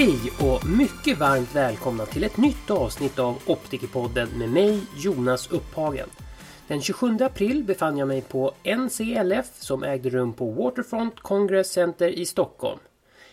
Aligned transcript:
Hej 0.00 0.32
och 0.40 0.66
mycket 0.68 1.18
varmt 1.18 1.54
välkomna 1.54 2.06
till 2.06 2.24
ett 2.24 2.36
nytt 2.36 2.70
avsnitt 2.70 3.18
av 3.18 3.38
Optikerpodden 3.46 4.28
med 4.38 4.48
mig 4.48 4.82
Jonas 4.96 5.50
Upphagen. 5.50 6.08
Den 6.68 6.80
27 6.80 7.16
april 7.20 7.64
befann 7.64 7.98
jag 7.98 8.08
mig 8.08 8.22
på 8.22 8.54
NCLF 8.64 9.46
som 9.54 9.82
ägde 9.82 10.10
rum 10.10 10.32
på 10.32 10.50
Waterfront 10.50 11.20
Congress 11.20 11.72
Center 11.72 12.08
i 12.08 12.26
Stockholm. 12.26 12.78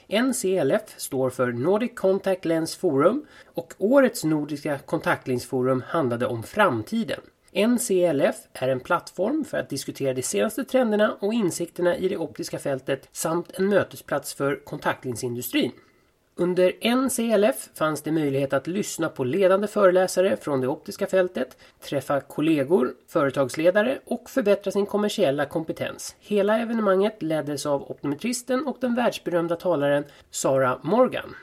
NCLF 0.08 0.82
står 0.98 1.30
för 1.30 1.52
Nordic 1.52 1.92
Contact 1.96 2.46
Lens 2.46 2.76
Forum 2.76 3.26
och 3.54 3.74
årets 3.78 4.24
Nordiska 4.24 4.80
kontaktlinsforum 4.80 5.84
handlade 5.88 6.26
om 6.26 6.44
framtiden. 6.44 7.22
NCLF 7.68 8.36
är 8.54 8.68
en 8.68 8.80
plattform 8.80 9.46
för 9.46 9.58
att 9.58 9.70
diskutera 9.70 10.14
de 10.14 10.24
senaste 10.24 10.64
trenderna 10.64 11.18
och 11.20 11.34
insikterna 11.34 11.98
i 11.98 12.10
det 12.10 12.18
optiska 12.18 12.60
fältet 12.60 13.10
samt 13.12 13.52
en 13.54 13.70
mötesplats 13.70 14.34
för 14.34 14.66
kontaktlinsindustrin. 14.66 15.72
Under 16.40 16.74
NCLF 16.96 17.70
fanns 17.74 18.02
det 18.02 18.12
möjlighet 18.12 18.54
att 18.54 18.68
lyssna 18.68 19.10
på 19.10 19.24
ledande 19.24 19.68
föreläsare 19.68 20.38
från 20.38 20.62
det 20.62 20.68
optiska 20.68 21.08
fältet, 21.08 21.58
träffa 21.82 22.22
kollegor, 22.22 22.94
företagsledare 23.08 24.00
och 24.06 24.30
förbättra 24.30 24.72
sin 24.72 24.86
kommersiella 24.86 25.46
kompetens. 25.46 26.16
Hela 26.20 26.60
evenemanget 26.60 27.22
leddes 27.22 27.66
av 27.66 27.92
optometristen 27.92 28.68
och 28.68 28.78
den 28.82 28.96
världsberömda 28.96 29.56
talaren 29.56 30.04
Sara 30.32 30.80
Morgan. 30.84 31.36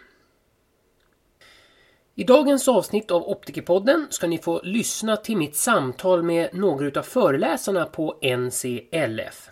I 2.15 2.25
dagens 2.25 2.69
avsnitt 2.69 3.11
av 3.11 3.23
Optikerpodden 3.23 4.07
ska 4.11 4.27
ni 4.27 4.39
få 4.39 4.61
lyssna 4.63 5.17
till 5.17 5.37
mitt 5.37 5.57
samtal 5.57 6.23
med 6.23 6.49
några 6.53 7.01
av 7.01 7.05
föreläsarna 7.05 7.85
på 7.85 8.19
NCLF. 8.23 9.51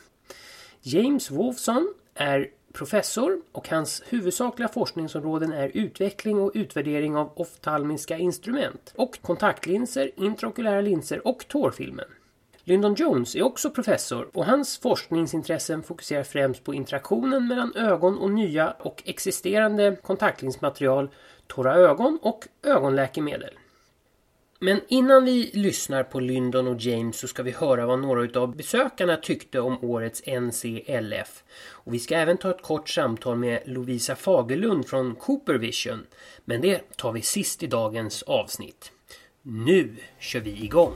James 0.83 1.31
Wolfson 1.31 1.94
är 2.14 2.48
professor 2.73 3.41
och 3.53 3.69
hans 3.69 4.03
huvudsakliga 4.06 4.69
forskningsområden 4.69 5.53
är 5.53 5.70
utveckling 5.75 6.39
och 6.39 6.53
utvärdering 6.55 7.17
av 7.17 7.33
oftalmiska 7.37 8.19
instrument 8.19 8.92
och 8.97 9.19
kontaktlinser, 9.23 10.11
intraokulära 10.17 10.81
linser 10.81 11.27
och 11.27 11.48
tårfilmen. 11.48 12.06
Lyndon 12.65 12.95
Jones 12.95 13.37
är 13.37 13.43
också 13.43 13.70
professor 13.70 14.28
och 14.33 14.45
hans 14.45 14.78
forskningsintressen 14.78 15.83
fokuserar 15.83 16.23
främst 16.23 16.65
på 16.65 16.75
interaktionen 16.75 17.47
mellan 17.47 17.77
ögon 17.77 18.19
och 18.19 18.31
nya 18.31 18.70
och 18.70 19.03
existerande 19.06 19.97
kontaktlinsmaterial, 20.03 21.11
torra 21.47 21.75
ögon 21.75 22.19
och 22.23 22.48
ögonläkemedel. 22.62 23.55
Men 24.64 24.80
innan 24.88 25.24
vi 25.24 25.50
lyssnar 25.55 26.02
på 26.02 26.20
Lyndon 26.20 26.68
och 26.68 26.80
James 26.80 27.18
så 27.18 27.28
ska 27.28 27.42
vi 27.42 27.50
höra 27.50 27.86
vad 27.86 27.98
några 27.98 28.41
av 28.41 28.56
besökarna 28.56 29.16
tyckte 29.16 29.60
om 29.60 29.84
årets 29.84 30.22
NCLF. 30.27 31.42
Och 31.70 31.94
vi 31.94 31.98
ska 31.98 32.14
även 32.14 32.38
ta 32.38 32.50
ett 32.50 32.62
kort 32.62 32.88
samtal 32.88 33.36
med 33.38 33.62
Lovisa 33.64 34.16
Fagerlund 34.16 34.86
från 34.86 35.14
Cooper 35.14 35.54
Vision. 35.54 36.06
Men 36.44 36.60
det 36.60 36.96
tar 36.96 37.12
vi 37.12 37.22
sist 37.22 37.62
i 37.62 37.66
dagens 37.66 38.22
avsnitt. 38.22 38.92
Nu 39.42 39.96
kör 40.19 40.41
vi 40.41 40.64
igång! 40.64 40.94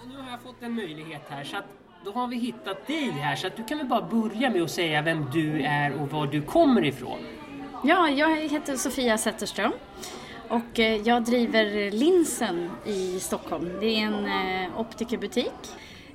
Och 0.00 0.08
nu 0.08 0.16
har 0.16 0.30
jag 0.30 0.42
fått 0.42 0.62
en 0.62 0.74
möjlighet 0.74 1.22
här 1.28 1.44
så 1.44 1.56
att 1.56 1.77
då 2.04 2.10
har 2.10 2.26
vi 2.26 2.36
hittat 2.36 2.86
dig 2.86 3.10
här 3.10 3.36
så 3.36 3.46
att 3.46 3.56
du 3.56 3.64
kan 3.64 3.78
väl 3.78 3.86
bara 3.86 4.02
börja 4.02 4.50
med 4.50 4.62
att 4.62 4.70
säga 4.70 5.02
vem 5.02 5.26
du 5.32 5.62
är 5.62 6.02
och 6.02 6.10
var 6.10 6.26
du 6.26 6.42
kommer 6.42 6.84
ifrån. 6.84 7.18
Ja, 7.84 8.08
jag 8.08 8.36
heter 8.36 8.76
Sofia 8.76 9.18
Zetterström 9.18 9.72
och 10.48 10.80
eh, 10.80 10.96
jag 10.96 11.24
driver 11.24 11.90
Linsen 11.90 12.70
i 12.84 13.20
Stockholm. 13.20 13.70
Det 13.80 13.86
är 13.86 14.06
en 14.06 14.26
eh, 14.26 14.80
optikerbutik 14.80 15.52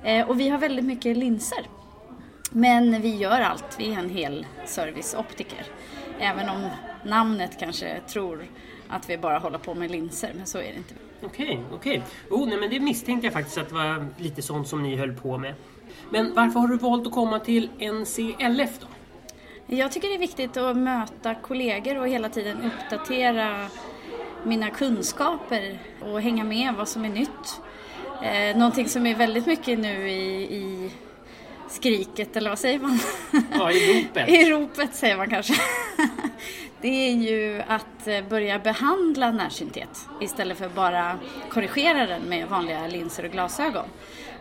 eh, 0.02 0.28
och 0.28 0.40
vi 0.40 0.48
har 0.48 0.58
väldigt 0.58 0.84
mycket 0.84 1.16
linser. 1.16 1.66
Men 2.50 3.02
vi 3.02 3.16
gör 3.16 3.40
allt, 3.40 3.76
vi 3.78 3.94
är 3.94 3.98
en 3.98 4.10
hel 4.10 4.46
serviceoptiker. 4.66 5.66
Även 6.18 6.48
om 6.48 6.68
namnet 7.04 7.58
kanske 7.60 8.00
tror 8.00 8.44
att 8.88 9.10
vi 9.10 9.18
bara 9.18 9.38
håller 9.38 9.58
på 9.58 9.74
med 9.74 9.90
linser, 9.90 10.32
men 10.36 10.46
så 10.46 10.58
är 10.58 10.62
det 10.62 10.76
inte. 10.76 10.94
Okej, 11.22 11.60
okej. 11.72 12.02
Oh, 12.30 12.48
nej, 12.48 12.58
men 12.58 12.70
det 12.70 12.80
misstänkte 12.80 13.26
jag 13.26 13.32
faktiskt 13.32 13.58
att 13.58 13.68
det 13.68 13.74
var 13.74 14.06
lite 14.18 14.42
sånt 14.42 14.68
som 14.68 14.82
ni 14.82 14.96
höll 14.96 15.12
på 15.12 15.38
med. 15.38 15.54
Men 16.14 16.34
varför 16.34 16.60
har 16.60 16.68
du 16.68 16.76
valt 16.76 17.06
att 17.06 17.12
komma 17.12 17.38
till 17.38 17.68
NCLF 17.78 18.70
då? 18.80 18.86
Jag 19.66 19.92
tycker 19.92 20.08
det 20.08 20.14
är 20.14 20.18
viktigt 20.18 20.56
att 20.56 20.76
möta 20.76 21.34
kollegor 21.34 21.98
och 21.98 22.08
hela 22.08 22.28
tiden 22.28 22.56
uppdatera 22.64 23.66
mina 24.44 24.70
kunskaper 24.70 25.78
och 26.00 26.20
hänga 26.20 26.44
med 26.44 26.74
vad 26.74 26.88
som 26.88 27.04
är 27.04 27.08
nytt. 27.08 27.60
Eh, 28.22 28.56
någonting 28.56 28.88
som 28.88 29.06
är 29.06 29.14
väldigt 29.14 29.46
mycket 29.46 29.78
nu 29.78 30.10
i, 30.10 30.42
i 30.56 30.90
skriket, 31.68 32.36
eller 32.36 32.50
vad 32.50 32.58
säger 32.58 32.78
man? 32.78 32.98
Ja, 33.52 33.70
i 33.70 34.02
ropet. 34.02 34.28
I 34.28 34.50
ropet 34.50 34.94
säger 34.94 35.16
man 35.16 35.30
kanske. 35.30 35.54
Det 36.80 37.08
är 37.08 37.14
ju 37.14 37.62
att 37.68 38.06
eh, 38.06 38.28
börja 38.28 38.58
behandla 38.58 39.30
närsynthet 39.30 40.08
istället 40.20 40.58
för 40.58 40.68
bara 40.68 41.18
korrigera 41.48 42.06
den 42.06 42.22
med 42.22 42.48
vanliga 42.48 42.86
linser 42.86 43.24
och 43.24 43.30
glasögon. 43.30 43.84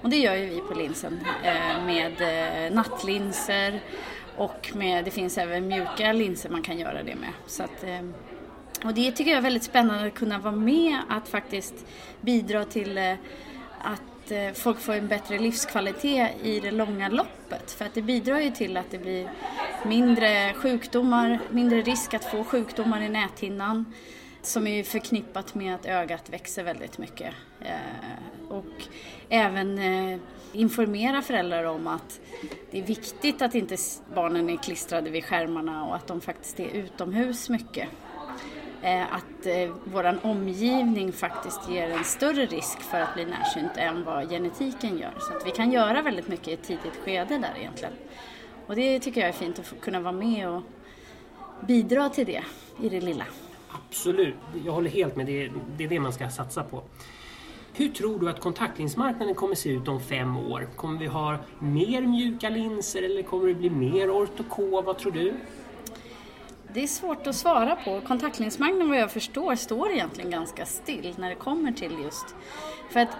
Och 0.03 0.09
det 0.09 0.17
gör 0.17 0.35
ju 0.35 0.45
vi 0.45 0.61
på 0.61 0.73
linsen 0.73 1.19
eh, 1.43 1.85
med 1.85 2.21
eh, 2.21 2.73
nattlinser 2.73 3.79
och 4.37 4.71
med, 4.73 5.05
det 5.05 5.11
finns 5.11 5.37
även 5.37 5.67
mjuka 5.67 6.13
linser 6.13 6.49
man 6.49 6.61
kan 6.61 6.79
göra 6.79 7.03
det 7.03 7.15
med. 7.15 7.29
Så 7.45 7.63
att, 7.63 7.83
eh, 7.83 8.01
och 8.85 8.93
det 8.93 9.11
tycker 9.11 9.31
jag 9.31 9.37
är 9.37 9.41
väldigt 9.41 9.63
spännande 9.63 10.07
att 10.07 10.13
kunna 10.13 10.39
vara 10.39 10.55
med 10.55 10.97
att 11.09 11.27
faktiskt 11.27 11.85
bidra 12.21 12.65
till 12.65 12.97
att 13.79 14.31
folk 14.53 14.79
får 14.79 14.93
en 14.93 15.07
bättre 15.07 15.39
livskvalitet 15.39 16.31
i 16.43 16.59
det 16.59 16.71
långa 16.71 17.09
loppet. 17.09 17.71
För 17.71 17.85
att 17.85 17.93
det 17.93 18.01
bidrar 18.01 18.39
ju 18.39 18.51
till 18.51 18.77
att 18.77 18.91
det 18.91 18.97
blir 18.97 19.29
mindre 19.85 20.53
sjukdomar, 20.53 21.39
mindre 21.49 21.81
risk 21.81 22.13
att 22.13 22.25
få 22.25 22.43
sjukdomar 22.43 23.01
i 23.01 23.09
näthinnan 23.09 23.93
som 24.41 24.67
är 24.67 24.83
förknippat 24.83 25.55
med 25.55 25.75
att 25.75 25.85
ögat 25.85 26.29
växer 26.29 26.63
väldigt 26.63 26.97
mycket. 26.97 27.33
Och 28.49 28.87
även 29.33 29.77
eh, 29.77 30.19
informera 30.51 31.21
föräldrar 31.21 31.63
om 31.63 31.87
att 31.87 32.19
det 32.71 32.79
är 32.79 32.83
viktigt 32.83 33.41
att 33.41 33.55
inte 33.55 33.77
barnen 34.15 34.49
är 34.49 34.57
klistrade 34.57 35.09
vid 35.09 35.25
skärmarna 35.25 35.85
och 35.85 35.95
att 35.95 36.07
de 36.07 36.21
faktiskt 36.21 36.59
är 36.59 36.67
utomhus 36.67 37.49
mycket. 37.49 37.89
Eh, 38.81 39.13
att 39.13 39.45
eh, 39.45 39.75
våran 39.83 40.19
omgivning 40.19 41.13
faktiskt 41.13 41.69
ger 41.69 41.89
en 41.89 42.03
större 42.03 42.45
risk 42.45 42.79
för 42.81 42.99
att 42.99 43.13
bli 43.13 43.25
närsynt 43.25 43.77
än 43.77 44.03
vad 44.03 44.29
genetiken 44.29 44.97
gör. 44.97 45.13
Så 45.19 45.37
att 45.37 45.47
vi 45.47 45.51
kan 45.51 45.71
göra 45.71 46.01
väldigt 46.01 46.27
mycket 46.27 46.47
i 46.47 46.53
ett 46.53 46.63
tidigt 46.63 46.95
skede 47.05 47.37
där 47.37 47.53
egentligen. 47.59 47.93
Och 48.67 48.75
det 48.75 48.99
tycker 48.99 49.21
jag 49.21 49.29
är 49.29 49.33
fint 49.33 49.59
att 49.59 49.81
kunna 49.81 49.99
vara 49.99 50.13
med 50.13 50.49
och 50.49 50.61
bidra 51.67 52.09
till 52.09 52.25
det 52.25 52.43
i 52.81 52.89
det 52.89 53.01
lilla. 53.01 53.25
Absolut, 53.69 54.35
jag 54.65 54.73
håller 54.73 54.89
helt 54.89 55.15
med. 55.15 55.25
Det, 55.25 55.51
det 55.77 55.83
är 55.83 55.87
det 55.87 55.99
man 55.99 56.13
ska 56.13 56.29
satsa 56.29 56.63
på. 56.63 56.83
Hur 57.75 57.89
tror 57.89 58.19
du 58.19 58.29
att 58.29 58.39
kontaktlinsmarknaden 58.39 59.35
kommer 59.35 59.55
se 59.55 59.69
ut 59.69 59.87
om 59.87 59.99
fem 59.99 60.37
år? 60.37 60.69
Kommer 60.75 60.99
vi 60.99 61.07
ha 61.07 61.37
mer 61.59 62.01
mjuka 62.01 62.49
linser 62.49 63.03
eller 63.03 63.23
kommer 63.23 63.47
det 63.47 63.53
bli 63.53 63.69
mer 63.69 64.09
ortoko? 64.09 64.81
Vad 64.81 64.97
tror 64.97 65.11
du? 65.11 65.33
Det 66.73 66.83
är 66.83 66.87
svårt 66.87 67.27
att 67.27 67.35
svara 67.35 67.75
på. 67.75 68.01
Kontaktlinsmarknaden 68.01 68.89
vad 68.89 68.97
jag 68.97 69.11
förstår 69.11 69.55
står 69.55 69.91
egentligen 69.91 70.31
ganska 70.31 70.65
still 70.65 71.13
när 71.17 71.29
det 71.29 71.35
kommer 71.35 71.71
till 71.71 71.91
just... 72.03 72.35
För 72.89 72.99
att 72.99 73.17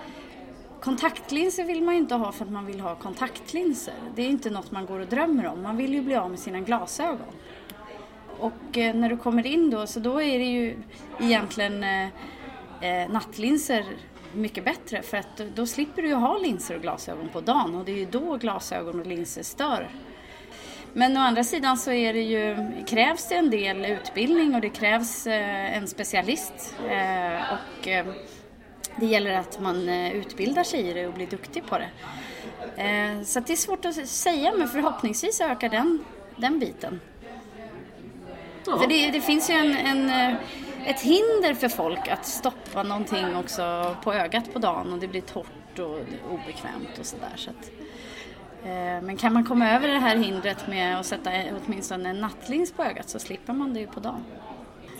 kontaktlinser 0.81 1.63
vill 1.63 1.83
man 1.83 1.93
ju 1.93 1.99
inte 1.99 2.15
ha 2.15 2.31
för 2.31 2.45
att 2.45 2.51
man 2.51 2.65
vill 2.65 2.79
ha 2.79 2.95
kontaktlinser. 2.95 3.95
Det 4.15 4.21
är 4.21 4.29
inte 4.29 4.49
något 4.49 4.71
man 4.71 4.85
går 4.85 4.99
och 4.99 5.07
drömmer 5.07 5.47
om. 5.47 5.63
Man 5.63 5.77
vill 5.77 5.93
ju 5.93 6.01
bli 6.01 6.15
av 6.15 6.29
med 6.29 6.39
sina 6.39 6.59
glasögon. 6.59 7.33
Och 8.39 8.77
eh, 8.77 8.95
när 8.95 9.09
du 9.09 9.17
kommer 9.17 9.47
in 9.47 9.69
då 9.69 9.87
så 9.87 9.99
då 9.99 10.21
är 10.21 10.39
det 10.39 10.45
ju 10.45 10.77
egentligen 11.19 11.83
eh, 11.83 12.07
eh 12.81 13.11
nattlinser 13.11 13.85
mycket 14.33 14.65
bättre 14.65 15.01
för 15.01 15.17
att 15.17 15.41
då 15.55 15.65
slipper 15.65 16.01
du 16.01 16.07
ju 16.07 16.13
ha 16.13 16.37
linser 16.37 16.75
och 16.75 16.81
glasögon 16.81 17.29
på 17.29 17.41
dagen 17.41 17.75
och 17.75 17.85
det 17.85 17.91
är 17.91 17.97
ju 17.97 18.05
då 18.05 18.37
glasögon 18.37 18.99
och 18.99 19.07
linser 19.07 19.43
stör. 19.43 19.89
Men 20.93 21.17
å 21.17 21.19
andra 21.19 21.43
sidan 21.43 21.77
så 21.77 21.91
är 21.91 22.13
det 22.13 22.21
ju, 22.21 22.57
krävs 22.87 23.27
det 23.27 23.35
en 23.35 23.49
del 23.49 23.85
utbildning 23.85 24.55
och 24.55 24.61
det 24.61 24.69
krävs 24.69 25.27
eh, 25.27 25.77
en 25.77 25.87
specialist 25.87 26.75
eh, 26.89 27.41
och 27.53 27.87
eh, 27.87 28.05
det 28.99 29.05
gäller 29.05 29.31
att 29.31 29.59
man 29.59 29.89
utbildar 29.89 30.63
sig 30.63 30.89
i 30.89 30.93
det 30.93 31.07
och 31.07 31.13
blir 31.13 31.27
duktig 31.27 31.65
på 31.65 31.77
det. 31.77 31.89
Så 33.25 33.39
det 33.39 33.53
är 33.53 33.57
svårt 33.57 33.85
att 33.85 34.07
säga 34.07 34.53
men 34.57 34.67
förhoppningsvis 34.67 35.41
ökar 35.41 35.69
den, 35.69 36.03
den 36.35 36.59
biten. 36.59 36.99
Ja. 38.65 38.79
För 38.79 38.87
det, 38.87 39.11
det, 39.11 39.21
finns 39.21 39.49
ju 39.49 39.53
en, 39.53 39.77
en 39.77 40.35
ett 40.85 41.01
hinder 41.01 41.53
för 41.53 41.69
folk 41.69 42.07
att 42.07 42.25
stoppa 42.25 42.83
någonting 42.83 43.35
också 43.35 43.95
på 44.03 44.13
ögat 44.13 44.53
på 44.53 44.59
dagen 44.59 44.93
och 44.93 44.99
det 44.99 45.07
blir 45.07 45.21
torrt 45.21 45.79
och 45.79 45.99
obekvämt 46.33 46.99
och 46.99 47.05
sådär. 47.05 47.31
Så 47.35 47.49
att, 47.49 47.71
eh, 48.63 49.01
men 49.05 49.17
kan 49.17 49.33
man 49.33 49.45
komma 49.45 49.69
över 49.71 49.87
det 49.87 49.99
här 49.99 50.17
hindret 50.17 50.67
med 50.67 50.99
att 50.99 51.05
sätta 51.05 51.31
åtminstone 51.65 52.09
en 52.09 52.21
nattlins 52.21 52.71
på 52.71 52.83
ögat 52.83 53.09
så 53.09 53.19
slipper 53.19 53.53
man 53.53 53.73
det 53.73 53.79
ju 53.79 53.87
på 53.87 53.99
dagen. 53.99 54.23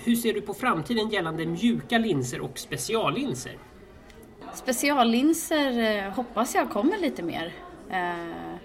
Hur 0.04 0.16
ser 0.16 0.34
du 0.34 0.42
på 0.42 0.54
framtiden 0.54 1.10
gällande 1.10 1.46
mjuka 1.46 1.98
linser 1.98 2.42
och 2.42 2.58
speciallinser? 2.60 3.58
Speciallinser 4.54 5.80
eh, 6.06 6.12
hoppas 6.14 6.56
jag 6.56 6.70
kommer 6.70 6.98
lite 6.98 7.24
mer. 7.24 7.54
Eh, 7.92 8.58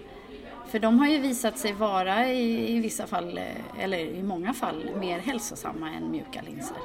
För 0.67 0.79
de 0.79 0.99
har 0.99 1.07
ju 1.07 1.17
visat 1.17 1.57
sig 1.57 1.73
vara 1.73 2.27
i, 2.27 2.75
i 2.75 2.79
vissa 2.79 3.07
fall, 3.07 3.39
eller 3.79 3.97
i 3.99 4.23
många 4.23 4.53
fall, 4.53 4.89
mer 4.99 5.19
hälsosamma 5.19 5.89
än 5.89 6.11
mjuka 6.11 6.41
linser. 6.41 6.77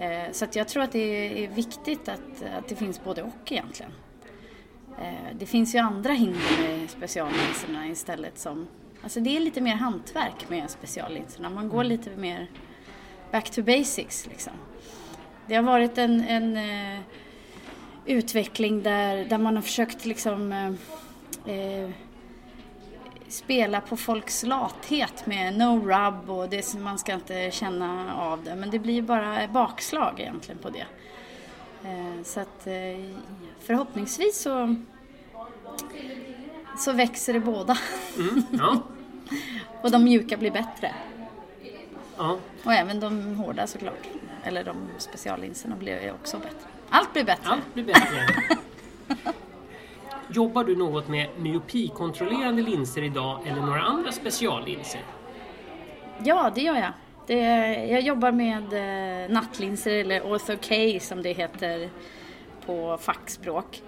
Eh, 0.00 0.32
så 0.32 0.46
jag 0.52 0.68
tror 0.68 0.82
att 0.82 0.92
det 0.92 1.44
är 1.44 1.48
viktigt 1.48 2.08
att, 2.08 2.42
att 2.58 2.68
det 2.68 2.76
finns 2.76 3.04
både 3.04 3.22
och 3.22 3.52
egentligen. 3.52 3.92
Eh, 5.00 5.36
det 5.38 5.46
finns 5.46 5.74
ju 5.74 5.78
andra 5.78 6.12
hinder 6.12 6.62
med 6.62 6.90
speciallinserna 6.90 7.88
istället 7.88 8.38
som 8.38 8.66
Alltså 9.02 9.20
det 9.20 9.36
är 9.36 9.40
lite 9.40 9.60
mer 9.60 9.74
hantverk 9.74 10.48
med 10.48 10.70
speciallinserna. 10.70 11.50
Man 11.50 11.68
går 11.68 11.84
lite 11.84 12.10
mer 12.10 12.46
back 13.30 13.50
to 13.50 13.62
basics 13.62 14.26
liksom. 14.26 14.52
Det 15.46 15.54
har 15.54 15.62
varit 15.62 15.98
en, 15.98 16.20
en 16.20 16.56
uh, 16.56 17.00
utveckling 18.06 18.82
där, 18.82 19.24
där 19.24 19.38
man 19.38 19.56
har 19.56 19.62
försökt 19.62 20.04
liksom 20.04 20.52
uh, 20.52 20.70
uh, 21.54 21.90
spela 23.30 23.80
på 23.80 23.96
folks 23.96 24.42
lathet 24.42 25.26
med 25.26 25.58
no 25.58 25.88
rub 25.88 26.30
och 26.30 26.48
det, 26.48 26.74
man 26.74 26.98
ska 26.98 27.12
inte 27.12 27.50
känna 27.50 28.16
av 28.16 28.44
det. 28.44 28.54
Men 28.54 28.70
det 28.70 28.78
blir 28.78 29.02
bara 29.02 29.48
bakslag 29.48 30.20
egentligen 30.20 30.58
på 30.58 30.70
det. 30.70 30.86
Så 32.24 32.40
att 32.40 32.68
förhoppningsvis 33.60 34.42
så 34.42 34.76
så 36.78 36.92
växer 36.92 37.32
det 37.32 37.40
båda. 37.40 37.78
Mm, 38.18 38.42
ja. 38.50 38.82
och 39.82 39.90
de 39.90 40.04
mjuka 40.04 40.36
blir 40.36 40.50
bättre. 40.50 40.94
Ja. 42.16 42.38
Och 42.64 42.72
även 42.72 43.00
de 43.00 43.34
hårda 43.34 43.66
såklart. 43.66 44.08
Eller 44.44 44.64
de 44.64 44.76
speciallinserna 44.98 45.76
blir 45.76 46.12
också 46.12 46.38
bättre. 46.38 46.68
Allt 46.90 47.12
blir 47.12 47.24
bättre. 47.24 47.50
Allt 47.50 47.74
blir 47.74 47.84
bättre. 47.84 48.28
Jobbar 50.32 50.64
du 50.64 50.76
något 50.76 51.08
med 51.08 51.28
myopikontrollerande 51.38 52.62
linser 52.62 53.02
idag 53.02 53.46
eller 53.46 53.60
några 53.60 53.80
andra 53.80 54.12
speciallinser? 54.12 55.00
Ja, 56.24 56.52
det 56.54 56.60
gör 56.60 56.76
jag. 56.76 56.92
Det, 57.26 57.36
jag 57.86 58.00
jobbar 58.00 58.32
med 58.32 58.72
eh, 58.72 59.30
nattlinser 59.30 59.90
eller 59.90 60.20
ortho-K 60.20 61.00
som 61.00 61.22
det 61.22 61.32
heter 61.32 61.88
på 62.66 62.98
fackspråk. 63.00 63.82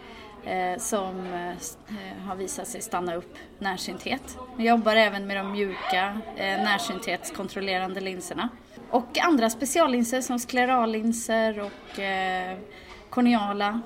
Eh, 0.45 0.79
som 0.79 1.27
eh, 1.27 1.49
eh, 1.51 2.23
har 2.27 2.37
visat 2.37 2.69
sig 2.69 2.81
stanna 2.81 3.15
upp 3.15 3.37
närsynthet. 3.59 4.39
Jag 4.57 4.67
jobbar 4.67 4.97
även 4.97 5.27
med 5.27 5.37
de 5.37 5.53
mjuka 5.53 6.21
eh, 6.37 6.63
närsynthetskontrollerande 6.63 8.01
linserna. 8.01 8.49
Och 8.91 9.19
andra 9.19 9.51
speciallinser 9.51 10.21
som 10.21 10.39
sklerallinser 10.39 11.61
och 11.61 11.99
eh, 12.01 12.59
korneala, 13.11 13.81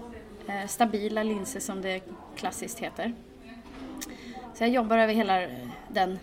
stabila 0.68 1.22
linser 1.22 1.60
som 1.60 1.82
det 1.82 2.00
klassiskt 2.36 2.78
heter. 2.78 3.12
Så 4.54 4.64
jag 4.64 4.70
jobbar 4.70 4.98
över 4.98 5.14
hela 5.14 5.48
den 5.88 6.18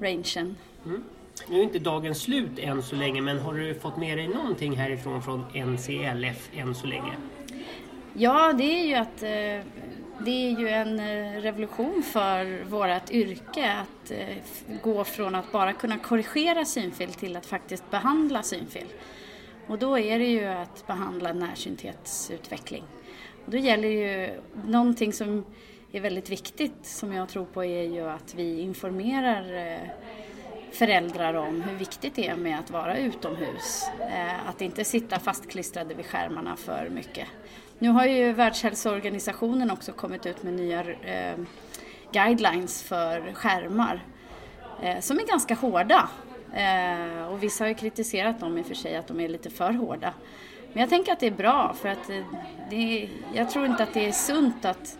rangen. 0.00 0.56
Mm. 0.84 1.04
Nu 1.48 1.58
är 1.58 1.62
inte 1.62 1.78
dagen 1.78 2.14
slut 2.14 2.58
än 2.58 2.82
så 2.82 2.96
länge 2.96 3.20
men 3.20 3.38
har 3.38 3.54
du 3.54 3.74
fått 3.74 3.96
med 3.96 4.18
dig 4.18 4.28
någonting 4.28 4.76
härifrån 4.76 5.22
från 5.22 5.44
NCLF 5.54 6.50
än 6.54 6.74
så 6.74 6.86
länge? 6.86 7.12
Ja, 8.14 8.52
det 8.52 8.64
är 8.64 8.86
ju 8.86 8.94
att 8.94 9.22
eh, 9.22 9.72
det 10.18 10.30
är 10.30 10.60
ju 10.60 10.68
en 10.68 11.00
eh, 11.00 11.40
revolution 11.40 12.02
för 12.02 12.64
vårt 12.64 13.10
yrke 13.10 13.72
att 13.72 14.10
eh, 14.10 14.36
gå 14.82 15.04
från 15.04 15.34
att 15.34 15.52
bara 15.52 15.72
kunna 15.72 15.98
korrigera 15.98 16.64
synfel 16.64 17.12
till 17.12 17.36
att 17.36 17.46
faktiskt 17.46 17.90
behandla 17.90 18.42
synfel. 18.42 18.86
Och 19.66 19.78
då 19.78 19.98
är 19.98 20.18
det 20.18 20.26
ju 20.26 20.44
att 20.44 20.86
behandla 20.86 21.32
närsynthetsutveckling. 21.32 22.84
Då 23.46 23.56
gäller 23.56 23.88
ju 23.88 24.40
någonting 24.64 25.12
som 25.12 25.44
är 25.92 26.00
väldigt 26.00 26.30
viktigt 26.30 26.86
som 26.86 27.12
jag 27.12 27.28
tror 27.28 27.44
på 27.44 27.64
är 27.64 27.82
ju 27.82 28.08
att 28.08 28.34
vi 28.34 28.60
informerar 28.60 29.72
eh, 29.72 29.88
föräldrar 30.72 31.34
om 31.34 31.62
hur 31.62 31.76
viktigt 31.76 32.14
det 32.14 32.28
är 32.28 32.36
med 32.36 32.58
att 32.58 32.70
vara 32.70 32.98
utomhus. 32.98 33.84
Eh, 34.00 34.48
att 34.48 34.60
inte 34.60 34.84
sitta 34.84 35.18
fastklistrade 35.18 35.94
vid 35.94 36.06
skärmarna 36.06 36.56
för 36.56 36.88
mycket. 36.90 37.28
Nu 37.78 37.88
har 37.88 38.06
ju 38.06 38.32
Världshälsoorganisationen 38.32 39.70
också 39.70 39.92
kommit 39.92 40.26
ut 40.26 40.42
med 40.42 40.52
nya 40.52 40.80
eh, 40.80 41.36
guidelines 42.12 42.82
för 42.82 43.32
skärmar 43.32 44.04
som 45.00 45.18
är 45.18 45.26
ganska 45.26 45.54
hårda. 45.54 46.08
Och 47.30 47.42
vissa 47.42 47.64
har 47.64 47.68
ju 47.68 47.74
kritiserat 47.74 48.40
dem 48.40 48.58
i 48.58 48.62
och 48.62 48.66
för 48.66 48.74
sig 48.74 48.96
att 48.96 49.06
de 49.06 49.20
är 49.20 49.28
lite 49.28 49.50
för 49.50 49.72
hårda. 49.72 50.14
Men 50.74 50.80
jag 50.80 50.90
tänker 50.90 51.12
att 51.12 51.20
det 51.20 51.26
är 51.26 51.30
bra 51.30 51.74
för 51.80 51.88
att 51.88 52.10
det 52.70 53.08
jag 53.34 53.50
tror 53.50 53.66
inte 53.66 53.82
att 53.82 53.94
det 53.94 54.06
är 54.06 54.12
sunt 54.12 54.64
att, 54.64 54.98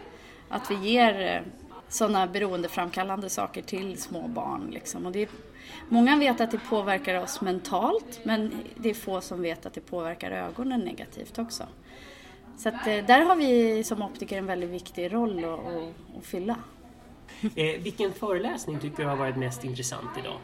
att 0.49 0.71
vi 0.71 0.75
ger 0.75 1.21
eh, 1.21 1.53
sådana 1.89 2.27
beroendeframkallande 2.27 3.31
saker 3.31 3.63
till 3.63 4.03
små 4.03 4.29
barn. 4.29 4.71
Liksom. 4.71 5.07
Och 5.07 5.13
det 5.13 5.23
är, 5.23 5.29
många 5.89 6.17
vet 6.17 6.41
att 6.41 6.51
det 6.51 6.59
påverkar 6.59 7.23
oss 7.23 7.41
mentalt 7.41 8.21
men 8.23 8.53
det 8.77 8.91
är 8.91 8.95
få 8.95 9.21
som 9.21 9.43
vet 9.43 9.67
att 9.67 9.75
det 9.75 9.81
påverkar 9.81 10.31
ögonen 10.31 10.81
negativt 10.81 11.39
också. 11.39 11.65
Så 12.57 12.69
att, 12.69 12.87
eh, 12.87 13.05
där 13.07 13.21
har 13.21 13.37
vi 13.37 13.85
som 13.85 14.03
optiker 14.03 14.39
en 14.39 14.47
väldigt 14.47 14.71
viktig 14.71 15.13
roll 15.13 15.45
att, 15.45 15.45
att, 15.45 16.19
att 16.19 16.27
fylla. 16.27 16.57
Eh, 17.43 17.83
vilken 17.83 18.13
föreläsning 18.13 18.79
tycker 18.79 19.03
du 19.03 19.09
har 19.09 19.17
varit 19.17 19.37
mest 19.37 19.65
intressant 19.65 20.11
idag? 20.19 20.39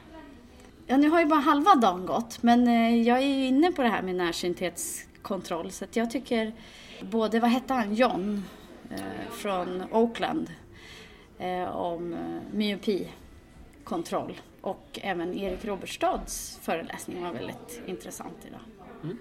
Ja, 0.86 0.96
nu 0.96 1.08
har 1.08 1.20
ju 1.20 1.26
bara 1.26 1.40
halva 1.40 1.74
dagen 1.74 2.06
gått, 2.06 2.42
men 2.42 2.68
eh, 2.68 3.02
jag 3.02 3.18
är 3.18 3.26
ju 3.26 3.46
inne 3.46 3.72
på 3.72 3.82
det 3.82 3.88
här 3.88 4.02
med 4.02 4.14
närsynthetskontroll 5.20 5.70
så 5.70 5.86
jag 5.92 6.10
tycker 6.10 6.52
både, 7.02 7.40
vad 7.40 7.50
hette 7.50 7.74
han, 7.74 7.94
John 7.94 8.44
eh, 8.90 9.30
från 9.30 9.82
Oakland 9.92 10.50
eh, 11.38 11.76
om 11.76 12.12
eh, 12.12 12.18
myopikontroll 12.52 14.40
och 14.60 14.98
även 15.02 15.34
Erik 15.34 15.64
Robertstads 15.64 16.58
föreläsning 16.62 17.22
var 17.22 17.32
väldigt 17.32 17.82
intressant 17.86 18.46
idag. 18.46 18.60
Mm. 19.02 19.18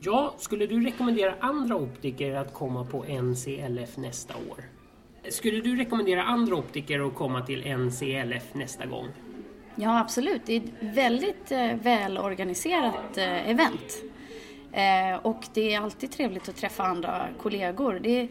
Ja, 0.00 0.34
skulle 0.38 0.66
du 0.66 0.84
rekommendera 0.84 1.34
andra 1.40 1.76
optiker 1.76 2.34
att 2.34 2.52
komma 2.52 2.84
på 2.84 3.04
NCLF 3.04 3.96
nästa 3.96 4.34
år? 4.34 4.64
Skulle 5.30 5.60
du 5.60 5.76
rekommendera 5.76 6.22
andra 6.22 6.56
optiker 6.56 7.06
att 7.06 7.14
komma 7.14 7.46
till 7.46 7.76
NCLF 7.76 8.54
nästa 8.54 8.86
gång? 8.86 9.08
Ja, 9.74 10.00
absolut. 10.00 10.42
Det 10.46 10.56
är 10.56 10.60
ett 10.60 10.96
väldigt 10.96 11.52
eh, 11.52 11.74
välorganiserat 11.74 13.18
eh, 13.18 13.50
event. 13.50 14.11
Eh, 14.72 15.16
och 15.22 15.44
det 15.54 15.74
är 15.74 15.80
alltid 15.80 16.12
trevligt 16.12 16.48
att 16.48 16.56
träffa 16.56 16.82
andra 16.82 17.28
kollegor. 17.38 18.00
Det 18.02 18.28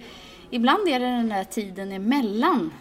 ibland 0.50 0.88
är 0.88 1.00
det 1.00 1.06
den 1.06 1.30
där 1.30 1.44
tiden 1.44 1.92
emellan 1.92 2.74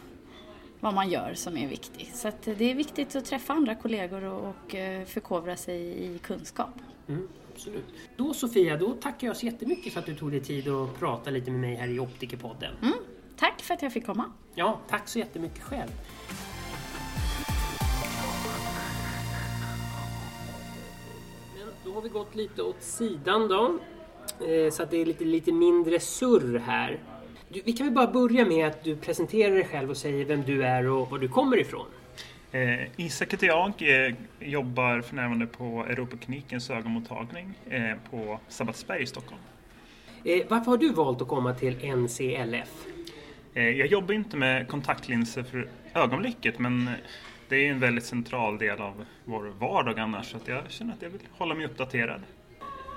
vad 0.81 0.95
man 0.95 1.11
gör 1.11 1.35
som 1.35 1.57
är 1.57 1.69
viktig. 1.69 2.11
Så 2.14 2.33
det 2.45 2.71
är 2.71 2.75
viktigt 2.75 3.17
att 3.17 3.25
träffa 3.25 3.52
andra 3.52 3.75
kollegor 3.75 4.25
och, 4.25 4.49
och 4.49 4.71
förkovra 5.07 5.57
sig 5.57 6.05
i 6.05 6.19
kunskap. 6.19 6.75
Mm 7.09 7.29
absolut. 7.61 7.85
Då 8.17 8.35
Sofia, 8.35 8.76
då 8.76 8.93
tackar 8.93 9.26
jag 9.26 9.37
så 9.37 9.47
jättemycket 9.47 9.93
för 9.93 10.00
att 10.00 10.07
du 10.07 10.14
tog 10.14 10.31
dig 10.31 10.40
tid 10.40 10.69
att 10.69 10.99
prata 10.99 11.31
lite 11.31 11.50
med 11.50 11.61
mig 11.61 11.75
här 11.75 11.88
i 11.88 11.99
Optikerpodden. 11.99 12.75
Mm, 12.83 12.95
tack 13.37 13.62
för 13.62 13.75
att 13.75 13.83
jag 13.83 13.93
fick 13.93 14.07
komma. 14.07 14.33
Ja, 14.55 14.81
tack 14.88 15.09
så 15.09 15.19
jättemycket 15.19 15.62
själv. 15.62 15.90
Då 21.85 21.93
har 21.93 22.03
vi 22.03 22.09
gått 22.09 22.35
lite 22.35 22.63
åt 22.63 22.83
sidan 22.83 23.49
då. 23.49 23.79
Eh, 24.47 24.71
så 24.71 24.83
att 24.83 24.91
det 24.91 24.97
är 24.97 25.07
lite, 25.07 25.25
lite 25.25 25.53
mindre 25.53 26.01
surr 26.01 26.59
här. 26.59 26.99
vi 27.49 27.73
kan 27.73 27.87
väl 27.87 27.95
bara 27.95 28.07
börja 28.07 28.47
med 28.47 28.67
att 28.67 28.85
du 28.85 28.97
presenterar 28.97 29.55
dig 29.55 29.65
själv 29.65 29.91
och 29.91 29.97
säger 29.97 30.25
vem 30.25 30.43
du 30.43 30.65
är 30.65 30.87
och 30.87 31.11
var 31.11 31.19
du 31.19 31.29
kommer 31.29 31.61
ifrån. 31.61 31.87
Eh, 32.53 33.01
Isak 33.01 33.33
heter 33.33 33.47
jag, 33.47 33.73
eh, 33.79 34.15
jobbar 34.41 35.01
för 35.01 35.17
närvarande 35.17 35.47
på 35.47 35.85
Europaklinikens 35.89 36.71
ögonmottagning 36.71 37.59
eh, 37.71 38.11
på 38.11 38.41
Sabbatsberg 38.49 39.03
i 39.03 39.07
Stockholm. 39.07 39.41
Eh, 40.25 40.43
varför 40.49 40.71
har 40.71 40.79
du 40.79 40.93
valt 40.93 41.23
att 41.23 41.29
komma 41.29 41.55
till 41.55 41.97
NCLF? 41.97 42.87
Eh, 43.55 43.69
jag 43.69 43.87
jobbar 43.87 44.15
inte 44.15 44.37
med 44.37 44.69
kontaktlinser 44.69 45.43
för 45.43 45.69
ögonblicket 45.95 46.59
men 46.59 46.91
det 47.50 47.66
är 47.66 47.71
en 47.71 47.80
väldigt 47.80 48.04
central 48.04 48.59
del 48.59 48.80
av 48.80 49.04
vår 49.25 49.52
vardag 49.59 49.99
annars 49.99 50.30
så 50.30 50.38
jag 50.45 50.71
känner 50.71 50.92
att 50.92 51.02
jag 51.02 51.11
vill 51.11 51.21
hålla 51.33 51.54
mig 51.54 51.66
uppdaterad. 51.66 52.21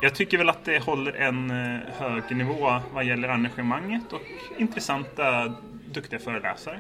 Jag 0.02 0.16
tycker 0.16 0.38
väl 0.38 0.50
att 0.50 0.66
det 0.66 0.84
håller 0.84 1.14
en 1.14 1.52
eh, 1.52 1.80
hög 1.98 2.36
nivå 2.38 2.80
vad 2.94 3.06
gäller 3.06 3.30
engagemanget 3.30 4.14
och 4.14 4.22
intressanta, 4.58 5.56
duktiga 5.94 6.20
föreläsare. 6.20 6.80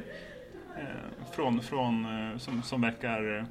Eh, 0.77 1.25
från, 1.35 1.61
från, 1.61 2.05
eh, 2.05 2.37
som, 2.37 2.61
som 2.63 2.81
verkar 2.81 3.45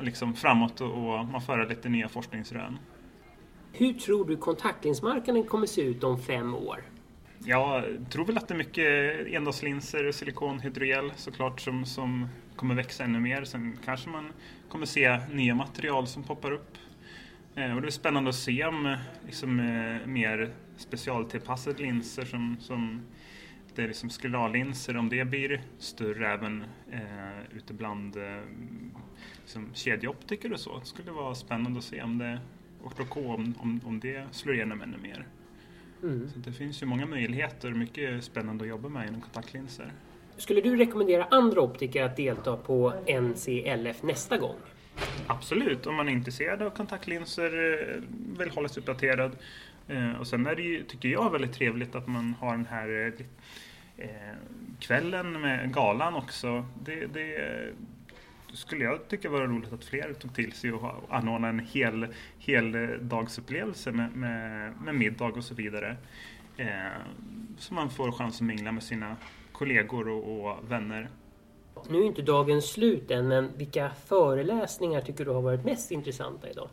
liksom 0.00 0.34
framåt 0.34 0.80
och, 0.80 1.24
man 1.24 1.40
för 1.40 1.66
lite 1.66 1.88
nya 1.88 2.08
forskningsrön. 2.08 2.78
Hur 3.72 3.92
tror 3.92 4.24
du 4.24 4.36
kontaktlinsmarknaden 4.36 5.44
kommer 5.44 5.66
se 5.66 5.82
ut 5.82 6.04
om 6.04 6.18
fem 6.18 6.54
år? 6.54 6.82
Jag 7.38 7.84
tror 8.10 8.24
väl 8.24 8.36
att 8.36 8.48
det 8.48 8.54
är 8.54 8.58
mycket 8.58 9.26
endagslinser, 9.26 10.12
silikon, 10.12 10.60
hydrogel 10.60 11.12
såklart 11.16 11.60
som, 11.60 11.86
som 11.86 12.28
kommer 12.56 12.74
växa 12.74 13.04
ännu 13.04 13.20
mer. 13.20 13.44
Sen 13.44 13.78
kanske 13.84 14.10
man 14.10 14.32
kommer 14.68 14.86
se 14.86 15.20
nya 15.32 15.54
material 15.54 16.06
som 16.06 16.22
poppar 16.22 16.52
upp. 16.52 16.78
och 17.54 17.82
det 17.82 17.88
är 17.88 17.90
spännande 17.90 18.30
att 18.30 18.36
se 18.36 18.64
om 18.64 18.96
liksom, 19.26 19.56
mer 20.06 20.52
specialtillpassade 20.76 21.82
linser 21.82 22.24
som, 22.24 22.56
som 22.60 23.02
det 23.74 23.82
är 23.82 23.86
liksom 23.86 24.10
skullarlinser, 24.10 24.96
om 24.96 25.08
det 25.08 25.24
blir 25.24 25.62
större 25.78 26.32
även 26.32 26.64
eh, 26.90 27.56
ute 27.56 27.74
bland 27.74 28.16
eh, 28.16 28.42
liksom 29.40 29.74
kedjeoptiker 29.74 30.52
och 30.52 30.60
så. 30.60 30.78
Det 30.78 30.86
skulle 30.86 31.10
vara 31.10 31.34
spännande 31.34 31.78
att 31.78 31.84
se 31.84 32.02
om 32.02 32.18
det 32.18 32.40
ortoko, 32.82 33.20
om, 33.20 33.54
om, 33.58 33.80
om 33.84 34.00
det 34.00 34.26
slår 34.30 34.54
igenom 34.54 34.82
ännu 34.82 34.98
mer. 34.98 35.26
Mm. 36.02 36.30
Så 36.30 36.38
det 36.38 36.52
finns 36.52 36.82
ju 36.82 36.86
många 36.86 37.06
möjligheter 37.06 37.70
och 37.70 37.76
mycket 37.76 38.24
spännande 38.24 38.64
att 38.64 38.68
jobba 38.68 38.88
med 38.88 39.08
inom 39.08 39.20
kontaktlinser. 39.20 39.92
Skulle 40.36 40.60
du 40.60 40.76
rekommendera 40.76 41.24
andra 41.30 41.60
optiker 41.60 42.02
att 42.02 42.16
delta 42.16 42.56
på 42.56 42.92
NCLF 43.06 44.02
nästa 44.02 44.38
gång? 44.38 44.56
Absolut, 45.26 45.86
om 45.86 45.94
man 45.94 46.08
är 46.08 46.12
intresserad 46.12 46.62
av 46.62 46.70
kontaktlinser, 46.70 47.44
eh, 47.44 48.02
vill 48.38 48.50
hålla 48.50 48.68
sig 48.68 48.80
uppdaterad. 48.80 49.36
Eh, 49.88 50.12
och 50.20 50.26
sen 50.26 50.46
är 50.46 50.56
det 50.56 50.62
ju, 50.62 50.84
tycker 50.84 51.08
jag, 51.08 51.30
väldigt 51.30 51.52
trevligt 51.52 51.94
att 51.94 52.06
man 52.06 52.34
har 52.40 52.50
den 52.50 52.66
här 52.66 53.12
eh, 53.96 54.08
kvällen 54.80 55.40
med 55.40 55.74
galan 55.74 56.14
också. 56.14 56.66
Det, 56.84 57.06
det 57.06 57.72
skulle 58.52 58.84
jag 58.84 59.08
tycka 59.08 59.30
var 59.30 59.40
roligt 59.40 59.72
att 59.72 59.84
fler 59.84 60.12
tog 60.12 60.34
till 60.34 60.52
sig 60.52 60.72
och 60.72 60.92
anordna 61.08 61.48
en 61.48 61.58
hel, 61.58 62.06
hel 62.38 62.98
dagsupplevelse 63.00 63.92
med, 63.92 64.16
med, 64.16 64.72
med 64.84 64.94
middag 64.94 65.24
och 65.24 65.44
så 65.44 65.54
vidare. 65.54 65.96
Så 67.58 67.74
man 67.74 67.90
får 67.90 68.12
chans 68.12 68.34
att 68.34 68.46
mingla 68.46 68.72
med 68.72 68.82
sina 68.82 69.16
kollegor 69.54 70.08
och, 70.08 70.46
och 70.46 70.70
vänner. 70.70 71.10
Nu 71.88 71.98
är 71.98 72.04
inte 72.04 72.22
dagen 72.22 72.62
slut 72.62 73.10
än, 73.10 73.28
men 73.28 73.56
vilka 73.56 73.90
föreläsningar 73.90 75.00
tycker 75.00 75.24
du 75.24 75.30
har 75.30 75.42
varit 75.42 75.64
mest 75.64 75.90
intressanta 75.90 76.50
idag? 76.50 76.68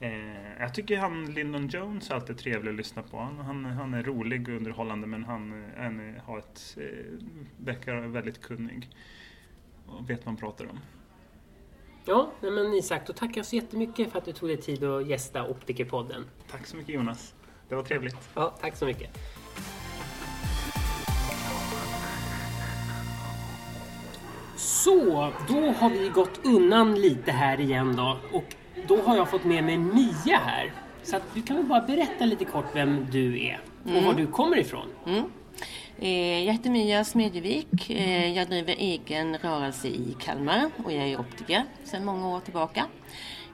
Eh, 0.00 0.60
jag 0.60 0.74
tycker 0.74 0.98
han 0.98 1.24
Lyndon 1.24 1.68
Jones 1.68 2.10
är 2.10 2.14
alltid 2.14 2.38
trevlig 2.38 2.70
att 2.70 2.76
lyssna 2.76 3.02
på. 3.02 3.16
Han, 3.16 3.38
han, 3.38 3.64
han 3.64 3.94
är 3.94 4.02
rolig 4.02 4.48
och 4.48 4.54
underhållande 4.54 5.06
men 5.06 5.24
han, 5.24 5.70
han 5.76 6.20
har 6.24 6.38
ett, 6.38 6.76
eh, 6.76 7.24
verkar 7.56 7.94
väldigt 7.94 8.40
kunnig 8.40 8.88
och 9.86 10.10
vet 10.10 10.18
vad 10.18 10.26
han 10.26 10.36
pratar 10.36 10.64
om. 10.64 10.78
Ja, 12.04 12.32
men 12.40 12.74
Isak, 12.74 13.06
då 13.06 13.12
tackar 13.12 13.36
jag 13.36 13.46
så 13.46 13.56
jättemycket 13.56 14.12
för 14.12 14.18
att 14.18 14.24
du 14.24 14.32
tog 14.32 14.48
dig 14.48 14.56
tid 14.56 14.84
att 14.84 15.06
gästa 15.06 15.48
Optikerpodden. 15.48 16.24
Tack 16.50 16.66
så 16.66 16.76
mycket 16.76 16.94
Jonas. 16.94 17.34
Det 17.68 17.74
var 17.74 17.82
trevligt. 17.82 18.16
Ja, 18.34 18.54
tack 18.60 18.76
så 18.76 18.86
mycket. 18.86 19.18
Så, 24.62 25.32
då 25.48 25.60
har 25.70 25.90
vi 25.90 26.08
gått 26.08 26.40
undan 26.46 26.94
lite 26.94 27.32
här 27.32 27.60
igen 27.60 27.96
då. 27.96 28.18
Och 28.32 28.54
då 28.88 29.02
har 29.02 29.16
jag 29.16 29.30
fått 29.30 29.44
med 29.44 29.64
mig 29.64 29.78
Mia 29.78 30.36
här. 30.44 30.72
Så 31.02 31.16
att 31.16 31.22
du 31.34 31.42
kan 31.42 31.56
väl 31.56 31.66
bara 31.66 31.80
berätta 31.80 32.24
lite 32.24 32.44
kort 32.44 32.64
vem 32.74 33.06
du 33.10 33.42
är 33.46 33.60
och 33.96 34.02
var 34.02 34.14
du 34.14 34.26
kommer 34.26 34.56
ifrån. 34.58 34.86
Eh, 35.98 36.44
Jag 36.44 36.52
heter 36.52 36.70
Mia 36.70 37.04
Smedjevik. 37.04 37.90
Eh, 37.90 38.32
Jag 38.36 38.48
driver 38.48 38.74
egen 38.78 39.38
rörelse 39.38 39.88
i 39.88 40.16
Kalmar 40.20 40.70
och 40.84 40.92
jag 40.92 41.08
är 41.08 41.20
optiker 41.20 41.62
sedan 41.84 42.04
många 42.04 42.28
år 42.28 42.40
tillbaka. 42.40 42.84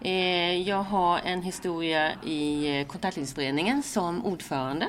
Eh, 0.01 0.57
Jag 0.69 0.83
har 0.83 1.21
en 1.25 1.43
historia 1.43 2.13
i 2.27 2.85
Kontaktlinsföreningen 2.89 3.83
som 3.83 4.25
ordförande. 4.27 4.87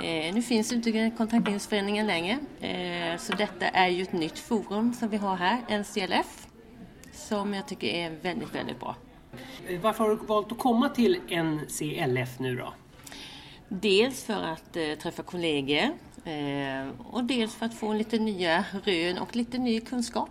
Eh, 0.00 0.34
Nu 0.34 0.42
finns 0.42 0.72
inte 0.72 1.10
Kontaktlinsföreningen 1.16 2.06
längre, 2.06 2.38
eh, 2.60 3.18
så 3.18 3.32
detta 3.32 3.66
är 3.68 3.88
ju 3.88 4.02
ett 4.02 4.12
nytt 4.12 4.38
forum 4.38 4.94
som 4.94 5.08
vi 5.08 5.16
har 5.16 5.36
här, 5.36 5.60
NCLF, 5.68 6.46
som 7.12 7.54
jag 7.54 7.68
tycker 7.68 7.86
är 7.86 8.10
väldigt, 8.22 8.54
väldigt 8.54 8.80
bra. 8.80 8.96
Varför 9.82 10.04
har 10.04 10.10
du 10.10 10.16
valt 10.16 10.52
att 10.52 10.58
komma 10.58 10.88
till 10.88 11.20
NCLF 11.28 12.38
nu 12.38 12.56
då? 12.56 12.72
Dels 13.68 14.24
för 14.24 14.42
att 14.42 14.76
eh, 14.76 14.94
träffa 15.02 15.22
kollegor 15.22 15.82
eh, 16.24 16.88
och 17.10 17.24
dels 17.24 17.54
för 17.54 17.66
att 17.66 17.74
få 17.74 17.92
lite 17.92 18.18
nya 18.18 18.64
rön 18.84 19.18
och 19.18 19.36
lite 19.36 19.58
ny 19.58 19.80
kunskap. 19.80 20.30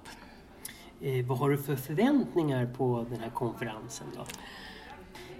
Eh, 1.02 1.26
vad 1.26 1.38
har 1.38 1.50
du 1.50 1.58
för 1.58 1.76
förväntningar 1.76 2.66
på 2.66 3.06
den 3.10 3.20
här 3.20 3.30
konferensen 3.30 4.08
då? 4.16 4.26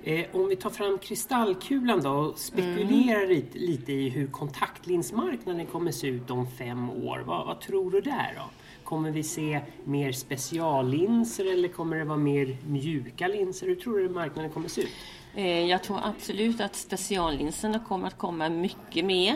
Eh, 0.06 0.26
om 0.32 0.48
vi 0.48 0.56
tar 0.56 0.70
fram 0.70 0.98
kristallkulan 0.98 2.02
då 2.02 2.10
och 2.10 2.40
spekulerar 2.40 3.28
lite, 3.28 3.58
lite 3.58 3.94
i 3.94 4.10
hur 4.10 4.28
kontaktlinsmarknaden 4.28 5.66
kommer 5.66 5.92
se 5.92 6.08
ut 6.08 6.30
om 6.30 6.48
fem 6.48 6.90
år. 6.90 7.24
Vad, 7.26 7.46
vad 7.46 7.62
tror 7.62 7.92
du 7.92 8.02
där 8.02 8.34
då? 8.36 8.50
Kommer 8.84 9.12
vi 9.12 9.24
se 9.24 9.62
mer 9.84 10.12
speciallinser 10.12 11.54
eller 11.54 11.68
kommer 11.68 11.98
det 11.98 12.04
vara 12.04 12.18
mer 12.18 12.58
mjuka 12.68 13.28
linser? 13.28 13.68
Hur 13.68 13.76
tror 13.76 14.00
du 14.00 14.10
marknaden 14.10 14.52
kommer 14.52 14.68
se 14.68 14.82
ut? 14.82 14.90
Eh, 15.36 15.66
jag 15.66 15.84
tror 15.84 16.00
absolut 16.04 16.62
att 16.62 16.76
speciallinserna 16.76 17.80
kommer 17.80 18.08
att 18.08 18.18
komma 18.18 18.50
mycket 18.50 19.06
mer. 19.06 19.36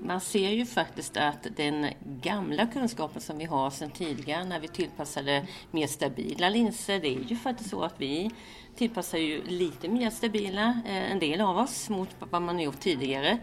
Man 0.00 0.20
ser 0.20 0.50
ju 0.50 0.66
faktiskt 0.66 1.16
att 1.16 1.46
den 1.56 1.86
gamla 2.22 2.66
kunskapen 2.66 3.20
som 3.20 3.38
vi 3.38 3.44
har 3.44 3.70
sedan 3.70 3.90
tidigare 3.90 4.44
när 4.44 4.60
vi 4.60 4.68
tillpassade 4.68 5.46
mer 5.70 5.86
stabila 5.86 6.48
linser, 6.48 7.00
det 7.00 7.08
är 7.08 7.20
ju 7.20 7.36
faktiskt 7.36 7.70
så 7.70 7.82
att 7.82 7.94
vi 7.96 8.30
tillpassar 8.76 9.18
ju 9.18 9.44
lite 9.44 9.88
mer 9.88 10.10
stabila, 10.10 10.80
eh, 10.86 11.12
en 11.12 11.18
del 11.18 11.40
av 11.40 11.58
oss, 11.58 11.88
mot 11.88 12.08
vad 12.18 12.42
man 12.42 12.54
har 12.54 12.62
gjort 12.62 12.80
tidigare. 12.80 13.38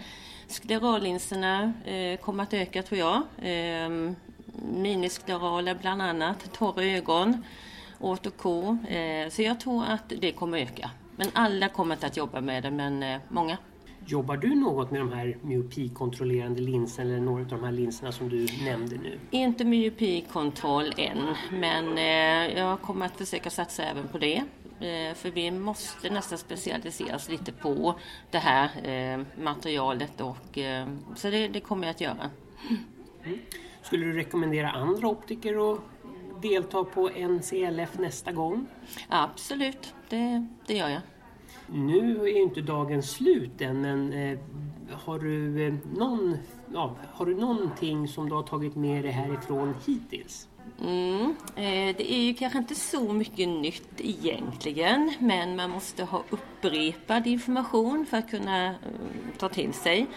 Sklerallinserna 0.47 1.74
eh, 1.85 2.19
kommer 2.19 2.43
att 2.43 2.53
öka 2.53 2.83
tror 2.83 3.00
jag. 3.00 3.21
Ehm, 3.41 4.15
miniskleraler, 4.45 4.81
minisklerala 4.81 5.75
bland 5.75 6.01
annat, 6.01 6.53
torra 6.53 6.83
ögon, 6.83 7.43
återko. 8.00 8.77
Eh, 8.88 9.29
så 9.29 9.41
jag 9.41 9.59
tror 9.59 9.83
att 9.85 10.13
det 10.19 10.31
kommer 10.31 10.57
öka. 10.57 10.91
Men 11.15 11.27
alla 11.33 11.69
kommer 11.69 11.95
inte 11.95 12.07
att 12.07 12.17
jobba 12.17 12.41
med 12.41 12.63
det, 12.63 12.71
men 12.71 13.19
många. 13.29 13.57
Jobbar 14.07 14.38
du 14.38 14.55
något 14.55 14.91
med 14.91 15.01
de 15.01 15.12
här 15.12 15.38
myopikontrollerande 15.41 16.62
linserna 16.62 17.09
eller 17.09 17.21
några 17.21 17.41
av 17.41 17.47
de 17.47 17.63
här 17.63 17.71
linserna 17.71 18.12
som 18.12 18.29
du 18.29 18.47
nämnde 18.65 18.97
nu? 18.97 19.19
Inte 19.31 19.65
myopikontroll 19.65 20.93
än, 20.97 21.35
men 21.51 21.97
eh, 21.97 22.57
jag 22.57 22.81
kommer 22.81 23.05
att 23.05 23.17
försöka 23.17 23.50
satsa 23.50 23.83
även 23.83 24.07
på 24.07 24.17
det. 24.17 24.43
Eh, 24.79 25.15
för 25.15 25.31
vi 25.31 25.51
måste 25.51 26.09
nästan 26.09 26.38
specialisera 26.38 27.15
oss 27.15 27.29
lite 27.29 27.51
på 27.51 27.95
det 28.31 28.38
här 28.38 28.89
eh, 28.89 29.43
materialet 29.43 30.21
och 30.21 30.57
så 31.15 31.29
det, 31.29 31.47
det 31.47 31.59
kommer 31.59 31.88
jag 31.88 31.91
att 31.91 32.01
göra. 32.01 32.29
Skulle 33.81 34.05
du 34.05 34.13
rekommendera 34.13 34.71
andra 34.71 35.07
optiker 35.07 35.74
att 35.74 35.79
delta 36.41 36.83
på 36.83 37.09
NCLF 37.09 37.97
nästa 37.97 38.31
gång? 38.31 38.65
Absolut, 39.07 39.93
det, 40.09 40.47
det 40.67 40.74
gör 40.74 40.89
jag. 40.89 41.01
Nu 41.67 42.22
är 42.22 42.27
ju 42.27 42.41
inte 42.41 42.62
dagen 42.62 43.03
slut 43.03 43.62
än, 43.62 43.81
men 43.81 44.13
eh, 44.13 44.39
har, 44.91 45.19
du, 45.19 45.67
eh, 45.67 45.74
någon, 45.98 46.38
ja, 46.74 46.95
har 47.13 47.25
du 47.25 47.36
någonting 47.36 48.07
som 48.07 48.29
du 48.29 48.36
har 48.36 48.43
tagit 48.43 48.75
med 48.75 49.03
dig 49.03 49.12
härifrån 49.12 49.75
hittills? 49.86 50.48
Mm. 50.81 51.36
Eh, 51.55 51.95
det 51.98 52.13
är 52.13 52.24
ju 52.24 52.34
kanske 52.34 52.60
inte 52.60 52.75
så 52.75 53.13
mycket 53.13 53.50
nytt 53.50 53.89
egentligen, 53.98 55.13
men 55.19 55.55
man 55.55 55.69
måste 55.69 56.03
ha 56.03 56.24
upprepad 56.29 57.27
information 57.27 58.05
för 58.05 58.17
att 58.17 58.29
kunna 58.29 58.65
eh, 58.65 58.75
ta 59.38 59.50
till 59.50 59.74
sig. 59.74 60.07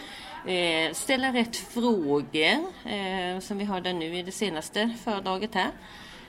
Eh, 0.46 0.92
ställa 0.92 1.32
rätt 1.32 1.56
frågor, 1.56 2.58
eh, 2.84 3.40
som 3.40 3.58
vi 3.58 3.64
hörde 3.64 3.92
nu 3.92 4.18
i 4.18 4.22
det 4.22 4.32
senaste 4.32 4.94
föredraget 5.04 5.54
här. 5.54 5.70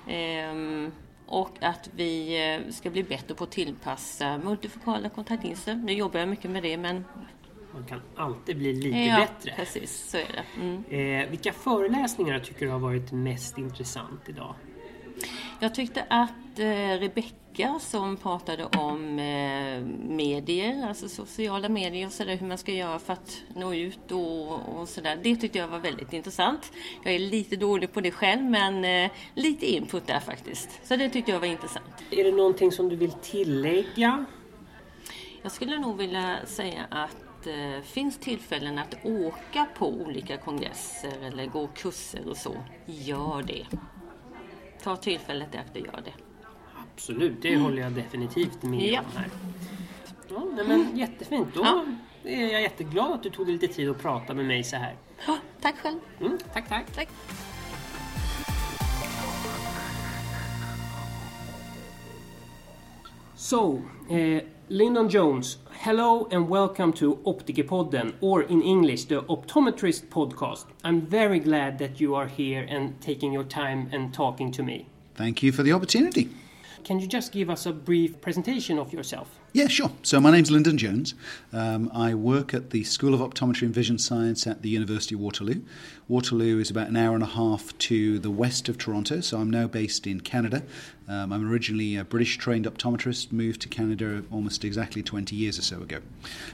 Ehm, 0.08 0.92
och 1.32 1.58
att 1.62 1.90
vi 1.96 2.44
eh, 2.66 2.72
ska 2.72 2.90
bli 2.90 3.04
bättre 3.04 3.36
på 3.36 3.44
att 3.44 3.52
tillpassa 3.52 4.38
multifokala 4.38 5.10
kontaktlinser. 5.10 5.76
Nu 5.76 5.94
jobbar 5.94 6.20
jag 6.20 6.30
mycket 6.30 6.52
med 6.52 6.64
det, 6.64 6.78
men 6.78 7.06
Man 7.74 7.86
kan 7.86 8.02
alltid 8.16 8.58
bli 8.58 8.74
lite 8.74 8.98
ja, 8.98 9.16
bättre. 9.18 9.54
precis 9.56 10.10
så 10.12 10.18
är 10.18 10.26
det. 10.34 10.62
Mm. 10.62 10.84
Eh, 11.24 11.30
vilka 11.30 11.54
föreläsningar 11.54 12.40
tycker 12.40 12.66
du 12.66 12.72
har 12.72 12.80
varit 12.80 13.12
mest 13.12 13.58
intressant 13.58 14.22
idag? 14.30 14.56
Jag 15.60 15.76
tyckte 15.76 16.06
att 16.10 16.60
eh, 16.60 17.00
Rebecka 17.60 17.80
som 17.80 18.18
pratade 18.18 18.66
om 18.66 19.20
eh, 19.20 19.82
medier, 20.16 20.88
alltså 20.88 21.10
sociala 21.10 21.70
medier 21.70 22.06
och 22.06 22.12
sådär, 22.12 22.36
hur 22.36 22.48
man 22.48 22.58
ska 22.58 22.72
göra 22.72 23.00
för 23.00 23.14
att 23.14 23.44
nå 23.56 23.74
ut 23.74 24.12
och, 24.12 24.80
och 24.80 24.90
sådär. 24.90 25.20
Det 25.24 25.36
tyckte 25.36 25.58
jag 25.58 25.68
var 25.68 25.80
väldigt 25.80 26.14
intressant. 26.14 26.72
Jag 27.04 27.14
är 27.14 27.20
lite 27.20 27.56
dålig 27.56 27.94
på 27.94 28.02
det 28.02 28.12
själv 28.12 28.44
men 28.44 28.86
eh, 28.86 29.12
lite 29.34 29.66
input 29.66 30.08
där 30.08 30.20
faktiskt. 30.20 30.70
Så 30.84 30.96
det 30.96 31.10
tyckte 31.10 31.32
jag 31.32 31.40
var 31.40 31.48
intressant. 31.48 31.86
Är 32.12 32.24
det 32.24 32.32
någonting 32.32 32.72
som 32.72 32.90
du 32.90 32.96
vill 32.96 33.12
tillägga? 33.12 34.26
Jag 35.42 35.52
skulle 35.52 35.80
nog 35.80 35.98
vilja 35.98 36.38
säga 36.46 36.86
att 36.90 37.48
eh, 37.48 37.82
finns 37.84 38.18
tillfällen 38.18 38.78
att 38.78 39.06
åka 39.06 39.68
på 39.78 39.88
olika 39.88 40.38
kongresser 40.38 41.24
eller 41.24 41.46
gå 41.46 41.68
kurser 41.68 42.30
och 42.30 42.38
så, 42.38 42.56
gör 42.86 43.44
det. 43.44 43.66
Ta 44.84 44.96
tillfället 44.96 45.56
i 45.56 45.58
akt 45.58 45.76
och 45.76 45.82
gör 45.82 46.02
det. 46.06 46.29
Absolut, 47.00 47.42
det 47.42 47.58
håller 47.58 47.82
jag 47.82 47.92
definitivt 47.92 48.64
med 48.64 48.82
Ja. 48.92 49.00
om 49.00 49.06
här. 49.16 49.28
Ja, 50.30 50.46
nej, 50.56 50.68
men 50.68 50.98
jättefint. 50.98 51.48
Då 51.54 51.62
Ja. 51.64 51.86
är 52.24 52.52
jag 52.52 52.62
jätteglad 52.62 53.12
att 53.12 53.24
du 53.24 53.30
tog 53.30 53.46
dig 53.46 53.54
lite 53.54 53.68
tid 53.74 53.90
att 53.90 54.02
prata 54.02 54.34
med 54.34 54.46
mig 54.46 54.64
så 54.64 54.76
här. 54.76 54.96
Ja, 55.28 55.38
tack 55.62 55.76
själv. 55.78 56.00
Mm, 56.22 56.38
tack, 56.54 56.70
tack. 56.70 56.96
Tack. 56.96 57.10
Så, 63.36 63.82
eh, 64.10 64.42
Lyndon 64.68 65.10
Jones, 65.10 65.58
hello 65.72 66.28
and 66.32 66.50
welcome 66.50 66.94
to 66.94 67.18
Optikerpodden, 67.24 68.14
or 68.20 68.44
in 68.52 68.62
English, 68.62 69.08
the 69.08 69.16
Optometrist 69.28 70.04
Podcast. 70.10 70.66
I'm 70.84 71.02
very 71.10 71.40
glad 71.40 71.80
that 71.80 72.02
you 72.02 72.16
are 72.16 72.28
here 72.38 72.78
and 72.78 72.90
taking 73.02 73.34
your 73.34 73.46
time 73.46 73.90
and 73.94 74.14
talking 74.14 74.52
to 74.54 74.64
me. 74.64 74.86
Thank 75.16 75.44
you 75.44 75.52
for 75.52 75.64
the 75.64 75.74
opportunity. 75.74 76.28
Can 76.84 77.00
you 77.00 77.08
just 77.08 77.32
give 77.32 77.50
us 77.50 77.66
a 77.66 77.74
brief 77.74 78.22
presentation 78.22 78.80
of 78.80 78.94
yourself? 78.94 79.40
Yeah, 79.52 79.68
sure. 79.68 79.92
So 80.04 80.20
my 80.20 80.32
name's 80.32 80.52
Lyndon 80.52 80.78
Jones. 80.78 81.16
Um, 81.52 81.90
I 81.94 82.14
work 82.14 82.54
at 82.54 82.70
the 82.70 82.84
School 82.84 83.14
of 83.14 83.20
Optometry 83.20 83.64
and 83.64 83.74
Vision 83.74 83.98
Science 83.98 84.46
at 84.46 84.62
the 84.62 84.70
University 84.70 85.16
of 85.16 85.22
Waterloo. 85.22 85.62
Waterloo 86.08 86.60
is 86.60 86.70
about 86.70 86.88
an 86.88 86.96
hour 86.96 87.16
and 87.16 87.24
a 87.24 87.28
half 87.28 87.76
to 87.80 88.20
the 88.20 88.30
west 88.30 88.70
of 88.70 88.78
Toronto, 88.78 89.22
so 89.22 89.40
I'm 89.40 89.50
now 89.50 89.68
based 89.68 90.06
in 90.06 90.22
Canada. 90.22 90.64
Um, 91.08 91.34
I'm 91.34 91.52
originally 91.52 91.96
a 91.96 92.04
British 92.04 92.38
trained 92.38 92.66
optometrist, 92.66 93.32
moved 93.32 93.62
to 93.62 93.68
Canada 93.68 94.24
almost 94.32 94.64
exactly 94.64 95.02
20 95.02 95.36
years 95.36 95.58
or 95.58 95.64
so 95.64 95.82
ago. 95.82 96.02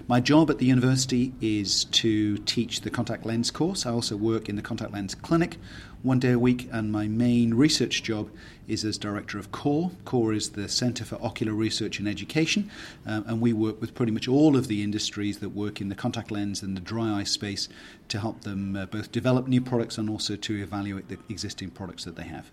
My 0.08 0.22
job 0.22 0.50
at 0.50 0.60
the 0.60 0.66
university 0.66 1.34
is 1.42 1.84
to 1.86 2.38
teach 2.40 2.82
the 2.82 2.90
contact 2.90 3.26
lens 3.26 3.52
course. 3.52 3.86
I 3.86 3.92
also 3.92 4.16
work 4.16 4.48
in 4.48 4.56
the 4.56 4.62
contact 4.62 4.94
lens 4.94 5.16
clinic 5.16 5.58
one 6.02 6.20
day 6.20 6.32
a 6.32 6.40
week, 6.40 6.70
and 6.72 6.92
my 6.92 7.08
main 7.08 7.56
research 7.56 8.04
job 8.04 8.30
is 8.68 8.84
as 8.84 8.98
director 8.98 9.38
of 9.38 9.52
CORE. 9.52 9.92
CORE 10.06 10.34
is 10.34 10.52
the 10.52 10.68
Centre 10.68 11.06
for 11.06 11.16
Ocular 11.24 11.54
Research 11.54 12.00
and 12.00 12.08
Education, 12.08 12.70
um, 13.06 13.24
and 13.28 13.42
we 13.42 13.54
work 13.54 13.80
with 13.82 13.94
pretty 13.94 14.12
much 14.12 14.28
all 14.28 14.56
of 14.56 14.68
the 14.68 14.84
industries 14.84 15.40
that 15.40 15.50
work 15.50 15.82
in 15.82 15.90
the 15.90 15.96
contact 15.96 16.32
lens 16.32 16.62
and 16.62 16.76
the 16.76 16.82
dry 16.82 17.20
eye 17.20 17.24
space 17.24 17.70
to 18.08 18.20
help 18.20 18.42
them 18.42 18.76
uh, 18.76 18.86
both 18.86 19.12
develop 19.12 19.48
new 19.48 19.62
products 19.62 19.98
and 19.98 20.10
also 20.10 20.36
to 20.36 20.62
evaluate 20.62 21.08
the 21.10 21.18
existing 21.30 21.70
products 21.70 22.04
that 22.04 22.16
they 22.16 22.24
have. 22.24 22.52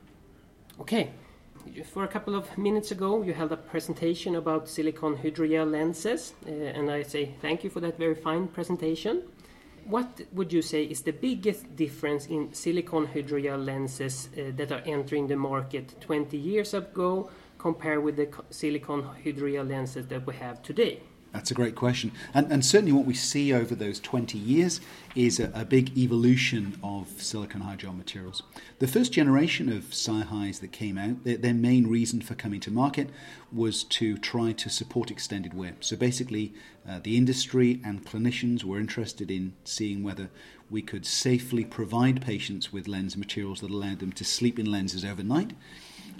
Okay. 0.81 1.11
Just 1.75 1.91
for 1.91 2.03
a 2.03 2.09
couple 2.09 2.35
of 2.35 2.59
minutes 2.59 2.91
ago, 2.91 3.23
you 3.23 3.33
held 3.33 3.53
a 3.53 3.57
presentation 3.57 4.35
about 4.35 4.69
silicone 4.69 5.17
hydrogel 5.17 5.71
lenses, 5.71 6.35
uh, 6.47 6.51
and 6.51 6.91
I 6.91 7.03
say 7.03 7.35
thank 7.41 7.63
you 7.63 7.71
for 7.71 7.81
that 7.81 7.97
very 7.97 8.17
fine 8.17 8.49
presentation. 8.49 9.23
What 9.85 10.21
would 10.33 10.53
you 10.53 10.63
say 10.63 10.85
is 10.85 11.03
the 11.03 11.13
biggest 11.13 11.75
difference 11.77 12.27
in 12.27 12.53
silicone 12.55 13.09
hydrogel 13.09 13.65
lenses 13.65 14.29
uh, 14.37 14.53
that 14.57 14.71
are 14.71 14.83
entering 14.87 15.27
the 15.27 15.37
market 15.37 16.01
20 16.01 16.37
years 16.37 16.73
ago 16.73 17.31
compared 17.59 18.03
with 18.03 18.17
the 18.17 18.29
silicone 18.51 19.03
hydrogel 19.25 19.69
lenses 19.69 20.07
that 20.07 20.27
we 20.27 20.35
have 20.35 20.63
today? 20.63 21.01
That's 21.33 21.51
a 21.51 21.55
great 21.55 21.75
question. 21.75 22.13
And, 22.35 22.53
and, 22.53 22.65
certainly, 22.65 22.93
what 22.93 23.07
we 23.07 23.15
see 23.15 23.55
over 23.55 23.75
those 23.75 23.99
20 24.01 24.37
years 24.37 24.81
is 25.15 25.41
a, 25.41 25.51
a 25.55 25.65
big 25.65 25.97
evolution 25.97 26.79
of 26.83 27.09
silicone 27.23 27.63
hydrogel 27.63 27.97
materials. 27.97 28.43
The 28.81 28.87
first 28.87 29.13
generation 29.13 29.71
of 29.71 29.85
SiHys 29.85 30.61
that 30.61 30.73
came 30.73 30.99
out, 30.99 31.25
their, 31.25 31.39
their, 31.39 31.55
main 31.55 31.87
reason 31.87 32.21
for 32.21 32.35
coming 32.35 32.61
to 32.61 32.71
market 32.71 33.09
was 33.51 33.83
to 33.85 34.19
try 34.19 34.53
to 34.53 34.69
support 34.69 35.11
extended 35.11 35.55
wear. 35.55 35.75
So, 35.81 35.97
basically, 35.97 36.53
uh, 36.87 37.01
the 37.03 37.17
industry 37.17 37.81
and 37.83 38.05
clinicians 38.05 38.63
were 38.63 38.79
interested 38.79 39.31
in 39.31 39.55
seeing 39.65 40.03
whether 40.03 40.29
we 40.69 40.83
could 40.83 41.07
safely 41.07 41.65
provide 41.65 42.21
patients 42.21 42.75
with 42.75 42.89
lens 42.89 43.17
materials 43.17 43.61
that 43.61 43.71
allowed 43.71 44.01
them 44.01 44.13
to 44.13 44.25
sleep 44.25 44.59
in 44.59 44.71
lenses 44.71 45.05
overnight 45.05 45.53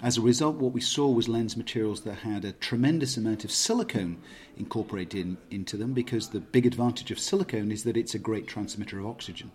as 0.03 0.17
a 0.17 0.21
result, 0.21 0.57
what 0.57 0.73
we 0.73 0.81
saw 0.81 1.09
was 1.09 1.29
lens 1.29 1.55
materials 1.55 2.01
that 2.01 2.19
had 2.19 2.43
a 2.43 2.51
tremendous 2.51 3.15
amount 3.15 3.45
of 3.45 3.51
silicone 3.51 4.17
incorporated 4.57 5.21
in, 5.21 5.37
into 5.49 5.77
them 5.77 5.93
because 5.93 6.27
the 6.27 6.41
big 6.41 6.65
advantage 6.65 7.09
of 7.09 7.17
silicone 7.17 7.71
is 7.71 7.85
that 7.85 7.95
it's 7.95 8.13
a 8.13 8.19
great 8.19 8.45
transmitter 8.45 8.99
of 8.99 9.05
oxygen. 9.05 9.49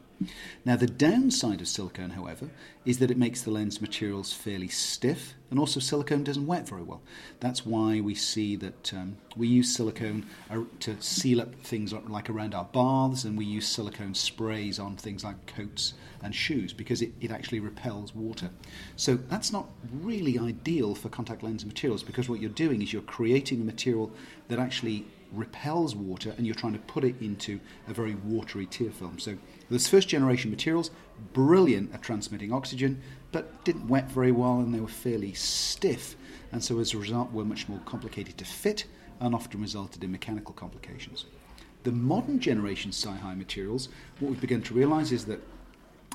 Now, 0.65 0.77
the 0.77 0.87
downside 0.87 1.61
of 1.61 1.69
silicone, 1.69 2.11
however, 2.11 2.49
is 2.87 2.99
that 2.99 3.11
it 3.11 3.19
makes 3.19 3.43
the 3.43 3.51
lens 3.51 3.83
materials 3.83 4.33
fairly 4.33 4.69
stiff, 4.69 5.35
and 5.51 5.59
also 5.59 5.81
silicone 5.81 6.25
doesn't 6.25 6.47
wet 6.47 6.69
very 6.69 6.83
well. 6.83 7.01
That's 7.41 7.65
why 7.65 8.01
we 8.01 8.15
see 8.15 8.57
that 8.57 8.93
um, 8.93 9.17
we 9.37 9.49
use 9.49 9.75
silicone 9.75 10.27
uh, 10.51 10.63
to 10.81 11.01
seal 11.01 11.41
up 11.41 11.55
things 11.57 11.93
like 11.93 12.29
around 12.29 12.55
our 12.55 12.65
baths, 12.65 13.25
and 13.25 13.37
we 13.37 13.45
use 13.45 13.67
silicone 13.67 14.15
sprays 14.15 14.79
on 14.79 14.97
things 14.97 15.25
like 15.25 15.47
coats 15.47 15.95
and 16.23 16.35
shoes 16.35 16.73
because 16.73 17.03
it, 17.03 17.13
it 17.21 17.31
actually 17.31 17.61
repels 17.61 18.15
water. 18.15 18.51
So 18.97 19.17
that's 19.17 19.53
not 19.53 19.69
really 20.03 20.39
ideal 20.39 20.95
for 20.95 21.09
contact 21.09 21.43
lens 21.43 21.65
materials 21.65 22.03
because 22.03 22.29
what 22.29 22.41
you're 22.41 22.51
doing 22.51 22.83
is 22.83 22.93
you're 22.93 23.03
creating 23.03 23.61
a 23.61 23.65
material 23.65 24.11
that 24.49 24.59
actually 24.59 25.07
repels 25.33 25.95
water 25.95 26.35
and 26.37 26.47
you're 26.47 26.55
trying 26.55 26.73
to 26.73 26.79
put 26.81 27.05
it 27.05 27.15
into 27.21 27.61
a 27.87 27.93
very 27.93 28.15
watery 28.15 28.67
tear 28.67 28.91
film. 28.91 29.19
So 29.19 29.37
those 29.71 29.87
first 29.87 30.09
generation 30.09 30.51
materials, 30.51 30.91
brilliant 31.33 31.93
at 31.93 32.03
transmitting 32.03 32.53
oxygen, 32.53 33.01
but 33.33 33.65
didn't 33.65 33.89
wet 33.89 34.11
very 34.11 34.33
well 34.33 34.61
and 34.61 34.73
they 34.75 34.81
were 34.81 34.89
fairly 34.89 35.33
stiff. 35.35 36.17
And 36.53 36.63
so 36.63 36.79
as 36.79 36.95
a 36.95 36.99
result 36.99 37.33
were 37.33 37.45
much 37.45 37.69
more 37.69 37.81
complicated 37.85 38.39
to 38.39 38.45
fit 38.45 38.85
and 39.21 39.35
often 39.35 39.61
resulted 39.61 40.03
in 40.05 40.13
mechanical 40.13 40.55
complications. 40.55 41.27
The 41.85 41.93
modern 41.93 42.41
generation 42.41 42.91
SiHy 42.91 43.37
materials, 43.37 43.89
what 44.19 44.31
we've 44.31 44.41
begun 44.41 44.63
to 44.63 44.75
realize 44.75 45.13
is 45.13 45.27
that 45.27 45.41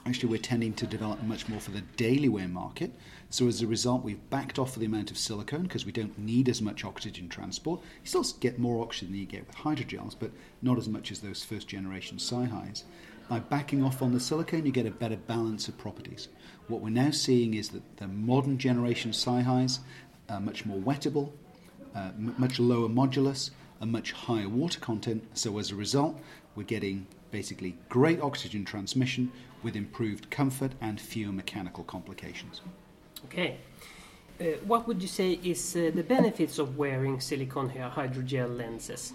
Actually, 0.05 0.31
we're 0.31 0.41
tending 0.41 0.73
to 0.73 0.85
develop 0.85 1.23
much 1.23 1.47
more 1.47 1.61
for 1.61 1.71
the 1.71 1.79
daily 1.95 2.27
wear 2.27 2.47
market. 2.47 2.91
So, 3.29 3.47
as 3.47 3.61
a 3.61 3.67
result, 3.67 4.03
we've 4.03 4.29
backed 4.29 4.59
off 4.59 4.75
the 4.75 4.85
amount 4.85 5.11
of 5.11 5.17
silicone 5.17 5.63
because 5.63 5.85
we 5.85 5.93
don't 5.93 6.17
need 6.19 6.49
as 6.49 6.61
much 6.61 6.83
oxygen 6.83 7.29
transport. 7.29 7.79
You 7.79 8.09
still 8.09 8.25
get 8.41 8.59
more 8.59 8.83
oxygen 8.83 9.13
than 9.13 9.21
you 9.21 9.25
get 9.25 9.47
with 9.47 9.55
hydrogels, 9.55 10.15
but 10.19 10.31
not 10.61 10.77
as 10.77 10.89
much 10.89 11.09
as 11.09 11.19
those 11.19 11.45
first 11.45 11.69
generation 11.69 12.17
SiHys. 12.17 12.83
By 13.29 13.39
backing 13.39 13.81
off 13.81 14.01
on 14.01 14.11
the 14.11 14.19
silicone, 14.19 14.65
you 14.65 14.73
get 14.73 14.85
a 14.85 14.91
better 14.91 15.15
balance 15.15 15.69
of 15.69 15.77
properties. 15.77 16.27
What 16.67 16.81
we're 16.81 16.89
now 16.89 17.11
seeing 17.11 17.53
is 17.53 17.69
that 17.69 17.97
the 17.97 18.07
modern 18.07 18.57
generation 18.57 19.11
SiHys 19.11 19.79
are 20.29 20.39
much 20.39 20.65
more 20.65 20.79
wettable, 20.79 21.31
uh, 21.93 22.11
m- 22.15 22.35
much 22.37 22.59
lower 22.59 22.87
modulus, 22.87 23.51
a 23.81 23.85
much 23.85 24.13
higher 24.13 24.47
water 24.47 24.79
content. 24.79 25.23
So, 25.33 25.57
as 25.59 25.71
a 25.71 25.75
result, 25.75 26.17
we're 26.55 26.63
getting 26.63 27.05
basically 27.31 27.75
great 27.89 28.21
oxygen 28.21 28.63
transmission 28.63 29.31
with 29.61 29.75
improved 29.75 30.29
comfort 30.29 30.71
and 30.79 30.99
fewer 31.01 31.33
mechanical 31.33 31.83
complications. 31.83 32.61
Okay. 33.25 33.57
Uh, 34.39 34.45
what 34.65 34.87
would 34.87 35.01
you 35.01 35.07
say 35.07 35.39
is 35.43 35.75
uh, 35.75 35.91
the 35.93 36.03
benefits 36.03 36.59
of 36.59 36.77
wearing 36.77 37.19
silicone 37.19 37.69
hydrogel 37.69 38.57
lenses? 38.57 39.13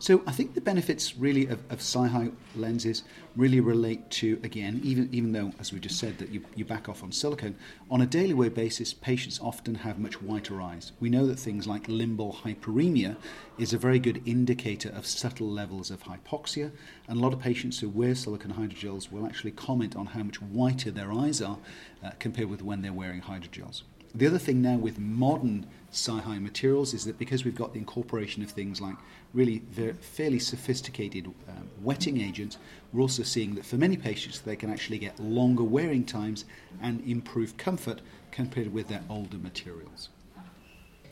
So 0.00 0.22
I 0.28 0.32
think 0.32 0.54
the 0.54 0.60
benefits 0.60 1.16
really 1.16 1.46
of, 1.46 1.58
of 1.70 1.80
SiHy 1.80 2.32
lenses 2.54 3.02
really 3.34 3.58
relate 3.58 4.08
to, 4.10 4.38
again, 4.44 4.80
even, 4.84 5.08
even 5.10 5.32
though, 5.32 5.52
as 5.58 5.72
we 5.72 5.80
just 5.80 5.98
said, 5.98 6.18
that 6.18 6.28
you, 6.28 6.44
you 6.54 6.64
back 6.64 6.88
off 6.88 7.02
on 7.02 7.10
silicone, 7.10 7.56
on 7.90 8.00
a 8.00 8.06
daily 8.06 8.32
wear 8.32 8.48
basis, 8.48 8.94
patients 8.94 9.40
often 9.42 9.74
have 9.74 9.98
much 9.98 10.22
whiter 10.22 10.62
eyes. 10.62 10.92
We 11.00 11.10
know 11.10 11.26
that 11.26 11.38
things 11.40 11.66
like 11.66 11.88
limbal 11.88 12.36
hyperemia 12.36 13.16
is 13.58 13.72
a 13.72 13.78
very 13.78 13.98
good 13.98 14.22
indicator 14.24 14.90
of 14.90 15.04
subtle 15.04 15.50
levels 15.50 15.90
of 15.90 16.04
hypoxia, 16.04 16.70
and 17.08 17.18
a 17.18 17.20
lot 17.20 17.32
of 17.32 17.40
patients 17.40 17.80
who 17.80 17.88
wear 17.88 18.14
silicone 18.14 18.52
hydrogels 18.52 19.10
will 19.10 19.26
actually 19.26 19.50
comment 19.50 19.96
on 19.96 20.06
how 20.06 20.22
much 20.22 20.40
whiter 20.40 20.92
their 20.92 21.12
eyes 21.12 21.42
are 21.42 21.58
uh, 22.04 22.10
compared 22.20 22.48
with 22.48 22.62
when 22.62 22.82
they're 22.82 22.92
wearing 22.92 23.22
hydrogels. 23.22 23.82
The 24.14 24.26
other 24.26 24.38
thing 24.38 24.62
now 24.62 24.76
with 24.76 24.98
modern 24.98 25.66
SiHy 25.92 26.40
materials 26.40 26.94
is 26.94 27.04
that 27.04 27.18
because 27.18 27.44
we've 27.44 27.54
got 27.54 27.72
the 27.72 27.78
incorporation 27.78 28.42
of 28.42 28.50
things 28.50 28.80
like 28.80 28.96
really 29.34 29.58
very, 29.70 29.92
fairly 29.92 30.38
sophisticated 30.38 31.26
um, 31.26 31.68
wetting 31.82 32.20
agents, 32.20 32.58
we're 32.92 33.02
also 33.02 33.22
seeing 33.22 33.54
that 33.54 33.64
for 33.66 33.76
many 33.76 33.96
patients 33.96 34.40
they 34.40 34.56
can 34.56 34.70
actually 34.70 34.98
get 34.98 35.18
longer 35.20 35.64
wearing 35.64 36.04
times 36.04 36.44
and 36.80 37.00
improve 37.06 37.56
comfort 37.56 38.00
compared 38.30 38.72
with 38.72 38.88
their 38.88 39.02
older 39.10 39.38
materials. 39.38 40.08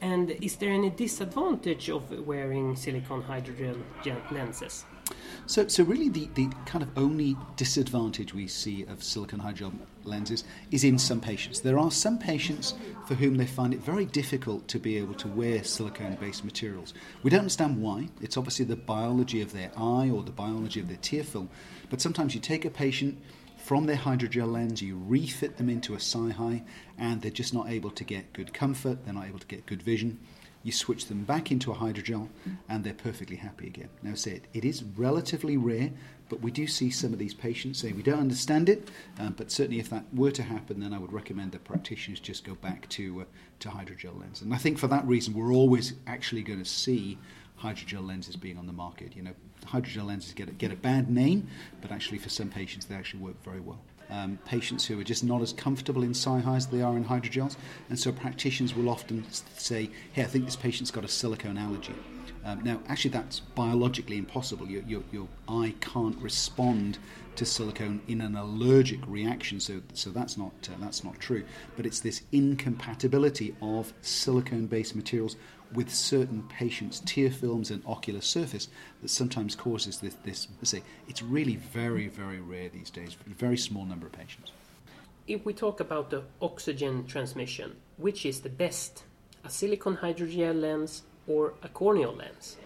And 0.00 0.31
is 0.31 0.57
there 0.57 0.70
any 0.70 0.90
disadvantage 0.90 1.88
of 1.88 2.26
wearing 2.26 2.76
silicone 2.76 3.22
hydrogel 3.22 3.81
lenses? 4.31 4.85
So, 5.49 5.69
so 5.69 5.85
really, 5.85 6.09
the, 6.09 6.29
the 6.35 6.51
kind 6.64 6.83
of 6.83 6.90
only 6.99 7.37
disadvantage 7.55 8.35
we 8.35 8.49
see 8.49 8.83
of 8.85 9.05
silicone 9.05 9.40
hydrogel 9.40 9.75
lenses 10.03 10.42
is 10.73 10.83
in 10.83 10.99
some 10.99 11.21
patients. 11.21 11.61
There 11.61 11.79
are 11.79 11.92
some 11.92 12.19
patients 12.19 12.75
for 13.07 13.14
whom 13.14 13.37
they 13.37 13.47
find 13.47 13.73
it 13.73 13.81
very 13.81 14.07
difficult 14.07 14.66
to 14.69 14.81
be 14.81 14.99
able 14.99 15.14
to 15.14 15.29
wear 15.29 15.62
silicone-based 15.62 16.45
materials. 16.45 16.95
We 17.23 17.31
don't 17.31 17.40
understand 17.40 17.81
why. 17.81 18.09
It's 18.21 18.37
obviously 18.37 18.64
the 18.64 18.75
biology 18.75 19.40
of 19.40 19.53
their 19.53 19.71
eye 19.77 20.11
or 20.11 20.25
the 20.25 20.33
biology 20.33 20.81
of 20.81 20.88
their 20.88 20.97
tear 20.97 21.23
film. 21.23 21.49
But 21.90 22.01
sometimes 22.01 22.35
you 22.35 22.40
take 22.40 22.64
a 22.64 22.71
patient 22.71 23.16
from 23.57 23.87
their 23.87 23.97
hydrogel 23.97 24.51
lens, 24.51 24.83
you 24.83 25.01
refit 25.07 25.59
them 25.59 25.69
into 25.69 25.95
a 25.95 25.99
SiHy, 25.99 26.64
and 26.99 27.23
they're 27.23 27.31
just 27.31 27.55
not 27.55 27.69
able 27.69 27.90
to 27.90 28.05
get 28.05 28.33
good 28.33 28.53
comfort. 28.53 29.05
They're 29.05 29.14
not 29.14 29.27
able 29.27 29.38
to 29.38 29.47
get 29.47 29.66
good 29.66 29.83
vision 29.83 30.19
you 30.66 30.72
switch 30.72 31.07
them 31.07 31.22
back 31.22 31.52
into 31.52 31.70
a 31.70 31.76
hydrogel, 31.76 32.29
and 32.68 32.83
they're 32.83 32.92
perfectly 32.92 33.37
happy 33.37 33.68
again. 33.68 33.88
Now, 34.02 34.14
say 34.14 34.33
it, 34.33 34.44
it 34.52 34.64
is 34.64 34.83
relatively 34.83 35.57
rare, 35.57 35.92
but 36.29 36.40
we 36.40 36.50
do 36.50 36.66
see 36.66 36.90
some 36.90 37.12
of 37.12 37.20
these 37.20 37.35
patients 37.35 37.79
say 37.79 37.92
we 37.92 38.02
don't 38.02 38.18
understand 38.18 38.68
it, 38.68 38.88
um, 39.20 39.35
but 39.37 39.52
certainly 39.52 39.79
if 39.79 39.88
that 39.90 40.05
were 40.12 40.33
to 40.33 40.42
happen, 40.42 40.81
then 40.81 40.92
I 40.92 40.98
would 40.98 41.12
recommend 41.12 41.52
that 41.52 41.62
practitioners 41.62 42.18
just 42.18 42.42
go 42.42 42.57
back 42.57 42.88
to, 42.88 43.20
uh, 43.20 43.24
to 43.61 43.68
hydrogel 43.68 44.18
lenses. 44.18 44.42
And 44.42 44.52
I 44.52 44.57
think 44.57 44.76
for 44.76 44.88
that 44.88 45.07
reason, 45.07 45.35
we're 45.35 45.52
always 45.52 45.94
actually 46.09 46.42
going 46.42 46.59
to 46.59 46.68
see 46.68 47.16
hydrogel 47.62 48.05
lenses 48.05 48.35
being 48.35 48.59
on 48.59 48.66
the 48.66 48.72
market. 48.72 49.14
You 49.14 49.22
know, 49.22 49.35
hydrogel 49.66 50.07
lenses 50.07 50.35
get 50.35 50.48
a, 50.48 50.52
get 50.52 50.72
a 50.72 50.76
bad 50.76 51.09
name, 51.09 51.46
but 51.81 51.92
actually 51.92 52.18
for 52.18 52.29
some 52.29 52.48
patients, 52.48 52.87
they 52.87 52.96
actually 52.96 53.20
work 53.20 53.40
very 53.44 53.61
well 53.61 53.79
um, 54.11 54.38
patients 54.45 54.87
who 54.87 54.99
are 55.01 55.05
just 55.05 55.25
not 55.25 55.42
as 55.42 55.53
comfortable 55.53 56.03
in 56.03 56.12
SiHys 56.12 56.57
as 56.57 56.66
they 56.66 56.83
are 56.83 56.97
in 56.97 57.05
hydrogels. 57.05 57.57
And 57.88 57.99
so 57.99 58.12
practitioners 58.12 58.75
will 58.75 58.88
often 58.88 59.25
say, 59.31 59.90
hey, 60.12 60.23
I 60.23 60.27
think 60.27 60.45
this 60.45 60.57
patient's 60.57 60.90
got 60.90 61.05
a 61.05 61.09
silicone 61.09 61.59
allergy. 61.59 61.95
Um, 62.45 62.62
now, 62.62 62.81
actually, 62.88 63.11
that's 63.11 63.40
biologically 63.40 64.19
impossible. 64.19 64.69
Your, 64.69 64.83
your, 64.83 65.03
your 65.11 65.27
eye 65.49 65.75
can't 65.81 66.16
respond 66.19 66.99
to 67.35 67.45
silicone 67.45 68.01
in 68.09 68.21
an 68.21 68.37
allergic 68.37 69.01
reaction, 69.07 69.59
so, 69.61 69.83
so 69.92 70.11
that's, 70.11 70.38
not, 70.38 70.53
uh, 70.71 70.77
that's 70.79 71.03
not 71.03 71.19
true. 71.19 71.45
But 71.77 71.87
it's 71.87 72.01
this 72.01 72.23
incompatibility 72.31 73.55
of 73.61 73.92
silicone 74.01 74.66
based 74.66 74.95
materials 74.95 75.37
with 75.72 75.92
certain 75.92 76.42
patients' 76.48 77.02
tear 77.05 77.31
films 77.31 77.70
and 77.70 77.83
ocular 77.87 78.20
surface 78.20 78.68
that 79.02 79.09
sometimes 79.09 79.55
causes 79.55 79.98
this, 80.00 80.14
this 80.24 80.48
say, 80.62 80.83
it's 81.09 81.22
really 81.22 81.57
very, 81.57 82.09
very 82.09 82.40
rare 82.40 82.68
these 82.68 82.90
days, 82.90 83.16
very 83.26 83.57
small 83.57 83.85
number 83.85 84.07
of 84.07 84.12
patients. 84.12 84.52
If 85.26 85.44
we 85.44 85.52
talk 85.52 85.81
about 85.81 86.11
the 86.11 86.22
oxygen 86.40 87.07
transmission, 87.07 87.76
which 87.96 88.24
is 88.24 88.40
the 88.40 88.48
best, 88.48 89.05
a 89.44 89.50
silicone 89.50 89.96
hydrogel 89.96 90.61
lens 90.61 91.02
or 91.26 91.55
a 91.62 91.68
corneal 91.68 92.14
lens? 92.14 92.57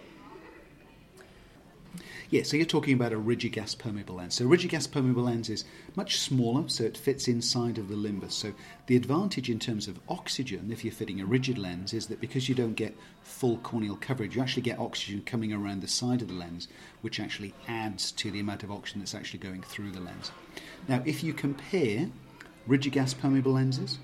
Yeah, 2.31 2.45
so 2.45 2.57
you're 2.57 2.67
talking 2.67 2.95
about 2.95 3.13
a 3.13 3.19
rigid 3.19 3.53
gas 3.53 3.75
permeable 3.75 4.17
lens. 4.17 4.35
So, 4.35 4.47
rigid 4.47 4.71
gas 4.71 4.87
permeable 4.87 5.25
lens 5.25 5.51
is 5.51 5.65
much 5.97 6.19
smaller, 6.19 6.69
so 6.69 6.85
it 6.85 6.97
fits 6.97 7.27
inside 7.27 7.77
of 7.79 7.89
the 7.89 7.97
limbus. 7.97 8.33
So, 8.33 8.53
the 8.87 8.97
advantage 8.97 9.51
in 9.51 9.59
terms 9.59 9.89
of 9.89 9.99
oxygen, 10.09 10.71
if 10.71 10.85
you're 10.85 10.93
fitting 10.93 11.21
a 11.21 11.27
rigid 11.27 11.59
lens, 11.59 11.93
is 11.93 12.07
that 12.07 12.21
because 12.21 12.49
you 12.49 12.55
don't 12.55 12.75
get 12.75 12.97
full 13.23 13.59
corneal 13.59 13.97
coverage, 13.97 14.37
you 14.37 14.43
actually 14.43 14.63
get 14.63 14.79
oxygen 14.79 15.23
coming 15.23 15.53
around 15.53 15.83
the 15.83 15.89
side 15.89 16.23
of 16.23 16.29
the 16.29 16.35
lens, 16.35 16.69
which 17.01 17.19
actually 17.19 17.55
adds 17.67 18.13
to 18.13 18.31
the 18.31 18.41
amount 18.41 18.63
of 18.63 18.71
oxygen 18.71 19.01
that's 19.01 19.15
actually 19.15 19.41
going 19.41 19.63
through 19.63 19.91
the 19.91 20.01
lens. 20.01 20.31
Now, 20.89 21.03
if 21.05 21.25
you 21.25 21.33
compare 21.33 22.09
rigid 22.67 22.93
gas 22.93 23.13
permeable 23.13 23.53
lenses 23.53 23.99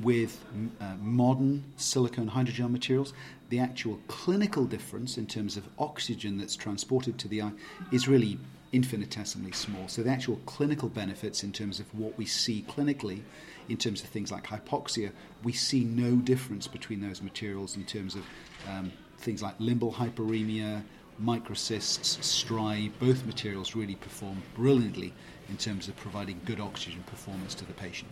with 0.00 0.44
uh, 0.80 0.94
modern 1.00 1.64
silicone 1.76 2.30
hydrogel 2.30 2.70
materials, 2.70 3.12
the 3.50 3.58
actual 3.58 3.98
clinical 4.06 4.64
difference 4.64 5.18
in 5.18 5.26
terms 5.26 5.56
of 5.56 5.68
oxygen 5.78 6.38
that's 6.38 6.56
transported 6.56 7.18
to 7.18 7.28
the 7.28 7.42
eye 7.42 7.52
is 7.92 8.08
really 8.08 8.38
infinitesimally 8.72 9.52
small. 9.52 9.88
So 9.88 10.02
the 10.02 10.10
actual 10.10 10.36
clinical 10.46 10.88
benefits 10.88 11.42
in 11.42 11.52
terms 11.52 11.80
of 11.80 11.92
what 11.92 12.16
we 12.16 12.24
see 12.24 12.64
clinically, 12.68 13.22
in 13.68 13.76
terms 13.76 14.02
of 14.02 14.08
things 14.08 14.30
like 14.30 14.46
hypoxia, 14.46 15.10
we 15.42 15.52
see 15.52 15.84
no 15.84 16.16
difference 16.16 16.68
between 16.68 17.00
those 17.00 17.20
materials 17.20 17.76
in 17.76 17.84
terms 17.84 18.14
of 18.14 18.22
um, 18.68 18.92
things 19.18 19.42
like 19.42 19.58
limbal 19.58 19.92
hyperemia, 19.92 20.84
microcysts, 21.20 22.22
striae. 22.22 22.90
Both 23.00 23.26
materials 23.26 23.74
really 23.74 23.96
perform 23.96 24.40
brilliantly 24.54 25.12
in 25.48 25.56
terms 25.56 25.88
of 25.88 25.96
providing 25.96 26.40
good 26.44 26.60
oxygen 26.60 27.02
performance 27.06 27.54
to 27.56 27.64
the 27.64 27.72
patient. 27.72 28.10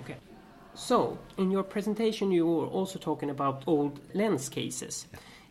Okay. 0.00 0.14
So, 0.78 1.18
in 1.36 1.50
your 1.50 1.64
presentation, 1.64 2.30
you 2.30 2.46
were 2.46 2.66
also 2.66 3.00
talking 3.00 3.30
about 3.30 3.64
old 3.66 3.98
lens 4.14 4.48
cases. 4.48 5.06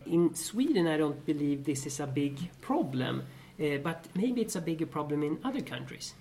In 0.06 0.34
Sweden, 0.34 0.88
I 0.88 0.96
don't 0.96 1.24
believe 1.26 1.66
this 1.66 1.86
is 1.86 2.00
a 2.00 2.08
big 2.08 2.50
problem, 2.62 3.24
uh, 3.62 3.78
but 3.84 4.06
maybe 4.16 4.40
it's 4.40 4.56
a 4.56 4.62
bigger 4.62 4.86
problem 4.86 5.24
in 5.24 5.38
other 5.44 5.62
countries. 5.62 6.14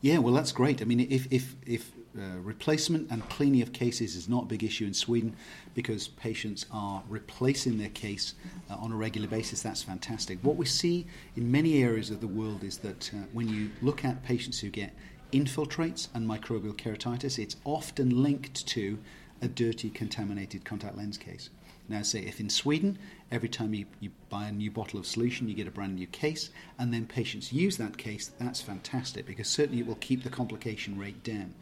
Yeah, 0.00 0.18
well, 0.18 0.34
that's 0.34 0.50
great. 0.50 0.82
I 0.82 0.84
mean, 0.84 0.98
if, 0.98 1.28
if, 1.30 1.54
if 1.64 1.92
uh, 2.18 2.40
replacement 2.42 3.08
and 3.12 3.26
cleaning 3.28 3.62
of 3.62 3.72
cases 3.72 4.16
is 4.16 4.28
not 4.28 4.42
a 4.42 4.46
big 4.46 4.64
issue 4.64 4.84
in 4.84 4.94
Sweden 4.94 5.36
because 5.74 6.08
patients 6.08 6.66
are 6.72 7.04
replacing 7.08 7.78
their 7.78 7.90
case 7.90 8.34
uh, 8.68 8.74
on 8.74 8.90
a 8.90 8.96
regular 8.96 9.28
basis, 9.28 9.62
that's 9.62 9.84
fantastic. 9.84 10.40
What 10.42 10.56
we 10.56 10.66
see 10.66 11.06
in 11.36 11.52
many 11.52 11.84
areas 11.84 12.10
of 12.10 12.20
the 12.20 12.26
world 12.26 12.64
is 12.64 12.78
that 12.78 13.12
uh, 13.14 13.18
when 13.32 13.48
you 13.48 13.70
look 13.80 14.04
at 14.04 14.24
patients 14.24 14.58
who 14.58 14.70
get 14.70 14.92
infiltrates 15.32 16.08
and 16.14 16.28
microbial 16.28 16.74
keratitis, 16.74 17.38
it's 17.38 17.56
often 17.64 18.22
linked 18.22 18.66
to 18.68 18.98
a 19.42 19.48
dirty, 19.48 19.90
contaminated 19.90 20.64
contact 20.64 20.96
lens 20.96 21.18
case. 21.18 21.50
Now, 21.88 22.02
say 22.02 22.20
if 22.20 22.38
in 22.38 22.50
Sweden, 22.50 22.98
every 23.32 23.48
time 23.48 23.74
you, 23.74 23.86
you 23.98 24.10
buy 24.28 24.46
a 24.46 24.52
new 24.52 24.70
bottle 24.70 25.00
of 25.00 25.06
solution, 25.06 25.48
you 25.48 25.54
get 25.54 25.66
a 25.66 25.72
brand 25.72 25.96
new 25.96 26.06
case, 26.06 26.50
and 26.78 26.94
then 26.94 27.06
patients 27.06 27.52
use 27.52 27.78
that 27.78 27.98
case, 27.98 28.30
that's 28.38 28.60
fantastic 28.60 29.26
because 29.26 29.48
certainly 29.48 29.80
it 29.80 29.86
will 29.86 29.96
keep 29.96 30.22
the 30.22 30.30
complication 30.30 30.98
rate 30.98 31.24
down. 31.24 31.54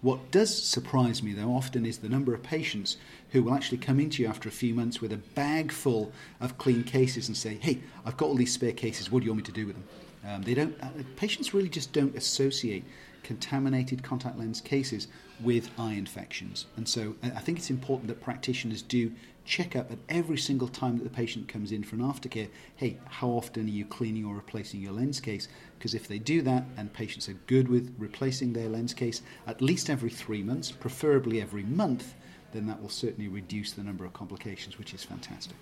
What 0.00 0.30
does 0.30 0.62
surprise 0.62 1.22
me, 1.22 1.32
though, 1.32 1.54
often 1.54 1.84
is 1.84 1.98
the 1.98 2.08
number 2.08 2.32
of 2.32 2.42
patients 2.42 2.96
who 3.30 3.42
will 3.42 3.54
actually 3.54 3.78
come 3.78 3.98
into 3.98 4.22
you 4.22 4.28
after 4.28 4.48
a 4.48 4.52
few 4.52 4.74
months 4.74 5.00
with 5.00 5.12
a 5.12 5.16
bag 5.16 5.72
full 5.72 6.12
of 6.40 6.58
clean 6.58 6.84
cases 6.84 7.28
and 7.28 7.36
say, 7.36 7.58
Hey, 7.60 7.80
I've 8.04 8.16
got 8.16 8.26
all 8.26 8.36
these 8.36 8.52
spare 8.52 8.72
cases, 8.72 9.10
what 9.10 9.20
do 9.20 9.26
you 9.26 9.32
want 9.32 9.38
me 9.38 9.46
to 9.46 9.52
do 9.52 9.66
with 9.66 9.76
them? 9.76 9.84
Um, 10.26 10.42
they 10.42 10.54
don't, 10.54 10.76
uh, 10.82 10.88
patients 11.16 11.54
really 11.54 11.68
just 11.68 11.92
don't 11.92 12.14
associate 12.16 12.84
contaminated 13.28 14.02
contact 14.02 14.38
lens 14.38 14.58
cases 14.62 15.06
with 15.42 15.70
eye 15.78 15.92
infections. 15.92 16.64
And 16.78 16.88
so 16.88 17.14
I 17.22 17.40
think 17.40 17.58
it's 17.58 17.68
important 17.68 18.08
that 18.08 18.22
practitioners 18.22 18.80
do 18.80 19.12
check 19.44 19.76
up 19.76 19.92
at 19.92 19.98
every 20.08 20.38
single 20.38 20.66
time 20.66 20.96
that 20.96 21.04
the 21.04 21.10
patient 21.10 21.46
comes 21.46 21.70
in 21.70 21.84
for 21.84 21.96
an 21.96 22.00
aftercare 22.00 22.48
hey, 22.76 22.96
how 23.04 23.28
often 23.28 23.66
are 23.66 23.70
you 23.70 23.84
cleaning 23.84 24.24
or 24.24 24.34
replacing 24.34 24.80
your 24.80 24.92
lens 24.92 25.20
case? 25.20 25.46
Because 25.76 25.92
if 25.92 26.08
they 26.08 26.18
do 26.18 26.40
that 26.40 26.64
and 26.78 26.90
patients 26.90 27.28
are 27.28 27.36
good 27.46 27.68
with 27.68 27.94
replacing 27.98 28.54
their 28.54 28.70
lens 28.70 28.94
case 28.94 29.20
at 29.46 29.60
least 29.60 29.90
every 29.90 30.10
three 30.10 30.42
months, 30.42 30.72
preferably 30.72 31.38
every 31.42 31.64
month, 31.64 32.14
then 32.52 32.66
that 32.66 32.80
will 32.80 32.88
certainly 32.88 33.28
reduce 33.28 33.72
the 33.72 33.82
number 33.82 34.06
of 34.06 34.14
complications, 34.14 34.78
which 34.78 34.94
is 34.94 35.04
fantastic. 35.04 35.56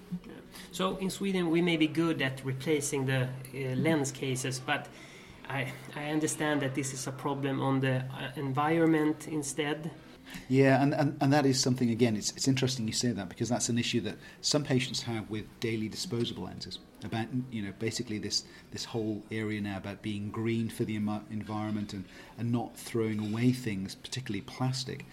So 0.70 0.96
in 0.98 1.10
Sweden, 1.10 1.50
we 1.50 1.60
may 1.60 1.76
be 1.76 1.88
good 1.88 2.22
at 2.22 2.44
replacing 2.44 3.06
the 3.06 3.22
uh, 3.24 3.74
lens 3.74 4.12
cases, 4.12 4.60
but 4.60 4.86
I, 5.48 5.72
I 5.94 6.10
understand 6.10 6.62
that 6.62 6.74
this 6.74 6.92
is 6.92 7.06
a 7.06 7.12
problem 7.12 7.60
on 7.60 7.80
the 7.80 7.96
uh, 7.96 8.30
environment 8.36 9.28
instead. 9.28 9.90
Yeah, 10.48 10.82
and, 10.82 10.92
and, 10.92 11.16
and 11.20 11.32
that 11.32 11.46
is 11.46 11.60
something, 11.60 11.90
again, 11.90 12.16
it's, 12.16 12.32
it's 12.32 12.48
interesting 12.48 12.86
you 12.86 12.92
say 12.92 13.12
that 13.12 13.28
because 13.28 13.48
that's 13.48 13.68
an 13.68 13.78
issue 13.78 14.00
that 14.02 14.16
some 14.40 14.64
patients 14.64 15.02
have 15.02 15.30
with 15.30 15.44
daily 15.60 15.88
disposable 15.88 16.44
lenses. 16.44 16.80
About, 17.04 17.26
you 17.50 17.62
know, 17.62 17.72
basically 17.78 18.18
this, 18.18 18.44
this 18.72 18.84
whole 18.84 19.22
area 19.30 19.60
now 19.60 19.76
about 19.76 20.02
being 20.02 20.30
green 20.30 20.68
for 20.68 20.84
the 20.84 20.96
environment 20.96 21.92
and, 21.92 22.04
and 22.38 22.50
not 22.50 22.76
throwing 22.76 23.20
away 23.20 23.52
things, 23.52 23.94
particularly 23.94 24.42
plastic. 24.42 25.06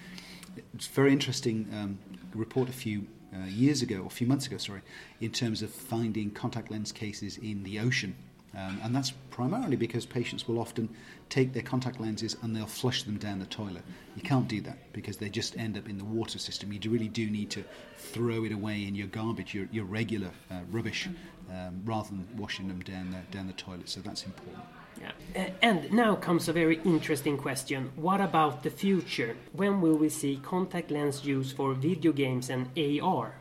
It's 0.73 0.87
very 0.87 1.11
interesting 1.11 1.67
um, 1.73 1.99
report 2.33 2.69
a 2.69 2.73
few 2.73 3.07
uh, 3.33 3.45
years 3.45 3.81
ago, 3.81 4.01
or 4.01 4.07
a 4.07 4.11
few 4.11 4.27
months 4.27 4.47
ago, 4.47 4.57
sorry, 4.57 4.81
in 5.21 5.31
terms 5.31 5.61
of 5.61 5.71
finding 5.71 6.31
contact 6.31 6.71
lens 6.71 6.91
cases 6.91 7.37
in 7.37 7.63
the 7.63 7.79
ocean 7.79 8.15
um, 8.55 8.79
and 8.83 8.95
that's 8.95 9.11
primarily 9.31 9.75
because 9.75 10.05
patients 10.05 10.47
will 10.47 10.59
often 10.59 10.89
take 11.29 11.53
their 11.53 11.63
contact 11.63 11.99
lenses 11.99 12.37
and 12.41 12.55
they'll 12.55 12.67
flush 12.67 13.03
them 13.03 13.17
down 13.17 13.39
the 13.39 13.45
toilet. 13.47 13.83
You 14.15 14.21
can't 14.21 14.47
do 14.47 14.61
that 14.61 14.93
because 14.93 15.17
they 15.17 15.29
just 15.29 15.57
end 15.57 15.77
up 15.77 15.89
in 15.89 15.97
the 15.97 16.05
water 16.05 16.37
system. 16.37 16.71
You 16.71 16.79
really 16.91 17.07
do 17.07 17.29
need 17.29 17.49
to 17.51 17.63
throw 17.97 18.43
it 18.43 18.51
away 18.51 18.85
in 18.85 18.93
your 18.93 19.07
garbage, 19.07 19.55
your, 19.55 19.67
your 19.71 19.85
regular 19.85 20.29
uh, 20.51 20.59
rubbish, 20.71 21.09
um, 21.49 21.81
rather 21.83 22.09
than 22.09 22.27
washing 22.37 22.67
them 22.67 22.81
down 22.81 23.11
the, 23.11 23.35
down 23.35 23.47
the 23.47 23.53
toilet. 23.53 23.89
So 23.89 24.01
that's 24.01 24.23
important. 24.23 24.63
Yeah. 25.01 25.49
And 25.63 25.91
now 25.91 26.15
comes 26.15 26.47
a 26.47 26.53
very 26.53 26.79
interesting 26.85 27.37
question. 27.37 27.91
What 27.95 28.21
about 28.21 28.61
the 28.61 28.69
future? 28.69 29.35
When 29.53 29.81
will 29.81 29.97
we 29.97 30.09
see 30.09 30.39
contact 30.43 30.91
lens 30.91 31.25
use 31.25 31.51
for 31.51 31.73
video 31.73 32.11
games 32.11 32.51
and 32.51 32.69
AR? 32.77 33.33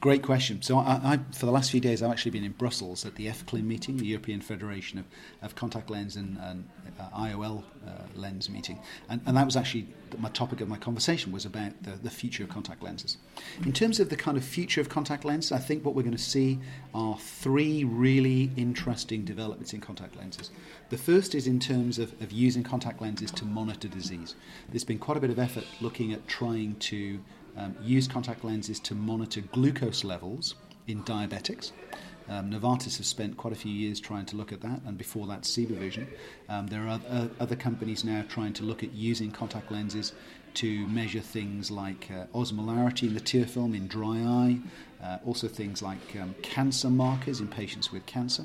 Great 0.00 0.22
question. 0.22 0.62
So, 0.62 0.78
I, 0.78 1.00
I, 1.04 1.18
for 1.32 1.46
the 1.46 1.52
last 1.52 1.70
few 1.70 1.80
days, 1.80 2.02
I've 2.02 2.10
actually 2.10 2.32
been 2.32 2.44
in 2.44 2.52
Brussels 2.52 3.04
at 3.06 3.14
the 3.14 3.26
EFCLIN 3.26 3.64
meeting, 3.64 3.96
the 3.96 4.06
European 4.06 4.40
Federation 4.40 4.98
of, 4.98 5.04
of 5.42 5.54
Contact 5.54 5.90
Lens 5.90 6.16
and, 6.16 6.38
and 6.38 6.68
uh, 6.98 7.08
IOL 7.18 7.62
uh, 7.86 7.90
lens 8.14 8.50
meeting, 8.50 8.78
and, 9.08 9.20
and 9.26 9.36
that 9.36 9.44
was 9.44 9.56
actually 9.56 9.86
my 10.18 10.28
topic 10.30 10.60
of 10.60 10.68
my 10.68 10.76
conversation 10.76 11.32
was 11.32 11.44
about 11.44 11.70
the, 11.82 11.90
the 11.90 12.10
future 12.10 12.42
of 12.42 12.48
contact 12.48 12.82
lenses. 12.82 13.16
In 13.64 13.72
terms 13.72 14.00
of 14.00 14.10
the 14.10 14.16
kind 14.16 14.36
of 14.36 14.44
future 14.44 14.80
of 14.80 14.88
contact 14.88 15.24
lenses, 15.24 15.52
I 15.52 15.58
think 15.58 15.84
what 15.84 15.94
we're 15.94 16.02
going 16.02 16.16
to 16.16 16.22
see 16.22 16.58
are 16.94 17.18
three 17.18 17.84
really 17.84 18.50
interesting 18.56 19.24
developments 19.24 19.72
in 19.72 19.80
contact 19.80 20.16
lenses. 20.16 20.50
The 20.90 20.98
first 20.98 21.34
is 21.34 21.46
in 21.46 21.58
terms 21.60 21.98
of, 21.98 22.12
of 22.20 22.32
using 22.32 22.62
contact 22.62 23.00
lenses 23.00 23.30
to 23.32 23.44
monitor 23.44 23.88
disease. 23.88 24.34
There's 24.68 24.84
been 24.84 24.98
quite 24.98 25.16
a 25.16 25.20
bit 25.20 25.30
of 25.30 25.38
effort 25.38 25.64
looking 25.80 26.12
at 26.12 26.26
trying 26.28 26.76
to 26.76 27.20
um, 27.56 27.76
use 27.82 28.08
contact 28.08 28.44
lenses 28.44 28.80
to 28.80 28.94
monitor 28.94 29.40
glucose 29.52 30.04
levels 30.04 30.54
in 30.86 31.02
diabetics. 31.04 31.72
Um, 32.28 32.50
Novartis 32.50 32.96
have 32.98 33.06
spent 33.06 33.36
quite 33.36 33.52
a 33.52 33.56
few 33.56 33.72
years 33.72 34.00
trying 34.00 34.26
to 34.26 34.36
look 34.36 34.52
at 34.52 34.60
that, 34.60 34.80
and 34.86 34.96
before 34.96 35.26
that, 35.26 35.42
CibaVision. 35.42 36.06
Um, 36.48 36.66
there 36.68 36.86
are 36.88 37.00
uh, 37.08 37.28
other 37.40 37.56
companies 37.56 38.04
now 38.04 38.24
trying 38.28 38.52
to 38.54 38.62
look 38.62 38.82
at 38.82 38.92
using 38.92 39.30
contact 39.30 39.70
lenses 39.70 40.12
to 40.54 40.86
measure 40.88 41.20
things 41.20 41.70
like 41.70 42.10
uh, 42.10 42.26
osmolarity 42.36 43.04
in 43.08 43.14
the 43.14 43.20
tear 43.20 43.46
film 43.46 43.74
in 43.74 43.86
dry 43.88 44.18
eye, 44.18 44.60
uh, 45.02 45.18
also 45.26 45.48
things 45.48 45.82
like 45.82 46.16
um, 46.20 46.34
cancer 46.42 46.90
markers 46.90 47.40
in 47.40 47.48
patients 47.48 47.90
with 47.90 48.06
cancer. 48.06 48.44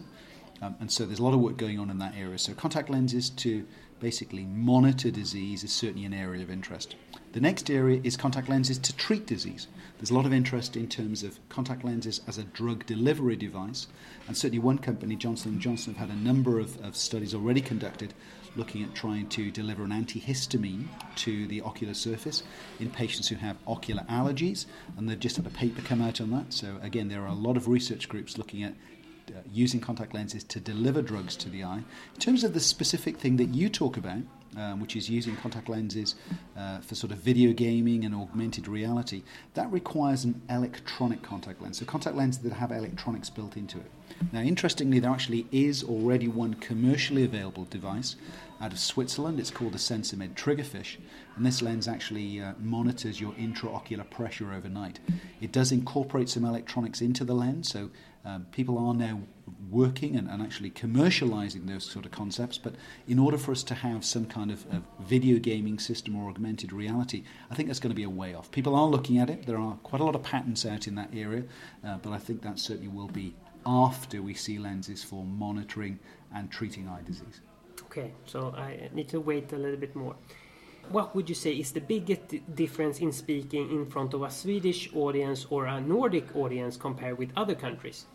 Um, 0.62 0.76
and 0.80 0.92
so 0.92 1.06
there's 1.06 1.20
a 1.20 1.24
lot 1.24 1.34
of 1.34 1.40
work 1.40 1.58
going 1.58 1.80
on 1.80 1.90
in 1.90 2.00
that 2.00 2.16
area. 2.16 2.38
So 2.38 2.54
contact 2.54 2.90
lenses 2.90 3.30
to 3.32 3.66
basically 4.00 4.46
monitor 4.46 5.12
disease 5.12 5.64
is 5.64 5.72
certainly 5.72 6.06
an 6.06 6.14
area 6.14 6.44
of 6.44 6.52
interest. 6.52 6.96
The 7.34 7.42
next 7.42 7.70
area 7.70 8.00
is 8.04 8.16
contact 8.16 8.50
lenses 8.50 8.78
to 8.80 8.96
treat 8.96 9.26
disease. 9.26 9.68
There's 9.98 10.12
a 10.12 10.14
lot 10.14 10.26
of 10.26 10.34
interest 10.34 10.78
in 10.78 10.88
terms 10.88 11.24
of 11.24 11.40
contact 11.50 11.84
lenses 11.84 12.22
as 12.28 12.38
a 12.38 12.44
drug 12.44 12.86
delivery 12.86 13.36
device, 13.36 13.88
and 14.28 14.38
certainly 14.38 14.60
one 14.60 14.78
company, 14.78 15.16
Johnson 15.16 15.60
& 15.60 15.62
Johnson, 15.62 15.96
have 15.96 16.10
had 16.10 16.18
a 16.18 16.20
number 16.20 16.60
of, 16.60 16.80
of 16.84 16.96
studies 16.96 17.34
already 17.34 17.62
conducted 17.62 18.14
looking 18.56 18.84
at 18.84 18.94
trying 18.96 19.28
to 19.30 19.52
deliver 19.52 19.84
an 19.84 19.92
antihistamine 19.92 20.88
to 21.16 21.48
the 21.48 21.62
ocular 21.62 21.94
surface 21.94 22.44
in 22.80 22.90
patients 22.90 23.28
who 23.28 23.36
have 23.36 23.58
ocular 23.68 24.04
allergies, 24.10 24.66
and 24.98 25.08
they've 25.08 25.20
just 25.20 25.38
had 25.38 25.46
a 25.46 25.52
paper 25.52 25.82
come 25.82 26.02
out 26.02 26.20
on 26.20 26.32
that. 26.32 26.52
So, 26.54 26.78
again, 26.82 27.08
there 27.08 27.22
are 27.22 27.28
a 27.28 27.34
lot 27.34 27.58
of 27.58 27.68
research 27.68 28.10
groups 28.10 28.38
looking 28.38 28.64
at 28.64 28.74
uh, 29.36 29.42
using 29.52 29.80
contact 29.80 30.14
lenses 30.14 30.44
to 30.46 30.60
deliver 30.60 31.02
drugs 31.02 31.36
to 31.38 31.50
the 31.50 31.64
eye. 31.64 31.84
In 32.14 32.20
terms 32.20 32.44
of 32.44 32.54
the 32.54 32.60
specific 32.60 33.18
thing 33.18 33.38
that 33.38 33.50
you 33.50 33.70
talk 33.70 33.98
about, 33.98 34.22
um, 34.56 34.80
which 34.80 34.96
is 34.96 35.10
using 35.10 35.36
contact 35.36 35.70
lenses 35.70 36.16
uh, 36.58 36.80
for 36.80 36.96
sort 36.96 37.12
of 37.12 37.20
video 37.20 37.54
gaming 37.54 38.06
and 38.06 38.16
augmented 38.16 38.68
reality, 38.68 39.24
that 39.54 39.72
requires 39.72 40.24
an 40.24 40.42
electronic 40.50 41.22
contact 41.22 41.62
lens. 41.62 41.78
So, 41.80 41.86
contact 41.86 42.16
lenses 42.16 42.42
that 42.44 42.54
have 42.54 42.72
electronics 42.72 43.30
built 43.30 43.58
into 43.58 43.78
it. 43.78 43.92
Now, 44.32 44.40
interestingly, 44.40 45.00
there 45.00 45.12
actually 45.12 45.46
is 45.52 45.84
already 45.84 46.28
one 46.28 46.56
commercially 46.56 47.24
available 47.24 47.66
device 47.66 48.16
out 48.60 48.72
of 48.72 48.80
Switzerland. 48.80 49.40
It's 49.40 49.52
called 49.52 49.74
the 49.74 49.78
Sensimed 49.78 50.34
Triggerfish, 50.34 50.98
and 51.36 51.46
this 51.46 51.62
lens 51.62 51.88
actually 51.88 52.42
uh, 52.42 52.54
monitors 52.60 53.22
your 53.22 53.34
intraocular 53.34 54.10
pressure 54.10 54.54
overnight. 54.54 55.00
It 55.42 55.52
does 55.52 55.72
incorporate 55.72 56.30
some 56.30 56.46
electronics 56.46 57.02
into 57.02 57.24
the 57.24 57.36
lens, 57.36 57.70
so 57.70 57.90
um, 58.28 58.46
people 58.52 58.78
are 58.78 58.94
now 58.94 59.22
working 59.70 60.18
and, 60.18 60.30
and, 60.30 60.42
actually 60.42 60.70
commercializing 60.70 61.66
those 61.66 61.86
sort 61.86 62.06
of 62.06 62.12
concepts. 62.12 62.58
But 62.58 62.76
in 63.08 63.20
order 63.20 63.38
for 63.38 63.54
us 63.54 63.64
to 63.64 63.74
have 63.74 64.04
some 64.04 64.26
kind 64.26 64.52
of, 64.52 64.66
of 64.66 64.84
video 65.00 65.40
gaming 65.40 65.80
system 65.80 66.14
or 66.18 66.30
augmented 66.30 66.74
reality, 66.74 67.24
I 67.50 67.56
think 67.56 67.70
that's 67.70 67.80
going 67.80 67.92
to 67.92 67.96
be 67.96 68.04
a 68.04 68.10
way 68.10 68.34
off. 68.34 68.52
People 68.52 68.76
are 68.76 68.86
looking 68.86 69.18
at 69.18 69.30
it. 69.30 69.46
There 69.46 69.58
are 69.58 69.76
quite 69.84 70.02
a 70.02 70.04
lot 70.04 70.14
of 70.14 70.24
patents 70.24 70.66
out 70.66 70.88
in 70.88 70.96
that 70.96 71.10
area, 71.16 71.44
uh, 71.86 71.98
but 72.00 72.12
I 72.12 72.18
think 72.18 72.42
that 72.42 72.60
certainly 72.60 72.90
will 72.90 73.08
be 73.08 73.34
after 73.66 74.22
we 74.22 74.34
see 74.34 74.60
lenses 74.60 75.04
for 75.04 75.24
monitoring 75.24 75.98
and 76.36 76.52
treating 76.52 76.90
eye 76.90 77.04
disease. 77.06 77.40
Okay, 77.84 78.12
so 78.26 78.54
I 78.58 78.90
need 78.94 79.08
to 79.10 79.22
wait 79.22 79.54
a 79.54 79.58
little 79.58 79.80
bit 79.80 79.96
more. 79.96 80.18
What 80.90 81.16
would 81.16 81.30
you 81.30 81.36
say 81.36 81.54
is 81.54 81.72
the 81.72 81.82
biggest 81.82 82.56
difference 82.56 83.00
in 83.00 83.14
speaking 83.14 83.72
in 83.72 83.86
front 83.86 84.14
of 84.14 84.22
a 84.24 84.30
Swedish 84.30 84.94
audience 84.94 85.46
or 85.50 85.66
a 85.66 85.80
Nordic 85.80 86.36
audience 86.36 86.76
compared 86.76 87.18
with 87.18 87.32
other 87.38 87.56
countries? 87.56 88.06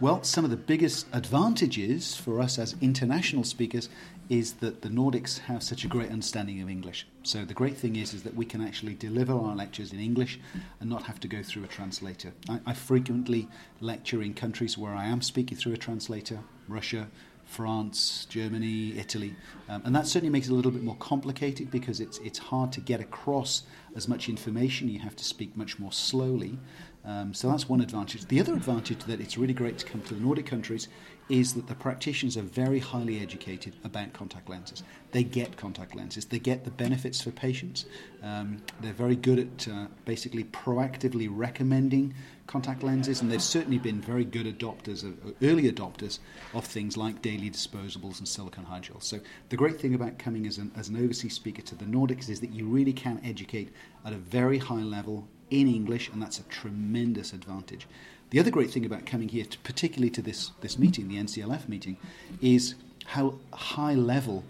Well, 0.00 0.24
some 0.24 0.44
of 0.44 0.50
the 0.50 0.56
biggest 0.56 1.06
advantages 1.12 2.16
for 2.16 2.40
us 2.40 2.58
as 2.58 2.74
international 2.80 3.44
speakers 3.44 3.88
is 4.28 4.54
that 4.54 4.82
the 4.82 4.88
Nordics 4.88 5.38
have 5.38 5.62
such 5.62 5.84
a 5.84 5.88
great 5.88 6.10
understanding 6.10 6.60
of 6.60 6.68
English. 6.68 7.06
So 7.22 7.44
the 7.44 7.54
great 7.54 7.76
thing 7.76 7.94
is, 7.94 8.12
is 8.12 8.24
that 8.24 8.34
we 8.34 8.44
can 8.44 8.60
actually 8.60 8.94
deliver 8.94 9.32
our 9.32 9.54
lectures 9.54 9.92
in 9.92 10.00
English 10.00 10.40
and 10.80 10.90
not 10.90 11.04
have 11.04 11.20
to 11.20 11.28
go 11.28 11.44
through 11.44 11.62
a 11.62 11.68
translator. 11.68 12.32
I, 12.48 12.58
I 12.66 12.72
frequently 12.72 13.46
lecture 13.80 14.20
in 14.20 14.34
countries 14.34 14.76
where 14.76 14.94
I 14.94 15.06
am 15.06 15.22
speaking 15.22 15.56
through 15.56 15.74
a 15.74 15.78
translator, 15.78 16.40
Russia, 16.66 17.06
France, 17.44 18.26
Germany, 18.28 18.98
Italy, 18.98 19.36
um, 19.68 19.82
and 19.84 19.94
that 19.94 20.06
certainly 20.06 20.30
makes 20.30 20.48
it 20.48 20.52
a 20.52 20.54
little 20.54 20.72
bit 20.72 20.82
more 20.82 20.96
complicated 20.96 21.70
because 21.70 22.00
it's 22.00 22.16
it's 22.18 22.38
hard 22.38 22.72
to 22.72 22.80
get 22.80 23.00
across 23.00 23.64
as 23.94 24.08
much 24.08 24.30
information. 24.30 24.88
You 24.88 25.00
have 25.00 25.14
to 25.16 25.24
speak 25.24 25.54
much 25.56 25.78
more 25.78 25.92
slowly. 25.92 26.58
Um, 27.06 27.34
so 27.34 27.50
that's 27.50 27.68
one 27.68 27.82
advantage. 27.82 28.26
The 28.26 28.40
other 28.40 28.54
advantage 28.54 29.04
that 29.04 29.20
it's 29.20 29.36
really 29.36 29.52
great 29.52 29.78
to 29.78 29.84
come 29.84 30.00
to 30.02 30.14
the 30.14 30.20
Nordic 30.20 30.46
countries 30.46 30.88
is 31.28 31.54
that 31.54 31.66
the 31.66 31.74
practitioners 31.74 32.36
are 32.36 32.42
very 32.42 32.78
highly 32.78 33.20
educated 33.20 33.74
about 33.84 34.12
contact 34.12 34.48
lenses. 34.48 34.82
They 35.12 35.22
get 35.22 35.56
contact 35.56 35.94
lenses, 35.94 36.26
they 36.26 36.38
get 36.38 36.64
the 36.64 36.70
benefits 36.70 37.20
for 37.22 37.30
patients. 37.30 37.86
Um, 38.22 38.62
they're 38.80 38.92
very 38.92 39.16
good 39.16 39.38
at 39.38 39.68
uh, 39.68 39.86
basically 40.04 40.44
proactively 40.44 41.28
recommending 41.30 42.14
contact 42.46 42.82
lenses, 42.82 43.22
and 43.22 43.30
they've 43.30 43.42
certainly 43.42 43.78
been 43.78 44.00
very 44.00 44.24
good 44.24 44.46
adopters, 44.46 45.02
of, 45.02 45.12
uh, 45.26 45.32
early 45.42 45.70
adopters 45.70 46.18
of 46.52 46.64
things 46.64 46.96
like 46.96 47.22
daily 47.22 47.50
disposables 47.50 48.18
and 48.18 48.28
silicone 48.28 48.66
hydrogel. 48.66 49.02
So 49.02 49.20
the 49.48 49.56
great 49.56 49.80
thing 49.80 49.94
about 49.94 50.18
coming 50.18 50.46
as 50.46 50.58
an, 50.58 50.72
as 50.76 50.88
an 50.88 50.96
overseas 51.02 51.34
speaker 51.34 51.62
to 51.62 51.74
the 51.74 51.86
Nordics 51.86 52.28
is 52.28 52.40
that 52.40 52.50
you 52.50 52.66
really 52.66 52.92
can 52.92 53.20
educate 53.24 53.72
at 54.04 54.12
a 54.12 54.16
very 54.16 54.58
high 54.58 54.82
level 54.82 55.26
in 55.50 55.68
English, 55.68 56.08
and 56.10 56.22
that's 56.22 56.38
a 56.38 56.44
tremendous 56.44 57.32
advantage. 57.32 57.86
The 58.30 58.40
other 58.40 58.50
great 58.50 58.70
thing 58.70 58.84
about 58.84 59.06
coming 59.06 59.28
here, 59.28 59.44
to, 59.44 59.58
particularly 59.58 60.10
to 60.10 60.22
this, 60.22 60.50
this 60.60 60.78
meeting, 60.78 61.08
the 61.08 61.16
NCLF 61.16 61.68
meeting, 61.68 61.96
is 62.40 62.74
how 63.06 63.34
high 63.52 63.94
level 63.94 64.44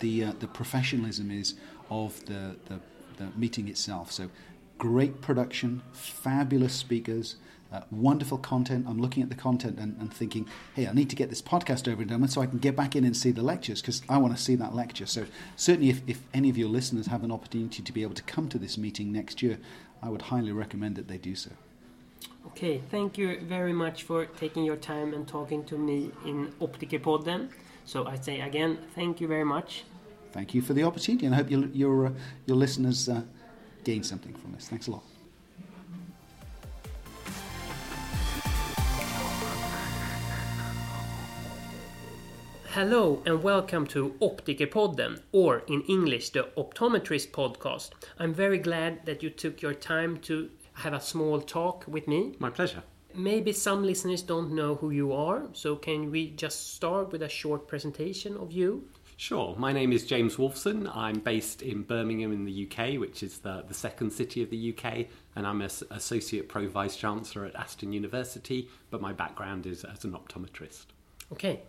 the, 0.00 0.24
uh, 0.24 0.32
the 0.40 0.48
professionalism 0.48 1.30
is 1.30 1.54
of 1.90 2.24
the, 2.26 2.56
the, 2.66 2.80
the 3.16 3.28
meeting 3.36 3.68
itself. 3.68 4.10
So, 4.12 4.30
great 4.78 5.20
production, 5.20 5.82
fabulous 5.92 6.72
speakers, 6.72 7.36
uh, 7.72 7.80
wonderful 7.90 8.38
content. 8.38 8.86
I'm 8.88 9.00
looking 9.00 9.22
at 9.22 9.28
the 9.28 9.34
content 9.34 9.78
and, 9.78 9.96
and, 10.00 10.12
thinking, 10.12 10.48
hey, 10.74 10.86
I 10.86 10.92
need 10.92 11.10
to 11.10 11.16
get 11.16 11.28
this 11.28 11.42
podcast 11.42 11.90
over 11.90 12.00
and 12.00 12.10
done 12.10 12.22
with 12.22 12.30
so 12.30 12.40
I 12.40 12.46
can 12.46 12.58
get 12.58 12.74
back 12.74 12.96
in 12.96 13.04
and 13.04 13.16
see 13.16 13.30
the 13.30 13.42
lectures 13.42 13.82
because 13.82 14.00
I 14.08 14.16
want 14.18 14.34
to 14.36 14.42
see 14.42 14.54
that 14.56 14.74
lecture. 14.74 15.06
So, 15.06 15.26
certainly, 15.56 15.90
if, 15.90 16.00
if 16.06 16.22
any 16.32 16.48
of 16.48 16.56
your 16.56 16.68
listeners 16.68 17.06
have 17.08 17.24
an 17.24 17.32
opportunity 17.32 17.82
to 17.82 17.92
be 17.92 18.02
able 18.02 18.14
to 18.14 18.22
come 18.22 18.48
to 18.48 18.58
this 18.58 18.78
meeting 18.78 19.12
next 19.12 19.42
year, 19.42 19.58
I 20.02 20.08
would 20.08 20.22
highly 20.22 20.52
recommend 20.52 20.96
that 20.96 21.08
they 21.08 21.18
do 21.18 21.34
so. 21.34 21.50
Okay, 22.46 22.80
thank 22.90 23.18
you 23.18 23.40
very 23.40 23.72
much 23.72 24.04
for 24.04 24.26
taking 24.26 24.64
your 24.64 24.76
time 24.76 25.12
and 25.14 25.26
talking 25.26 25.64
to 25.64 25.76
me 25.76 26.10
in 26.24 26.52
Optikerpodden. 26.60 27.50
So 27.84 28.06
I 28.06 28.16
say 28.16 28.40
again, 28.40 28.78
thank 28.94 29.20
you 29.20 29.28
very 29.28 29.44
much. 29.44 29.84
Thank 30.32 30.54
you 30.54 30.62
for 30.62 30.74
the 30.74 30.82
opportunity, 30.82 31.26
and 31.26 31.34
I 31.34 31.38
hope 31.38 31.50
your 31.50 31.66
your, 31.68 32.06
uh, 32.06 32.12
your 32.46 32.56
listeners 32.56 33.08
uh, 33.08 33.22
gain 33.84 34.02
something 34.02 34.34
from 34.34 34.52
this. 34.52 34.68
Thanks 34.68 34.86
a 34.88 34.90
lot. 34.90 35.17
Hello 42.78 43.20
and 43.26 43.42
welcome 43.42 43.88
to 43.88 44.14
Optikerpodden, 44.22 45.20
or 45.32 45.64
in 45.66 45.82
English, 45.88 46.30
the 46.30 46.44
Optometrist 46.56 47.32
podcast. 47.32 47.90
I'm 48.20 48.32
very 48.32 48.58
glad 48.58 49.04
that 49.04 49.20
you 49.20 49.30
took 49.30 49.60
your 49.60 49.74
time 49.74 50.18
to 50.18 50.48
have 50.74 50.92
a 50.92 51.00
small 51.00 51.40
talk 51.40 51.84
with 51.88 52.06
me. 52.06 52.36
My 52.38 52.50
pleasure. 52.50 52.84
Maybe 53.12 53.52
some 53.52 53.82
listeners 53.82 54.22
don't 54.22 54.52
know 54.52 54.76
who 54.76 54.90
you 54.90 55.12
are, 55.12 55.48
so 55.54 55.74
can 55.74 56.12
we 56.12 56.30
just 56.30 56.76
start 56.76 57.10
with 57.10 57.22
a 57.22 57.28
short 57.28 57.66
presentation 57.66 58.36
of 58.36 58.52
you? 58.52 58.88
Sure. 59.16 59.56
My 59.58 59.72
name 59.72 59.92
is 59.92 60.06
James 60.06 60.36
Wolffsohn. 60.36 60.88
I'm 60.94 61.18
based 61.18 61.62
in 61.62 61.82
Birmingham 61.82 62.30
in 62.30 62.44
the 62.44 62.68
UK, 62.70 63.00
which 63.00 63.24
is 63.24 63.38
the, 63.38 63.64
the 63.66 63.74
second 63.74 64.12
city 64.12 64.40
of 64.40 64.50
the 64.50 64.72
UK, 64.72 65.06
and 65.34 65.48
I'm 65.48 65.62
an 65.62 65.70
Associate 65.90 66.48
Pro 66.48 66.68
Vice 66.68 66.94
Chancellor 66.94 67.44
at 67.44 67.56
Aston 67.56 67.92
University, 67.92 68.68
but 68.92 69.00
my 69.00 69.12
background 69.12 69.66
is 69.66 69.82
as 69.82 70.04
an 70.04 70.12
optometrist. 70.12 70.84
Okay. 71.32 71.62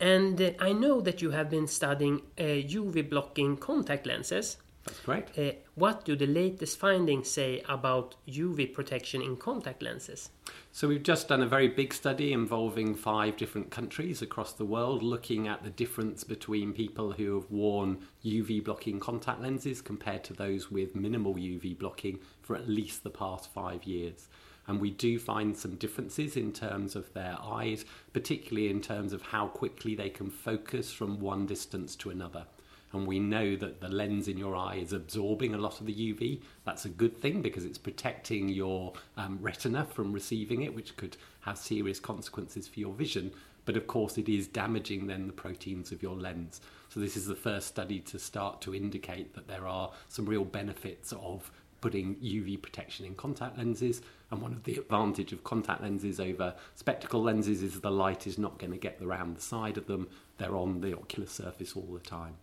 And 0.00 0.40
uh, 0.40 0.50
I 0.58 0.72
know 0.72 1.00
that 1.02 1.20
you 1.20 1.30
have 1.30 1.50
been 1.50 1.66
studying 1.66 2.22
uh, 2.38 2.42
UV 2.42 3.08
blocking 3.08 3.56
contact 3.58 4.06
lenses. 4.06 4.56
That's 4.90 5.00
correct. 5.04 5.38
Uh, 5.38 5.52
what 5.76 6.04
do 6.04 6.16
the 6.16 6.26
latest 6.26 6.80
findings 6.80 7.30
say 7.30 7.62
about 7.68 8.16
UV 8.26 8.74
protection 8.74 9.22
in 9.22 9.36
contact 9.36 9.82
lenses? 9.82 10.30
So, 10.72 10.88
we've 10.88 11.04
just 11.04 11.28
done 11.28 11.42
a 11.42 11.46
very 11.46 11.68
big 11.68 11.94
study 11.94 12.32
involving 12.32 12.96
five 12.96 13.36
different 13.36 13.70
countries 13.70 14.20
across 14.20 14.52
the 14.52 14.64
world, 14.64 15.04
looking 15.04 15.46
at 15.46 15.62
the 15.62 15.70
difference 15.70 16.24
between 16.24 16.72
people 16.72 17.12
who 17.12 17.36
have 17.36 17.48
worn 17.52 17.98
UV 18.24 18.64
blocking 18.64 18.98
contact 18.98 19.40
lenses 19.40 19.80
compared 19.80 20.24
to 20.24 20.32
those 20.32 20.72
with 20.72 20.96
minimal 20.96 21.34
UV 21.34 21.78
blocking 21.78 22.18
for 22.42 22.56
at 22.56 22.68
least 22.68 23.04
the 23.04 23.10
past 23.10 23.52
five 23.52 23.84
years. 23.84 24.28
And 24.66 24.80
we 24.80 24.90
do 24.90 25.20
find 25.20 25.56
some 25.56 25.76
differences 25.76 26.36
in 26.36 26.52
terms 26.52 26.96
of 26.96 27.12
their 27.14 27.36
eyes, 27.40 27.84
particularly 28.12 28.70
in 28.70 28.80
terms 28.80 29.12
of 29.12 29.22
how 29.22 29.46
quickly 29.46 29.94
they 29.94 30.10
can 30.10 30.30
focus 30.30 30.92
from 30.92 31.20
one 31.20 31.46
distance 31.46 31.94
to 31.96 32.10
another 32.10 32.46
and 32.92 33.06
we 33.06 33.20
know 33.20 33.54
that 33.56 33.80
the 33.80 33.88
lens 33.88 34.26
in 34.26 34.36
your 34.36 34.56
eye 34.56 34.76
is 34.76 34.92
absorbing 34.92 35.54
a 35.54 35.58
lot 35.58 35.80
of 35.80 35.86
the 35.86 35.94
UV. 35.94 36.40
That's 36.64 36.84
a 36.84 36.88
good 36.88 37.16
thing 37.16 37.40
because 37.40 37.64
it's 37.64 37.78
protecting 37.78 38.48
your 38.48 38.94
um, 39.16 39.38
retina 39.40 39.84
from 39.84 40.12
receiving 40.12 40.62
it, 40.62 40.74
which 40.74 40.96
could 40.96 41.16
have 41.42 41.56
serious 41.56 42.00
consequences 42.00 42.66
for 42.66 42.80
your 42.80 42.92
vision. 42.92 43.30
But 43.64 43.76
of 43.76 43.86
course, 43.86 44.18
it 44.18 44.28
is 44.28 44.48
damaging 44.48 45.06
then 45.06 45.28
the 45.28 45.32
proteins 45.32 45.92
of 45.92 46.02
your 46.02 46.16
lens. 46.16 46.60
So, 46.88 46.98
this 46.98 47.16
is 47.16 47.26
the 47.26 47.36
first 47.36 47.68
study 47.68 48.00
to 48.00 48.18
start 48.18 48.60
to 48.62 48.74
indicate 48.74 49.34
that 49.34 49.46
there 49.46 49.68
are 49.68 49.92
some 50.08 50.26
real 50.26 50.44
benefits 50.44 51.12
of 51.12 51.50
putting 51.80 52.16
UV 52.16 52.60
protection 52.60 53.06
in 53.06 53.14
contact 53.14 53.56
lenses. 53.56 54.02
And 54.30 54.42
one 54.42 54.52
of 54.52 54.64
the 54.64 54.76
advantage 54.76 55.32
of 55.32 55.44
contact 55.44 55.82
lenses 55.82 56.18
over 56.18 56.54
spectacle 56.74 57.22
lenses 57.22 57.62
is 57.62 57.80
the 57.80 57.90
light 57.90 58.26
is 58.26 58.38
not 58.38 58.58
going 58.58 58.72
to 58.72 58.78
get 58.78 58.98
around 59.00 59.36
the 59.36 59.40
side 59.40 59.76
of 59.76 59.86
them. 59.86 60.08
They're 60.38 60.56
on 60.56 60.80
the 60.80 60.96
ocular 60.96 61.28
surface 61.28 61.76
all 61.76 61.88
the 61.92 62.00
time. 62.00 62.34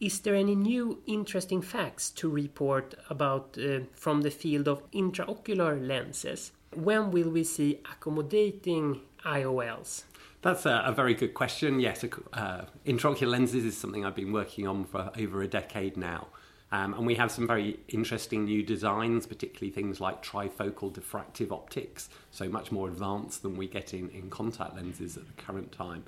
Is 0.00 0.20
there 0.20 0.36
any 0.36 0.54
new 0.54 1.02
interesting 1.06 1.60
facts 1.60 2.10
to 2.10 2.28
report 2.28 2.94
about 3.10 3.58
uh, 3.58 3.80
from 3.94 4.22
the 4.22 4.30
field 4.30 4.68
of 4.68 4.88
intraocular 4.92 5.84
lenses? 5.84 6.52
When 6.72 7.10
will 7.10 7.30
we 7.30 7.42
see 7.42 7.80
accommodating 7.90 9.00
IOLs? 9.24 10.04
That's 10.42 10.66
a, 10.66 10.84
a 10.86 10.92
very 10.92 11.14
good 11.14 11.34
question. 11.34 11.80
Yes, 11.80 12.04
uh, 12.32 12.66
intraocular 12.86 13.26
lenses 13.26 13.64
is 13.64 13.76
something 13.76 14.04
I've 14.04 14.14
been 14.14 14.32
working 14.32 14.68
on 14.68 14.84
for 14.84 15.10
over 15.18 15.42
a 15.42 15.48
decade 15.48 15.96
now. 15.96 16.28
Um, 16.70 16.94
and 16.94 17.04
we 17.04 17.16
have 17.16 17.32
some 17.32 17.48
very 17.48 17.80
interesting 17.88 18.44
new 18.44 18.62
designs, 18.62 19.26
particularly 19.26 19.72
things 19.72 20.00
like 20.00 20.22
trifocal 20.22 20.92
diffractive 20.92 21.50
optics, 21.50 22.08
so 22.30 22.48
much 22.48 22.70
more 22.70 22.86
advanced 22.86 23.42
than 23.42 23.56
we 23.56 23.66
get 23.66 23.94
in, 23.94 24.10
in 24.10 24.30
contact 24.30 24.76
lenses 24.76 25.16
at 25.16 25.26
the 25.26 25.42
current 25.42 25.72
time. 25.72 26.04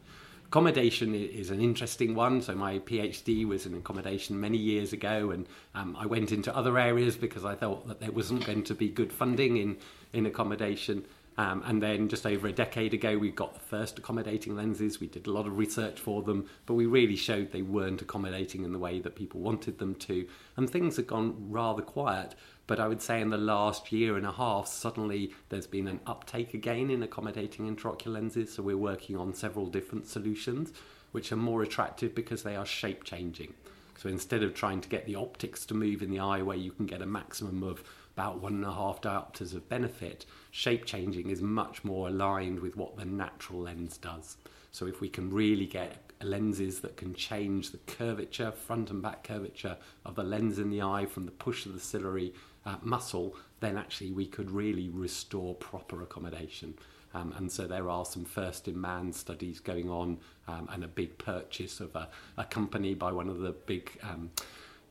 Accommodation 0.51 1.15
is 1.15 1.51
an 1.51 1.61
interesting 1.61 2.17
one. 2.17 2.43
So 2.43 2.57
my 2.57 2.81
PhD 2.81 3.47
was 3.47 3.67
in 3.67 3.75
accommodation 3.77 4.41
many 4.41 4.59
years 4.59 4.93
ago, 4.93 5.31
and 5.31 5.47
um, 5.77 5.95
I 5.97 6.07
went 6.07 6.33
into 6.33 6.53
other 6.53 6.77
areas 6.77 7.17
because 7.17 7.45
I 7.45 7.55
thought 7.55 7.87
that 7.87 8.01
there 8.01 8.11
wasn't 8.11 8.45
going 8.45 8.65
to 8.65 8.75
be 8.75 8.89
good 8.89 9.13
funding 9.13 9.59
in 9.59 9.77
in 10.13 10.27
accommodation. 10.27 11.05
Um, 11.41 11.63
and 11.65 11.83
then 11.83 12.11
just 12.11 12.27
over 12.27 12.49
a 12.49 12.53
decade 12.53 12.93
ago, 12.93 13.17
we 13.17 13.31
got 13.31 13.55
the 13.55 13.61
first 13.61 13.99
accommodating 13.99 14.55
lenses. 14.57 15.01
We 15.01 15.07
did 15.07 15.27
a 15.27 15.33
lot 15.33 15.47
of 15.47 15.57
research 15.57 15.99
for 15.99 16.21
them, 16.23 16.45
but 16.67 16.75
we 16.75 16.85
really 16.85 17.17
showed 17.17 17.51
they 17.51 17.63
weren't 17.63 18.03
accommodating 18.03 18.63
in 18.63 18.73
the 18.73 18.79
way 18.79 19.01
that 19.01 19.17
people 19.17 19.41
wanted 19.41 19.79
them 19.79 19.95
to. 19.95 20.29
And 20.59 20.69
things 20.69 20.97
had 20.97 21.07
gone 21.07 21.51
rather 21.51 21.81
quiet. 21.81 22.35
But 22.67 22.79
I 22.79 22.89
would 22.89 23.01
say 23.01 23.23
in 23.23 23.31
the 23.31 23.39
last 23.39 23.91
year 23.91 24.19
and 24.19 24.27
a 24.27 24.33
half, 24.33 24.67
suddenly 24.67 25.33
there's 25.49 25.67
been 25.67 25.89
an 25.89 26.01
uptake 26.07 26.53
again 26.53 26.91
in 26.91 27.03
accommodating 27.03 27.75
intraocular 27.75 28.13
lenses. 28.13 28.53
So 28.53 28.63
we're 28.63 28.77
working 28.77 29.17
on 29.17 29.33
several 29.33 29.65
different 29.65 30.09
solutions, 30.09 30.75
which 31.13 31.33
are 31.33 31.37
more 31.37 31.63
attractive 31.63 32.15
because 32.15 32.43
they 32.43 32.55
are 32.55 32.67
shape 32.67 33.03
changing. 33.03 33.55
So 33.97 34.11
instead 34.11 34.43
of 34.43 34.53
trying 34.53 34.83
to 34.83 34.91
get 34.91 35.07
the 35.07 35.17
optics 35.17 35.65
to 35.67 35.75
move 35.75 36.03
in 36.03 36.11
the 36.11 36.21
eye 36.21 36.43
where 36.43 36.57
you 36.59 36.73
can 36.73 36.85
get 36.85 37.01
a 37.01 37.07
maximum 37.07 37.63
of 37.63 37.83
about 38.21 38.43
one 38.43 38.53
and 38.53 38.67
a 38.67 38.73
half 38.73 39.01
diopters 39.01 39.55
of 39.55 39.67
benefit, 39.71 40.27
shape 40.51 40.85
changing 40.85 41.31
is 41.31 41.41
much 41.41 41.83
more 41.85 42.09
aligned 42.09 42.61
with 42.61 42.77
what 42.77 42.95
the 42.99 43.05
natural 43.07 43.61
lens 43.61 43.97
does. 43.97 44.37
So 44.73 44.87
if 44.87 45.01
we 45.01 45.09
can 45.09 45.31
really 45.31 45.65
get 45.65 45.97
lenses 46.23 46.81
that 46.81 46.99
can 46.99 47.15
change 47.15 47.71
the 47.71 47.79
curvature, 47.79 48.53
front 48.53 48.91
and 48.91 49.01
back 49.01 49.25
curvature 49.25 49.79
of 50.05 50.17
the 50.17 50.23
lens 50.23 50.59
in 50.59 50.69
the 50.69 50.83
eye 50.83 51.07
from 51.07 51.25
the 51.25 51.31
push 51.31 51.65
of 51.65 51.73
the 51.73 51.81
ciliary 51.81 52.35
uh, 52.67 52.77
muscle, 52.83 53.37
then 53.61 53.79
actually 53.79 54.11
we 54.11 54.27
could 54.27 54.51
really 54.51 54.91
restore 54.91 55.55
proper 55.55 56.03
accommodation. 56.03 56.75
Um, 57.15 57.33
and 57.39 57.51
so 57.51 57.67
there 57.67 57.89
are 57.89 58.05
some 58.05 58.27
first 58.27 58.69
in 58.69 58.79
man 58.79 59.15
studies 59.15 59.61
going 59.61 59.89
on 59.89 60.19
um, 60.47 60.69
and 60.71 60.85
a 60.85 60.89
big 60.89 61.17
purchase 61.17 61.81
of 61.81 61.97
a, 61.97 62.09
a, 62.37 62.45
company 62.45 62.95
by 62.95 63.13
one 63.13 63.31
of 63.31 63.39
the 63.39 63.53
big 63.53 63.91
um, 64.03 64.31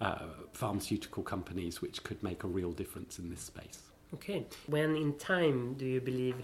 uh, 0.01 0.25
pharmaceutical 0.53 1.23
companies 1.23 1.81
which 1.81 2.03
could 2.03 2.21
make 2.23 2.43
a 2.43 2.47
real 2.47 2.71
difference 2.71 3.19
in 3.19 3.29
this 3.29 3.41
space. 3.41 3.79
Okay. 4.13 4.45
When 4.67 4.95
in 4.95 5.13
time 5.17 5.73
do 5.75 5.85
you 5.85 6.01
believe 6.01 6.35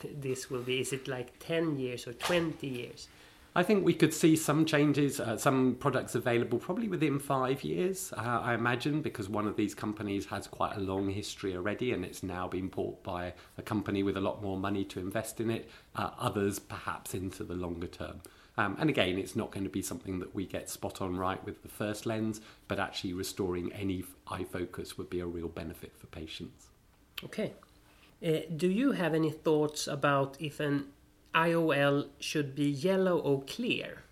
th- 0.00 0.14
this 0.20 0.50
will 0.50 0.62
be? 0.62 0.80
Is 0.80 0.92
it 0.92 1.08
like 1.08 1.38
10 1.38 1.78
years 1.78 2.06
or 2.06 2.12
20 2.14 2.66
years? 2.66 3.08
I 3.54 3.64
think 3.64 3.84
we 3.84 3.94
could 3.94 4.14
see 4.14 4.36
some 4.36 4.64
changes, 4.64 5.18
uh, 5.18 5.36
some 5.36 5.74
products 5.80 6.14
available 6.14 6.58
probably 6.60 6.86
within 6.86 7.18
five 7.18 7.64
years, 7.64 8.12
uh, 8.16 8.20
I 8.20 8.54
imagine, 8.54 9.02
because 9.02 9.28
one 9.28 9.48
of 9.48 9.56
these 9.56 9.74
companies 9.74 10.26
has 10.26 10.46
quite 10.46 10.76
a 10.76 10.80
long 10.80 11.10
history 11.10 11.56
already 11.56 11.92
and 11.92 12.04
it's 12.04 12.22
now 12.22 12.46
been 12.46 12.68
bought 12.68 13.02
by 13.02 13.34
a 13.58 13.62
company 13.62 14.04
with 14.04 14.16
a 14.16 14.20
lot 14.20 14.40
more 14.40 14.56
money 14.56 14.84
to 14.84 15.00
invest 15.00 15.40
in 15.40 15.50
it, 15.50 15.68
uh, 15.96 16.10
others 16.16 16.60
perhaps 16.60 17.12
into 17.12 17.42
the 17.42 17.54
longer 17.54 17.88
term. 17.88 18.20
Um, 18.60 18.76
and 18.78 18.90
again, 18.90 19.16
it's 19.16 19.34
not 19.34 19.52
going 19.52 19.64
to 19.64 19.70
be 19.70 19.80
something 19.80 20.18
that 20.18 20.34
we 20.34 20.44
get 20.44 20.68
spot 20.68 21.00
on 21.00 21.16
right 21.16 21.42
with 21.46 21.62
the 21.62 21.68
first 21.68 22.04
lens, 22.04 22.42
but 22.68 22.78
actually 22.78 23.14
restoring 23.14 23.72
any 23.72 24.04
eye 24.28 24.44
focus 24.44 24.98
would 24.98 25.08
be 25.08 25.20
a 25.20 25.26
real 25.26 25.48
benefit 25.48 25.92
for 25.96 26.06
patients. 26.08 26.66
Okay. 27.24 27.54
Uh, 28.22 28.40
do 28.54 28.68
you 28.68 28.92
have 28.92 29.14
any 29.14 29.30
thoughts 29.30 29.86
about 29.86 30.36
if 30.38 30.60
an 30.60 30.88
IOL 31.34 32.08
should 32.18 32.54
be 32.54 32.68
yellow 32.68 33.18
or 33.18 33.42
clear? 33.44 34.02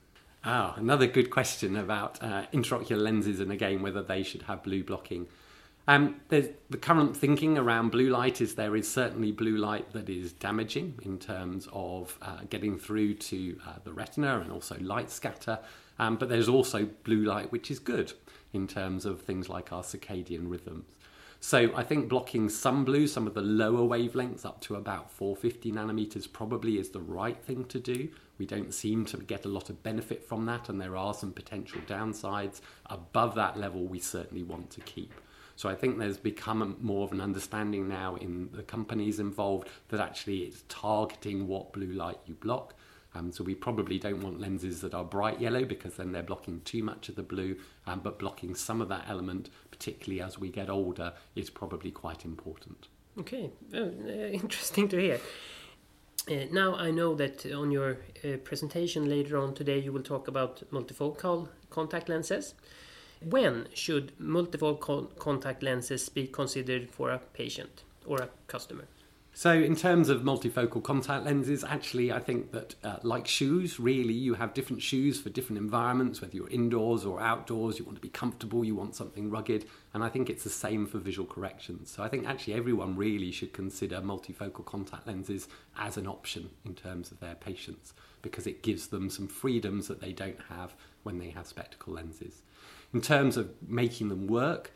Ah, 0.45 0.73
another 0.79 1.07
good 1.07 1.29
question 1.29 1.77
about 1.77 2.23
uh, 2.23 2.47
intraocular 2.55 3.03
lenses 3.03 3.41
and 3.41 3.53
again 3.53 3.83
whether 3.83 4.03
they 4.03 4.23
should 4.23 4.43
have 4.43 4.63
blue 4.63 4.83
blocking. 4.83 5.27
Um, 5.89 6.17
the 6.29 6.53
current 6.83 7.17
thinking 7.17 7.57
around 7.57 7.93
blue 7.93 8.11
light 8.11 8.43
is 8.43 8.55
there 8.55 8.77
is 8.77 8.87
certainly 8.87 9.33
blue 9.33 9.57
light 9.57 9.91
that 9.95 10.11
is 10.11 10.35
damaging 10.35 10.99
in 11.03 11.19
terms 11.19 11.67
of 11.73 12.19
uh, 12.21 12.41
getting 12.51 12.79
through 12.79 13.15
to 13.15 13.59
uh, 13.67 13.77
the 13.85 13.93
retina 13.95 14.39
and 14.41 14.53
also 14.53 14.77
light 14.81 15.11
scatter, 15.11 15.59
um, 15.99 16.17
but 16.17 16.29
there's 16.29 16.47
also 16.47 16.85
blue 17.05 17.25
light 17.25 17.51
which 17.51 17.71
is 17.71 17.79
good 17.79 18.13
in 18.53 18.67
terms 18.67 19.07
of 19.07 19.23
things 19.23 19.49
like 19.49 19.73
our 19.73 19.83
circadian 19.83 20.51
rhythms. 20.51 20.85
So 21.41 21.75
I 21.75 21.85
think 21.85 22.11
blocking 22.11 22.51
some 22.51 22.85
blue, 22.85 23.07
some 23.07 23.27
of 23.27 23.33
the 23.33 23.41
lower 23.41 23.89
wavelengths 23.89 24.45
up 24.45 24.61
to 24.63 24.75
about 24.75 25.11
450 25.11 25.73
nanometers 25.73 26.31
probably 26.31 26.77
is 26.77 26.91
the 26.91 27.01
right 27.01 27.43
thing 27.43 27.65
to 27.65 27.81
do. 27.81 28.11
We 28.37 28.45
don't 28.45 28.75
seem 28.75 29.07
to 29.07 29.17
get 29.17 29.47
a 29.47 29.49
lot 29.49 29.71
of 29.71 29.83
benefit 29.83 30.23
from 30.23 30.45
that, 30.47 30.69
and 30.69 30.79
there 30.79 30.97
are 30.97 31.15
some 31.15 31.33
potential 31.33 31.81
downsides. 31.87 32.61
Above 32.87 33.37
that 33.37 33.57
level, 33.57 33.87
we 33.87 34.01
certainly 34.01 34.43
want 34.43 34.69
to 34.71 34.81
keep. 34.83 35.15
So 35.59 35.69
I 35.69 35.75
think 35.75 35.99
there's 35.99 36.19
become 36.19 36.77
more 36.81 37.03
of 37.03 37.11
an 37.11 37.21
understanding 37.21 37.89
now 37.89 38.15
in 38.15 38.49
the 38.53 38.63
companies 38.63 39.19
involved 39.19 39.69
that 39.89 39.99
actually 39.99 40.43
it's 40.43 40.63
targeting 40.69 41.49
what 41.49 41.73
blue 41.73 41.91
light 41.91 42.21
you 42.27 42.35
block. 42.35 42.75
Um, 43.17 43.33
so 43.33 43.43
we 43.43 43.57
probably 43.57 43.99
don't 43.99 44.23
want 44.23 44.39
lenses 44.39 44.81
that 44.83 44.95
are 44.95 45.03
bright 45.03 45.41
yellow 45.41 45.65
because 45.65 45.95
then 45.95 46.13
they're 46.13 46.23
blocking 46.23 46.61
too 46.61 46.85
much 46.85 47.09
of 47.09 47.17
the 47.17 47.25
blue, 47.25 47.57
um, 47.89 47.99
but 48.05 48.21
blocking 48.21 48.55
some 48.55 48.81
of 48.81 48.89
that 48.91 49.07
element, 49.09 49.51
particularly 49.73 50.23
as 50.23 50.39
we 50.39 50.49
get 50.49 50.71
older, 50.71 51.13
is 51.35 51.51
probably 51.51 51.91
quite 51.91 52.25
important. 52.25 52.87
Okay, 53.19 53.51
uh, 53.75 53.81
interesting 54.31 54.89
to 54.91 54.97
hear. 54.97 55.19
Uh, 56.31 56.45
now 56.53 56.77
I 56.77 56.93
know 56.93 57.17
that 57.17 57.45
on 57.53 57.73
your 57.73 57.99
uh, 58.25 58.37
presentation 58.45 59.09
later 59.09 59.37
on 59.37 59.55
today 59.55 59.81
you 59.81 59.91
will 59.91 60.05
talk 60.05 60.29
about 60.29 60.63
multifocal 60.71 61.49
contact 61.69 62.09
lenses. 62.09 62.55
When 63.23 63.69
should 63.75 64.13
multifocal 64.19 65.17
contact 65.19 65.63
lenses 65.63 66.09
be 66.09 66.27
considered 66.27 66.91
for 66.91 67.11
a 67.11 67.19
patient 67.19 67.83
or 68.07 68.19
a 68.19 68.29
customer? 68.47 68.85
So, 69.39 69.53
in 69.53 69.77
terms 69.77 70.09
of 70.09 70.23
multifocal 70.23 70.83
contact 70.83 71.25
lenses, 71.25 71.63
actually, 71.63 72.11
I 72.11 72.19
think 72.19 72.51
that 72.51 72.75
uh, 72.83 72.97
like 73.05 73.29
shoes, 73.29 73.79
really, 73.79 74.13
you 74.13 74.35
have 74.35 74.53
different 74.53 74.83
shoes 74.83 75.21
for 75.21 75.31
different 75.31 75.59
environments, 75.59 76.21
whether 76.21 76.35
you're 76.35 76.49
indoors 76.49 77.05
or 77.05 77.21
outdoors, 77.21 77.79
you 77.79 77.85
want 77.85 77.97
to 77.99 78.03
be 78.03 78.09
comfortable, 78.09 78.65
you 78.65 78.75
want 78.75 78.97
something 78.97 79.31
rugged, 79.31 79.67
and 79.95 80.03
I 80.03 80.09
think 80.09 80.29
it's 80.29 80.43
the 80.43 80.51
same 80.51 80.87
for 80.87 80.99
visual 80.99 81.29
corrections. 81.29 81.89
So, 81.89 82.03
I 82.03 82.09
think 82.09 82.27
actually 82.27 82.55
everyone 82.55 82.97
really 82.97 83.31
should 83.31 83.53
consider 83.53 84.01
multifocal 84.01 84.65
contact 84.65 85.07
lenses 85.07 85.47
as 85.79 85.97
an 85.97 86.09
option 86.09 86.51
in 86.65 86.75
terms 86.75 87.13
of 87.13 87.21
their 87.21 87.37
patients 87.37 87.95
because 88.23 88.49
it 88.49 88.65
gives 88.65 88.89
them 88.89 89.09
some 89.09 89.29
freedoms 89.29 89.87
that 89.87 90.01
they 90.01 90.13
don't 90.13 90.41
have 90.49 90.75
when 91.05 91.19
they 91.19 91.31
have 91.31 91.47
spectacle 91.47 91.95
lenses. 91.95 92.43
In 92.95 93.01
terms 93.03 93.37
of 93.37 93.51
making 93.67 94.09
them 94.09 94.27
work, 94.27 94.73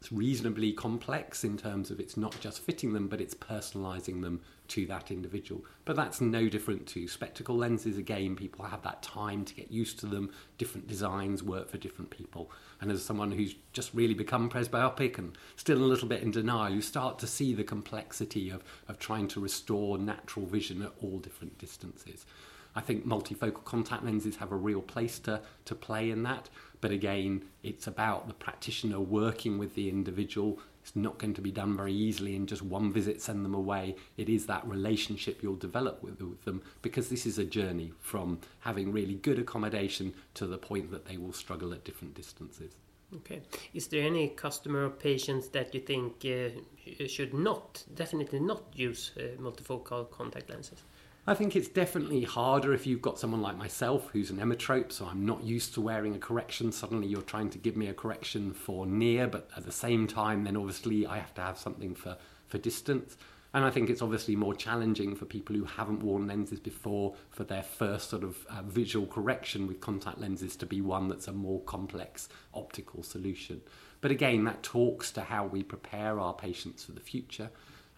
it's 0.00 0.10
reasonably 0.10 0.72
complex 0.72 1.44
in 1.44 1.58
terms 1.58 1.90
of 1.90 2.00
it's 2.00 2.16
not 2.16 2.34
just 2.40 2.60
fitting 2.60 2.94
them, 2.94 3.06
but 3.06 3.20
it's 3.20 3.34
personalizing 3.34 4.22
them 4.22 4.40
to 4.68 4.86
that 4.86 5.10
individual. 5.10 5.62
But 5.84 5.94
that's 5.94 6.22
no 6.22 6.48
different 6.48 6.86
to 6.88 7.06
spectacle 7.06 7.54
lenses. 7.54 7.98
Again, 7.98 8.34
people 8.34 8.64
have 8.64 8.80
that 8.82 9.02
time 9.02 9.44
to 9.44 9.54
get 9.54 9.70
used 9.70 9.98
to 9.98 10.06
them. 10.06 10.30
Different 10.56 10.88
designs 10.88 11.42
work 11.42 11.68
for 11.68 11.76
different 11.76 12.10
people. 12.10 12.50
And 12.80 12.90
as 12.90 13.04
someone 13.04 13.30
who's 13.30 13.56
just 13.74 13.92
really 13.92 14.14
become 14.14 14.48
presbyopic 14.48 15.18
and 15.18 15.36
still 15.56 15.78
a 15.78 15.84
little 15.84 16.08
bit 16.08 16.22
in 16.22 16.30
denial, 16.30 16.72
you 16.72 16.80
start 16.80 17.18
to 17.18 17.26
see 17.26 17.52
the 17.52 17.64
complexity 17.64 18.48
of, 18.48 18.64
of 18.88 18.98
trying 18.98 19.28
to 19.28 19.40
restore 19.40 19.98
natural 19.98 20.46
vision 20.46 20.80
at 20.80 20.92
all 21.02 21.18
different 21.18 21.58
distances. 21.58 22.24
I 22.74 22.80
think 22.80 23.06
multifocal 23.06 23.64
contact 23.64 24.04
lenses 24.04 24.36
have 24.36 24.52
a 24.52 24.56
real 24.56 24.82
place 24.82 25.18
to, 25.20 25.40
to 25.64 25.74
play 25.74 26.10
in 26.10 26.22
that. 26.24 26.48
But 26.80 26.92
again, 26.92 27.44
it's 27.62 27.86
about 27.86 28.28
the 28.28 28.34
practitioner 28.34 29.00
working 29.00 29.58
with 29.58 29.74
the 29.74 29.88
individual. 29.88 30.58
It's 30.82 30.96
not 30.96 31.18
going 31.18 31.34
to 31.34 31.42
be 31.42 31.50
done 31.50 31.76
very 31.76 31.92
easily 31.92 32.36
in 32.36 32.46
just 32.46 32.62
one 32.62 32.92
visit, 32.92 33.20
send 33.20 33.44
them 33.44 33.54
away. 33.54 33.96
It 34.16 34.28
is 34.28 34.46
that 34.46 34.66
relationship 34.66 35.42
you'll 35.42 35.56
develop 35.56 36.02
with, 36.02 36.20
with 36.20 36.44
them 36.44 36.62
because 36.80 37.10
this 37.10 37.26
is 37.26 37.38
a 37.38 37.44
journey 37.44 37.92
from 38.00 38.38
having 38.60 38.92
really 38.92 39.14
good 39.14 39.38
accommodation 39.38 40.14
to 40.34 40.46
the 40.46 40.58
point 40.58 40.90
that 40.90 41.04
they 41.04 41.18
will 41.18 41.34
struggle 41.34 41.72
at 41.74 41.84
different 41.84 42.14
distances. 42.14 42.72
Okay. 43.16 43.42
Is 43.74 43.88
there 43.88 44.06
any 44.06 44.28
customer 44.28 44.86
or 44.86 44.90
patients 44.90 45.48
that 45.48 45.74
you 45.74 45.80
think 45.80 46.24
uh, 46.24 47.06
should 47.08 47.34
not, 47.34 47.84
definitely 47.94 48.40
not 48.40 48.62
use 48.74 49.10
uh, 49.16 49.40
multifocal 49.42 50.10
contact 50.10 50.48
lenses? 50.48 50.82
I 51.26 51.34
think 51.34 51.54
it's 51.54 51.68
definitely 51.68 52.24
harder 52.24 52.72
if 52.72 52.86
you've 52.86 53.02
got 53.02 53.18
someone 53.18 53.42
like 53.42 53.56
myself 53.56 54.08
who's 54.10 54.30
an 54.30 54.38
emmetrope, 54.38 54.90
so 54.90 55.04
I'm 55.04 55.26
not 55.26 55.44
used 55.44 55.74
to 55.74 55.80
wearing 55.80 56.14
a 56.14 56.18
correction. 56.18 56.72
Suddenly 56.72 57.08
you're 57.08 57.20
trying 57.20 57.50
to 57.50 57.58
give 57.58 57.76
me 57.76 57.88
a 57.88 57.94
correction 57.94 58.54
for 58.54 58.86
near, 58.86 59.26
but 59.26 59.48
at 59.56 59.66
the 59.66 59.72
same 59.72 60.06
time, 60.06 60.44
then 60.44 60.56
obviously 60.56 61.06
I 61.06 61.18
have 61.18 61.34
to 61.34 61.42
have 61.42 61.58
something 61.58 61.94
for, 61.94 62.16
for 62.46 62.56
distance. 62.56 63.18
And 63.52 63.64
I 63.64 63.70
think 63.70 63.90
it's 63.90 64.00
obviously 64.00 64.34
more 64.34 64.54
challenging 64.54 65.14
for 65.14 65.26
people 65.26 65.54
who 65.56 65.64
haven't 65.64 66.02
worn 66.02 66.26
lenses 66.26 66.60
before 66.60 67.14
for 67.30 67.44
their 67.44 67.64
first 67.64 68.08
sort 68.08 68.24
of 68.24 68.46
uh, 68.48 68.62
visual 68.62 69.06
correction 69.06 69.66
with 69.66 69.80
contact 69.80 70.20
lenses 70.20 70.56
to 70.56 70.66
be 70.66 70.80
one 70.80 71.08
that's 71.08 71.28
a 71.28 71.32
more 71.32 71.60
complex 71.62 72.28
optical 72.54 73.02
solution. 73.02 73.60
But 74.00 74.10
again, 74.10 74.44
that 74.44 74.62
talks 74.62 75.10
to 75.12 75.22
how 75.22 75.46
we 75.46 75.64
prepare 75.64 76.18
our 76.18 76.32
patients 76.32 76.84
for 76.84 76.92
the 76.92 77.00
future 77.00 77.50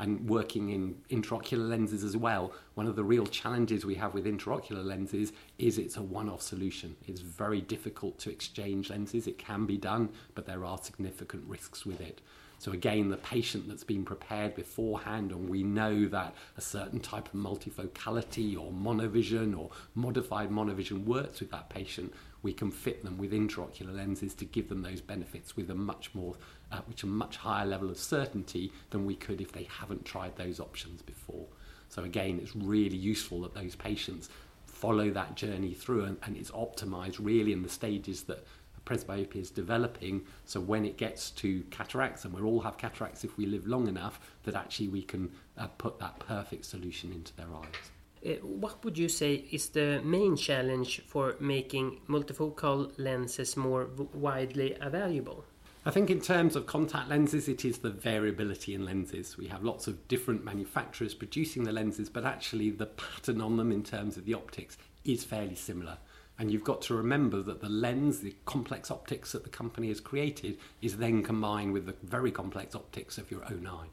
and 0.02 0.28
working 0.28 0.70
in 0.70 0.96
intraocular 1.10 1.68
lenses 1.68 2.02
as 2.02 2.16
well, 2.16 2.52
one 2.74 2.88
of 2.88 2.96
the 2.96 3.04
real 3.04 3.24
challenges 3.24 3.86
we 3.86 3.94
have 3.94 4.14
with 4.14 4.26
intraocular 4.26 4.84
lenses 4.84 5.32
is 5.60 5.78
it's 5.78 5.96
a 5.96 6.02
one 6.02 6.28
off 6.28 6.42
solution. 6.42 6.96
It's 7.06 7.20
very 7.20 7.60
difficult 7.60 8.18
to 8.18 8.30
exchange 8.30 8.90
lenses. 8.90 9.28
It 9.28 9.38
can 9.38 9.64
be 9.64 9.76
done, 9.76 10.08
but 10.34 10.44
there 10.44 10.64
are 10.64 10.76
significant 10.76 11.44
risks 11.46 11.86
with 11.86 12.00
it. 12.00 12.20
So 12.58 12.72
again, 12.72 13.10
the 13.10 13.16
patient 13.16 13.68
that's 13.68 13.84
been 13.84 14.04
prepared 14.04 14.56
beforehand, 14.56 15.30
and 15.30 15.48
we 15.48 15.62
know 15.62 16.06
that 16.06 16.34
a 16.56 16.60
certain 16.60 16.98
type 16.98 17.26
of 17.32 17.38
multifocality 17.38 18.56
or 18.56 18.72
monovision 18.72 19.56
or 19.56 19.70
modified 19.94 20.50
monovision 20.50 21.04
works 21.04 21.38
with 21.38 21.52
that 21.52 21.70
patient, 21.70 22.12
we 22.42 22.52
can 22.52 22.72
fit 22.72 23.04
them 23.04 23.18
with 23.18 23.32
intraocular 23.32 23.94
lenses 23.94 24.34
to 24.34 24.44
give 24.44 24.68
them 24.68 24.82
those 24.82 25.00
benefits 25.00 25.56
with 25.56 25.70
a 25.70 25.74
much 25.74 26.12
more, 26.14 26.34
uh, 26.72 26.80
which 26.86 27.02
a 27.02 27.06
much 27.06 27.36
higher 27.36 27.66
level 27.66 27.90
of 27.90 27.98
certainty 27.98 28.72
than 28.90 29.04
we 29.04 29.14
could 29.14 29.40
if 29.40 29.52
they 29.52 29.64
haven't 29.64 30.04
tried 30.04 30.34
those 30.36 30.58
options 30.58 31.02
before. 31.02 31.46
So 31.88 32.04
again, 32.04 32.40
it's 32.42 32.56
really 32.56 32.96
useful 32.96 33.42
that 33.42 33.54
those 33.54 33.76
patients 33.76 34.30
follow 34.66 35.10
that 35.10 35.36
journey 35.36 35.74
through 35.74 36.04
and, 36.04 36.16
and 36.24 36.36
it's 36.36 36.50
optimized 36.50 37.18
really 37.20 37.52
in 37.52 37.62
the 37.62 37.68
stages 37.68 38.22
that 38.24 38.44
presbyopia 38.86 39.36
is 39.36 39.50
developing. 39.50 40.22
So 40.44 40.60
when 40.60 40.84
it 40.84 40.96
gets 40.96 41.30
to 41.32 41.62
cataracts, 41.70 42.24
and 42.24 42.34
we'll 42.34 42.46
all 42.46 42.60
have 42.60 42.78
cataracts 42.78 43.24
if 43.24 43.36
we 43.36 43.46
live 43.46 43.66
long 43.66 43.86
enough, 43.88 44.18
that 44.44 44.54
actually 44.54 44.88
we 44.88 45.02
can 45.02 45.30
uh, 45.58 45.68
put 45.78 45.98
that 46.00 46.18
perfect 46.18 46.64
solution 46.64 47.12
into 47.12 47.34
their 47.36 47.46
eyes. 47.54 47.90
Uh, 48.24 48.30
what 48.44 48.84
would 48.84 48.96
you 48.96 49.08
say 49.08 49.34
is 49.50 49.68
the 49.68 50.00
main 50.04 50.36
challenge 50.36 51.02
for 51.06 51.36
making 51.40 52.00
multifocal 52.08 52.92
lenses 52.98 53.56
more 53.56 53.88
widely 54.14 54.76
available? 54.80 55.44
I 55.84 55.90
think 55.90 56.10
in 56.10 56.20
terms 56.20 56.54
of 56.54 56.66
contact 56.66 57.08
lenses, 57.08 57.48
it 57.48 57.64
is 57.64 57.78
the 57.78 57.90
variability 57.90 58.72
in 58.72 58.84
lenses. 58.84 59.36
We 59.36 59.48
have 59.48 59.64
lots 59.64 59.88
of 59.88 60.06
different 60.06 60.44
manufacturers 60.44 61.12
producing 61.12 61.64
the 61.64 61.72
lenses, 61.72 62.08
but 62.08 62.24
actually 62.24 62.70
the 62.70 62.86
pattern 62.86 63.40
on 63.40 63.56
them 63.56 63.72
in 63.72 63.82
terms 63.82 64.16
of 64.16 64.24
the 64.24 64.34
optics 64.34 64.78
is 65.04 65.24
fairly 65.24 65.56
similar. 65.56 65.98
And 66.38 66.52
you've 66.52 66.62
got 66.62 66.82
to 66.82 66.94
remember 66.94 67.42
that 67.42 67.60
the 67.60 67.68
lens, 67.68 68.20
the 68.20 68.36
complex 68.44 68.92
optics 68.92 69.32
that 69.32 69.42
the 69.42 69.50
company 69.50 69.88
has 69.88 70.00
created, 70.00 70.58
is 70.80 70.98
then 70.98 71.24
combined 71.24 71.72
with 71.72 71.86
the 71.86 71.96
very 72.04 72.30
complex 72.30 72.76
optics 72.76 73.18
of 73.18 73.28
your 73.32 73.44
own 73.50 73.66
eye. 73.66 73.88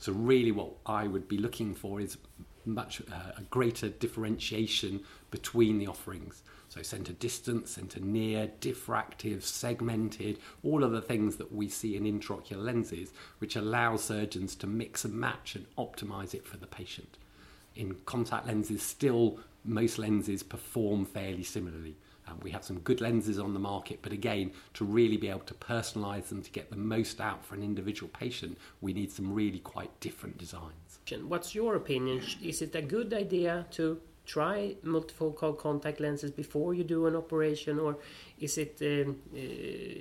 So, 0.00 0.12
really, 0.12 0.52
what 0.52 0.72
I 0.86 1.06
would 1.06 1.28
be 1.28 1.38
looking 1.38 1.74
for 1.74 2.00
is 2.00 2.18
much 2.64 3.00
uh, 3.12 3.32
a 3.36 3.42
greater 3.42 3.88
differentiation 3.88 5.02
between 5.30 5.78
the 5.78 5.86
offerings. 5.86 6.42
So, 6.68 6.82
center 6.82 7.14
distance, 7.14 7.70
center 7.70 8.00
near, 8.00 8.50
diffractive, 8.60 9.42
segmented, 9.42 10.38
all 10.62 10.84
of 10.84 10.92
the 10.92 11.00
things 11.00 11.36
that 11.36 11.52
we 11.52 11.68
see 11.68 11.96
in 11.96 12.04
intraocular 12.04 12.62
lenses, 12.62 13.12
which 13.38 13.56
allow 13.56 13.96
surgeons 13.96 14.54
to 14.56 14.66
mix 14.66 15.04
and 15.04 15.14
match 15.14 15.54
and 15.54 15.66
optimize 15.76 16.34
it 16.34 16.46
for 16.46 16.58
the 16.58 16.66
patient. 16.66 17.16
In 17.74 17.94
contact 18.04 18.46
lenses, 18.46 18.82
still 18.82 19.38
most 19.64 19.98
lenses 19.98 20.42
perform 20.42 21.06
fairly 21.06 21.42
similarly. 21.42 21.96
Um, 22.26 22.38
we 22.42 22.50
have 22.50 22.64
some 22.64 22.80
good 22.80 23.00
lenses 23.00 23.38
on 23.38 23.54
the 23.54 23.60
market, 23.60 24.00
but 24.02 24.12
again, 24.12 24.50
to 24.74 24.84
really 24.84 25.16
be 25.16 25.28
able 25.28 25.40
to 25.40 25.54
personalize 25.54 26.28
them 26.28 26.42
to 26.42 26.50
get 26.50 26.70
the 26.70 26.76
most 26.76 27.20
out 27.20 27.44
for 27.44 27.54
an 27.54 27.62
individual 27.62 28.10
patient, 28.12 28.58
we 28.80 28.92
need 28.92 29.10
some 29.10 29.32
really 29.32 29.60
quite 29.60 29.98
different 30.00 30.36
designs. 30.36 30.98
What's 31.22 31.54
your 31.54 31.76
opinion? 31.76 32.22
Is 32.42 32.60
it 32.60 32.74
a 32.74 32.82
good 32.82 33.14
idea 33.14 33.66
to 33.72 33.98
try 34.28 34.76
multifocal 34.84 35.56
contact 35.56 35.98
lenses 36.00 36.30
before 36.30 36.74
you 36.74 36.84
do 36.84 37.06
an 37.06 37.16
operation, 37.16 37.80
or 37.80 37.96
is 38.38 38.58
it 38.58 38.78
um, 38.82 39.16
uh, 39.34 39.38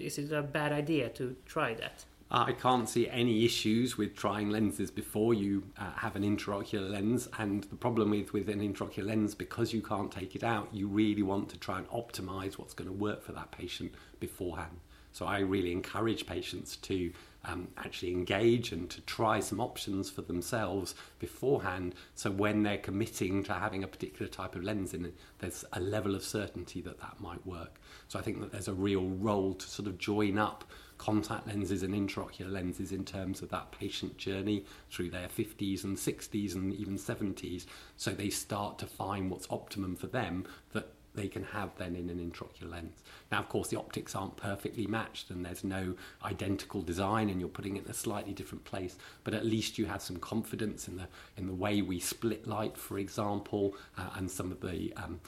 is 0.08 0.18
it 0.20 0.32
a 0.32 0.44
bad 0.44 0.72
idea 0.72 1.10
to 1.10 1.36
try 1.46 1.74
that? 1.74 2.06
I 2.30 2.52
can't 2.52 2.90
see 2.90 3.08
any 3.08 3.46
issues 3.46 3.98
with 3.98 4.14
trying 4.14 4.50
lenses 4.50 4.92
before 4.92 5.34
you 5.34 5.64
uh, 5.78 5.92
have 5.96 6.18
an 6.18 6.24
intraocular 6.24 6.90
lens. 6.90 7.30
And 7.40 7.64
the 7.64 7.78
problem 7.78 8.10
with, 8.10 8.34
with 8.34 8.50
an 8.50 8.60
intraocular 8.60 9.06
lens, 9.06 9.34
because 9.34 9.72
you 9.72 9.82
can't 9.82 10.12
take 10.12 10.36
it 10.36 10.44
out, 10.44 10.68
you 10.74 10.90
really 10.90 11.24
want 11.24 11.48
to 11.50 11.58
try 11.58 11.78
and 11.78 11.88
optimize 11.88 12.58
what's 12.58 12.74
going 12.74 12.90
to 12.90 12.94
work 12.94 13.24
for 13.24 13.32
that 13.32 13.52
patient 13.52 13.94
beforehand. 14.20 14.78
So 15.14 15.26
I 15.26 15.40
really 15.40 15.72
encourage 15.72 16.28
patients 16.28 16.76
to 16.90 17.12
um, 17.48 17.70
actually 17.78 18.12
engage 18.12 18.72
and 18.72 18.90
to 18.90 19.02
try 19.02 19.40
some 19.40 19.60
options 19.60 20.10
for 20.10 20.22
themselves 20.22 20.94
beforehand. 21.20 21.96
So 22.14 22.30
when 22.30 22.64
they're 22.64 22.78
committing 22.78 23.44
to 23.46 23.54
having 23.54 23.84
a 23.84 23.88
particular 23.88 24.30
type 24.30 24.56
of 24.56 24.64
lens 24.64 24.94
in 24.94 25.12
there's 25.40 25.64
a 25.74 25.80
level 25.80 26.16
of 26.16 26.24
certainty 26.24 26.82
that 26.82 27.00
that 27.00 27.20
might 27.20 27.46
work. 27.46 27.80
So 28.08 28.20
I 28.20 28.22
think 28.22 28.42
that 28.42 28.52
there's 28.52 28.68
a 28.68 28.74
real 28.74 29.08
role 29.08 29.54
to 29.54 29.68
sort 29.68 29.88
of 29.88 29.98
join 29.98 30.38
up 30.38 30.66
contact 30.98 31.48
lenses 31.48 31.84
and 31.84 31.94
intraocular 31.94 32.52
lenses 32.52 32.92
in 32.92 33.06
terms 33.06 33.42
of 33.42 33.50
that 33.50 33.72
patient 33.72 34.18
journey 34.18 34.66
through 34.90 35.10
their 35.10 35.28
50s 35.28 35.84
and 35.84 35.96
60s 35.96 36.56
and 36.56 36.74
even 36.74 36.98
70s 36.98 37.66
so 37.98 38.12
they 38.12 38.32
start 38.32 38.80
to 38.80 38.88
find 38.88 39.30
what's 39.30 39.48
optimum 39.52 39.96
for 39.96 40.08
them 40.08 40.46
that 40.74 40.88
they 41.18 41.28
can 41.28 41.44
have 41.44 41.72
then 41.78 41.96
in 41.96 42.10
an 42.10 42.20
intraocular 42.20 42.72
lens. 42.72 43.04
Now, 43.32 43.40
of 43.40 43.50
course, 43.50 43.68
the 43.68 43.78
optics 43.78 44.16
aren't 44.16 44.38
perfectly 44.38 44.88
matched 44.88 45.30
and 45.32 45.44
there's 45.44 45.64
no 45.64 45.96
identical 46.24 46.82
design 46.82 47.30
and 47.30 47.42
you're 47.42 47.50
putting 47.50 47.76
it 47.76 47.86
in 47.86 47.92
a 47.92 47.94
slightly 47.94 48.34
different 48.34 48.64
place, 48.64 48.96
but 49.26 49.34
at 49.34 49.46
least 49.46 49.78
you 49.78 49.88
have 49.88 50.02
some 50.02 50.18
confidence 50.18 50.88
in 50.88 50.96
the, 50.96 51.08
in 51.36 51.48
the 51.48 51.54
way 51.54 51.82
we 51.82 52.00
split 52.00 52.48
light, 52.48 52.78
for 52.78 53.00
example, 53.00 53.76
uh, 53.98 54.12
and 54.16 54.32
some 54.32 54.52
of 54.52 54.62
the 54.62 54.94
um, 54.96 55.20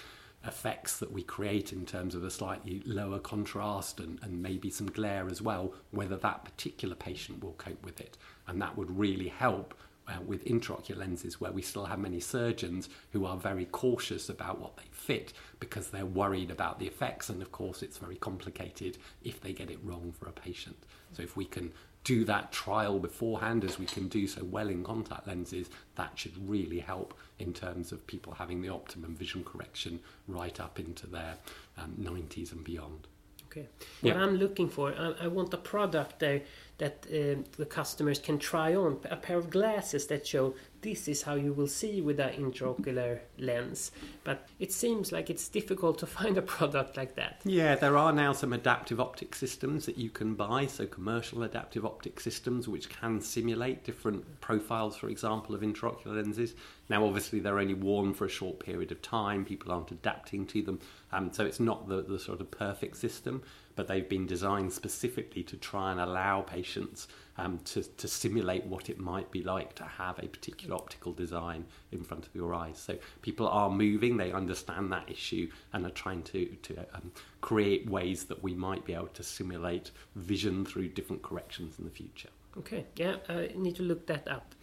effects 0.46 1.00
that 1.00 1.12
we 1.12 1.24
create 1.24 1.74
in 1.74 1.86
terms 1.86 2.16
of 2.16 2.24
a 2.24 2.30
slightly 2.30 2.82
lower 2.86 3.20
contrast 3.20 4.00
and, 4.00 4.20
and 4.22 4.42
maybe 4.42 4.70
some 4.70 4.88
glare 4.88 5.28
as 5.28 5.42
well, 5.42 5.74
whether 5.92 6.16
that 6.16 6.46
particular 6.46 6.96
patient 6.96 7.44
will 7.44 7.54
cope 7.54 7.84
with 7.84 8.00
it. 8.00 8.18
And 8.48 8.62
that 8.62 8.78
would 8.78 8.98
really 8.98 9.28
help 9.28 9.74
uh, 10.10 10.22
with 10.26 10.44
intraocular 10.46 10.98
lenses 10.98 11.40
where 11.40 11.52
we 11.52 11.62
still 11.62 11.86
have 11.86 12.00
many 12.00 12.20
surgeons 12.20 12.90
who 13.12 13.26
are 13.26 13.38
very 13.38 13.66
cautious 13.66 14.30
about 14.30 14.60
what 14.60 14.76
they 14.78 14.84
fit 14.92 15.34
because 15.60 15.90
they're 15.90 16.06
worried 16.06 16.52
about 16.52 16.80
the 16.80 16.88
effects. 16.88 17.30
And 17.30 17.42
of 17.42 17.52
course 17.52 17.84
it's 17.84 17.98
very 17.98 18.16
complicated 18.16 18.98
if 19.24 19.40
they 19.40 19.54
get 19.54 19.70
it 19.70 19.80
wrong 19.84 20.14
for 20.18 20.28
a 20.28 20.32
patient. 20.32 20.78
So 21.14 21.24
if 21.24 21.38
we 21.38 21.46
can 21.46 21.72
do 22.04 22.24
that 22.26 22.52
trial 22.52 22.98
beforehand 22.98 23.64
as 23.64 23.78
we 23.78 23.86
can 23.86 24.08
do 24.08 24.26
so 24.26 24.44
well 24.44 24.70
in 24.70 24.84
contact 24.84 25.28
lenses 25.28 25.70
that 25.96 26.18
should 26.18 26.50
really 26.50 26.80
help 26.80 27.14
in 27.40 27.54
terms 27.54 27.92
of 27.92 28.08
people 28.08 28.34
having 28.34 28.62
the 28.62 28.70
optimum 28.70 29.16
vision 29.16 29.44
correction 29.44 30.00
right 30.28 30.60
up 30.60 30.80
into 30.80 31.08
their 31.08 31.36
um, 31.78 31.94
90s 32.00 32.54
and 32.54 32.64
beyond. 32.64 33.08
Okay. 33.52 33.68
What 34.02 34.16
i'm 34.16 34.36
looking 34.36 34.70
for 34.70 34.94
I, 34.94 35.26
I 35.26 35.28
want 35.28 35.54
a 35.54 35.58
product 35.58 36.20
there 36.20 36.42
that 36.80 37.06
uh, 37.08 37.42
the 37.58 37.66
customers 37.66 38.20
can 38.20 38.40
try 38.40 38.74
on 38.74 39.00
a 39.10 39.16
pair 39.16 39.38
of 39.38 39.50
glasses 39.50 40.08
that 40.08 40.26
show 40.26 40.56
this 40.82 41.10
is 41.10 41.24
how 41.24 41.36
you 41.36 41.52
will 41.52 41.68
see 41.68 42.00
with 42.00 42.20
an 42.22 42.34
intraocular 42.34 43.20
lens. 43.38 43.92
But 44.24 44.48
it 44.60 44.72
seems 44.72 45.12
like 45.12 45.30
it's 45.30 45.50
difficult 45.50 46.00
to 46.00 46.06
find 46.20 46.38
a 46.38 46.42
product 46.42 46.96
like 46.96 47.16
that. 47.16 47.42
Yeah, 47.44 47.76
there 47.76 47.98
are 47.98 48.14
now 48.14 48.32
some 48.32 48.54
adaptive 48.54 49.00
optic 49.00 49.36
systems 49.36 49.86
that 49.86 49.98
you 49.98 50.10
can 50.10 50.36
buy, 50.36 50.68
so 50.68 50.86
commercial 50.86 51.44
adaptive 51.44 51.86
optic 51.86 52.20
systems 52.20 52.68
which 52.68 52.90
can 52.90 53.20
simulate 53.22 53.84
different 53.84 54.40
profiles, 54.42 54.96
for 54.96 55.10
example, 55.10 55.54
of 55.54 55.62
intraocular 55.62 56.16
lenses. 56.16 56.56
Now, 56.88 57.06
obviously, 57.06 57.40
they're 57.40 57.60
only 57.60 57.74
worn 57.74 58.14
for 58.14 58.26
a 58.26 58.30
short 58.30 58.60
period 58.60 58.92
of 58.92 59.02
time, 59.02 59.46
people 59.46 59.72
aren't 59.72 59.92
adapting 59.92 60.48
to 60.48 60.62
them, 60.62 60.80
um, 61.12 61.32
so 61.34 61.46
it's 61.46 61.60
not 61.60 61.88
the, 61.88 62.02
the 62.02 62.20
sort 62.20 62.42
of 62.42 62.50
perfect 62.52 62.98
system 62.98 63.44
but 63.80 63.88
they've 63.88 64.10
been 64.10 64.26
designed 64.26 64.74
specifically 64.74 65.42
to 65.42 65.56
try 65.56 65.90
and 65.90 66.02
allow 66.02 66.42
patients 66.42 67.08
um, 67.38 67.60
to, 67.64 67.82
to 67.82 68.10
simulate 68.10 68.66
what 68.66 68.90
it 68.90 69.00
might 69.00 69.32
be 69.32 69.42
like 69.42 69.74
to 69.74 69.86
have 69.86 70.20
a 70.20 70.28
particular 70.28 70.76
optical 70.76 71.14
design 71.14 71.64
in 71.94 72.04
front 72.04 72.28
of 72.28 72.36
your 72.36 72.54
eyes. 72.54 72.78
So 72.78 72.98
people 73.22 73.48
are 73.48 73.70
moving, 73.70 74.18
they 74.18 74.34
understand 74.34 74.92
that 74.92 75.10
issue, 75.10 75.50
and 75.72 75.86
are 75.86 75.92
trying 75.92 76.24
to, 76.24 76.48
to 76.48 76.80
um, 76.94 77.14
create 77.40 77.90
ways 77.90 78.26
that 78.26 78.44
we 78.44 78.54
might 78.54 78.84
be 78.84 78.94
able 78.94 79.08
to 79.08 79.24
simulate 79.24 79.92
vision 80.18 80.66
through 80.66 80.90
different 80.90 81.22
corrections 81.22 81.80
in 81.80 81.86
the 81.86 81.92
future. 81.92 82.28
Okay, 82.58 82.84
yeah, 82.98 83.16
I 83.30 83.52
need 83.56 83.78
to 83.78 83.84
look 83.84 84.08
that 84.08 84.28
up. 84.28 84.56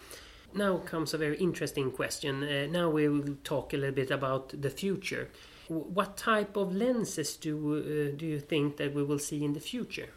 Now 0.53 0.77
comes 0.77 1.14
a 1.14 1.19
very 1.19 1.39
interesting 1.39 1.91
question. 1.91 2.45
Uh, 2.45 2.67
now 2.71 2.91
we 2.91 3.09
will 3.09 3.37
talk 3.45 3.73
a 3.73 3.79
little 3.79 3.95
bit 3.95 4.11
about 4.11 4.61
the 4.61 4.69
future. 4.69 5.31
What 5.69 6.17
type 6.17 6.57
of 6.57 6.75
lenses 6.75 7.37
do 7.37 7.77
uh, 7.77 8.17
do 8.17 8.27
you 8.27 8.41
think 8.41 8.77
that 8.77 8.95
we 8.95 9.03
will 9.03 9.19
see 9.19 9.45
in 9.45 9.53
the 9.53 9.61
future? 9.61 10.09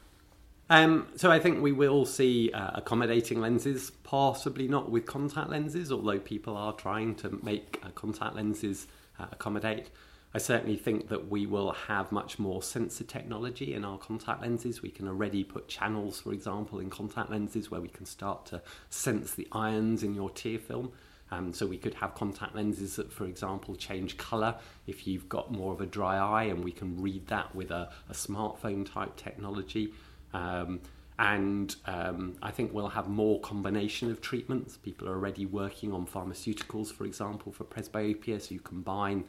Um, 0.72 1.08
so 1.16 1.32
I 1.32 1.40
think 1.40 1.64
we 1.64 1.72
will 1.72 2.06
see 2.06 2.52
uh, 2.52 2.72
accommodating 2.76 3.42
lenses, 3.42 3.90
possibly 4.04 4.68
not 4.68 4.92
with 4.92 5.08
contact 5.08 5.50
lenses, 5.50 5.92
although 5.92 6.20
people 6.20 6.56
are 6.56 6.74
trying 6.74 7.16
to 7.16 7.40
make 7.44 7.80
uh, 7.84 7.90
contact 7.96 8.36
lenses 8.36 8.86
uh, 9.20 9.26
accommodate. 9.32 9.90
I 10.32 10.38
certainly 10.38 10.78
think 10.78 11.10
that 11.10 11.28
we 11.28 11.48
will 11.48 11.72
have 11.72 12.12
much 12.12 12.38
more 12.38 12.62
sensor 12.62 13.04
technology 13.04 13.74
in 13.74 13.84
our 13.84 13.98
contact 13.98 14.44
lenses. 14.44 14.84
We 14.84 14.92
can 14.92 15.08
already 15.08 15.44
put 15.44 15.68
channels, 15.68 16.22
for 16.22 16.34
example, 16.34 16.80
in 16.80 16.92
contact 16.92 17.32
lenses 17.32 17.72
where 17.72 17.82
we 17.82 17.88
can 17.88 18.06
start 18.06 18.46
to 18.48 18.62
sense 18.92 19.34
the 19.34 19.48
ions 19.52 20.04
in 20.04 20.14
your 20.14 20.30
tear 20.30 20.60
film. 20.60 20.92
Um, 21.32 21.54
so 21.54 21.68
we 21.68 21.78
could 21.78 21.94
have 21.96 22.16
contact 22.16 22.56
lenses 22.56 22.96
that, 22.96 23.12
for 23.12 23.26
example, 23.26 23.76
change 23.76 24.18
colour 24.18 24.56
if 24.88 25.06
you've 25.06 25.30
got 25.30 25.52
more 25.52 25.74
of 25.74 25.82
a 25.82 25.86
dry 25.86 26.18
eye, 26.18 26.44
and 26.46 26.64
we 26.64 26.72
can 26.72 27.02
read 27.02 27.28
that 27.28 27.54
with 27.56 27.72
a, 27.72 27.92
a 28.10 28.14
smartphone 28.14 28.92
type 28.92 29.16
technology. 29.16 29.94
Um, 30.34 30.82
And 31.20 31.76
um, 31.86 32.38
I 32.42 32.50
think 32.50 32.74
we'll 32.74 32.88
have 32.88 33.10
more 33.10 33.42
combination 33.42 34.10
of 34.10 34.22
treatments. 34.22 34.78
People 34.78 35.10
are 35.10 35.16
already 35.16 35.46
working 35.46 35.92
on 35.92 36.08
pharmaceuticals, 36.08 36.94
for 36.94 37.04
example, 37.04 37.52
for 37.52 37.66
presbyopia. 37.66 38.42
So 38.42 38.54
you 38.54 38.62
combine 38.62 39.26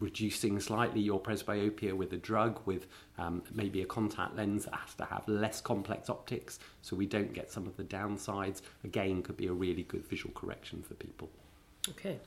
reducing 0.00 0.58
slightly 0.58 1.00
your 1.00 1.20
presbyopia 1.20 1.92
with 1.92 2.12
a 2.12 2.16
drug 2.16 2.60
with 2.66 2.88
um, 3.18 3.44
maybe 3.54 3.82
a 3.82 3.86
contact 3.86 4.34
lens 4.36 4.64
that 4.64 4.74
has 4.74 4.94
to 4.94 5.04
have 5.04 5.28
less 5.28 5.60
complex 5.60 6.10
optics 6.10 6.58
so 6.82 6.96
we 6.96 7.06
don't 7.06 7.32
get 7.32 7.52
some 7.52 7.68
of 7.68 7.76
the 7.76 7.84
downsides. 7.84 8.62
Again, 8.82 9.22
could 9.22 9.36
be 9.36 9.46
a 9.46 9.52
really 9.52 9.84
good 9.84 10.04
visual 10.08 10.34
correction 10.34 10.82
for 10.82 10.94
people. 10.94 11.30
Okay. 11.88 12.18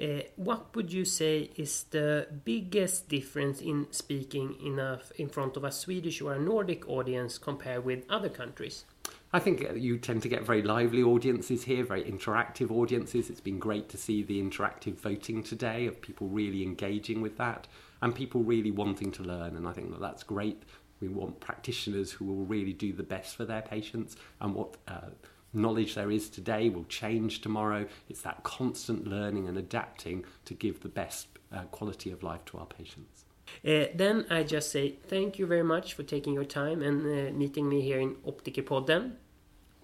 Uh, 0.00 0.20
what 0.36 0.74
would 0.76 0.92
you 0.92 1.04
say 1.04 1.50
is 1.56 1.84
the 1.90 2.28
biggest 2.44 3.08
difference 3.08 3.60
in 3.60 3.86
speaking 3.90 4.54
in, 4.64 4.78
a, 4.78 5.00
in 5.16 5.28
front 5.28 5.56
of 5.56 5.64
a 5.64 5.72
Swedish 5.72 6.20
or 6.20 6.32
a 6.34 6.38
Nordic 6.38 6.88
audience 6.88 7.36
compared 7.36 7.84
with 7.84 8.04
other 8.08 8.28
countries? 8.28 8.84
I 9.32 9.40
think 9.40 9.64
uh, 9.68 9.74
you 9.74 9.98
tend 9.98 10.22
to 10.22 10.28
get 10.28 10.44
very 10.44 10.62
lively 10.62 11.02
audiences 11.02 11.64
here, 11.64 11.84
very 11.84 12.04
interactive 12.04 12.70
audiences. 12.70 13.28
It's 13.28 13.40
been 13.40 13.58
great 13.58 13.88
to 13.90 13.96
see 13.96 14.22
the 14.22 14.40
interactive 14.40 14.94
voting 14.94 15.42
today 15.42 15.86
of 15.86 16.00
people 16.00 16.28
really 16.28 16.62
engaging 16.62 17.20
with 17.20 17.36
that 17.38 17.66
and 18.00 18.14
people 18.14 18.42
really 18.42 18.70
wanting 18.70 19.10
to 19.12 19.22
learn. 19.24 19.56
And 19.56 19.66
I 19.66 19.72
think 19.72 19.90
that 19.90 20.00
that's 20.00 20.22
great. 20.22 20.62
We 21.00 21.08
want 21.08 21.40
practitioners 21.40 22.12
who 22.12 22.24
will 22.24 22.44
really 22.44 22.72
do 22.72 22.92
the 22.92 23.02
best 23.02 23.36
for 23.36 23.44
their 23.44 23.62
patients 23.62 24.16
and 24.40 24.54
what. 24.54 24.76
Uh, 24.86 25.10
knowledge 25.52 25.94
there 25.94 26.10
is 26.10 26.28
today 26.28 26.68
will 26.68 26.84
change 26.84 27.40
tomorrow. 27.40 27.86
It's 28.08 28.22
that 28.22 28.42
constant 28.42 29.06
learning 29.06 29.48
and 29.48 29.56
adapting 29.56 30.24
to 30.44 30.54
give 30.54 30.80
the 30.80 30.88
best 30.88 31.28
uh, 31.52 31.62
quality 31.64 32.10
of 32.10 32.22
life 32.22 32.44
to 32.46 32.58
our 32.58 32.66
patients. 32.66 33.24
Uh, 33.66 33.86
then 33.94 34.26
I 34.30 34.42
just 34.42 34.70
say 34.70 34.96
thank 35.08 35.38
you 35.38 35.46
very 35.46 35.62
much 35.62 35.94
for 35.94 36.02
taking 36.02 36.34
your 36.34 36.44
time 36.44 36.82
and 36.82 37.00
uh, 37.02 37.32
meeting 37.32 37.68
me 37.68 37.80
here 37.80 37.98
in 37.98 38.14
Optikerpodden. 38.26 39.12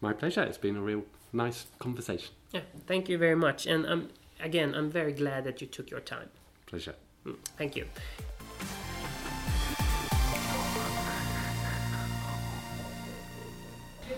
My 0.00 0.12
pleasure. 0.12 0.42
It's 0.42 0.58
been 0.58 0.76
a 0.76 0.82
real 0.82 1.04
nice 1.32 1.66
conversation. 1.78 2.34
Yeah, 2.52 2.60
thank 2.86 3.08
you 3.08 3.18
very 3.18 3.36
much. 3.36 3.66
And 3.66 3.86
um, 3.86 4.08
again, 4.40 4.74
I'm 4.74 4.90
very 4.90 5.12
glad 5.12 5.44
that 5.44 5.60
you 5.60 5.66
took 5.66 5.90
your 5.90 6.00
time. 6.00 6.28
Pleasure. 6.66 6.94
Mm, 7.26 7.36
thank 7.56 7.76
you. 7.76 7.86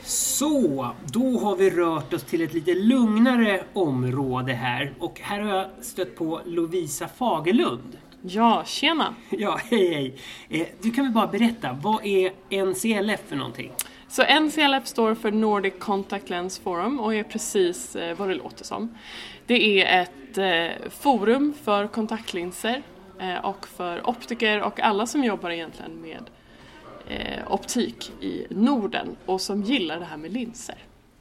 Så, 0.08 0.90
då 1.12 1.38
har 1.38 1.56
vi 1.56 1.70
rört 1.70 2.12
oss 2.12 2.22
till 2.22 2.42
ett 2.42 2.54
lite 2.54 2.74
lugnare 2.74 3.64
område 3.72 4.52
här 4.52 4.92
och 4.98 5.20
här 5.20 5.40
har 5.40 5.56
jag 5.56 5.66
stött 5.80 6.16
på 6.16 6.40
Lovisa 6.44 7.08
Fagerlund. 7.08 7.98
Ja, 8.22 8.62
tjena! 8.66 9.14
Ja, 9.30 9.60
hej 9.70 9.94
hej! 9.94 10.16
Eh, 10.48 10.66
du 10.82 10.90
kan 10.90 11.04
väl 11.04 11.12
bara 11.12 11.26
berätta, 11.26 11.72
vad 11.82 12.06
är 12.06 12.32
NCLF 12.64 13.20
för 13.28 13.36
någonting? 13.36 13.72
Så 14.08 14.22
NCLF 14.40 14.86
står 14.86 15.14
för 15.14 15.30
Nordic 15.30 15.74
Contact 15.78 16.30
Lens 16.30 16.58
Forum 16.58 17.00
och 17.00 17.14
är 17.14 17.22
precis 17.22 17.96
eh, 17.96 18.16
vad 18.16 18.28
det 18.28 18.34
låter 18.34 18.64
som. 18.64 18.98
Det 19.46 19.82
är 19.82 20.02
ett 20.02 20.38
eh, 20.38 20.90
forum 20.90 21.54
för 21.64 21.86
kontaktlinser 21.86 22.82
och 23.42 23.68
för 23.68 24.08
optiker 24.08 24.62
och 24.62 24.80
alla 24.80 25.06
som 25.06 25.24
jobbar 25.24 25.50
egentligen 25.50 26.00
med 26.00 26.30
eh, 27.08 27.52
optik 27.52 28.12
i 28.20 28.46
Norden 28.50 29.16
och 29.26 29.40
som 29.40 29.62
gillar 29.62 29.98
det 29.98 30.04
här 30.04 30.16
med 30.16 30.32
linser. 30.32 30.78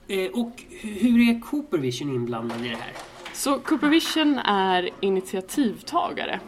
Eh, 0.07 0.31
och 0.31 0.63
hur 0.81 1.29
är 1.29 1.41
Coopervision 1.41 2.09
inblandad 2.09 2.65
i 2.65 2.69
det 2.69 2.75
här? 2.75 2.93
Så 3.33 3.59
Coopervision 3.59 4.39
är 4.39 4.89
initiativtagare. 5.01 6.39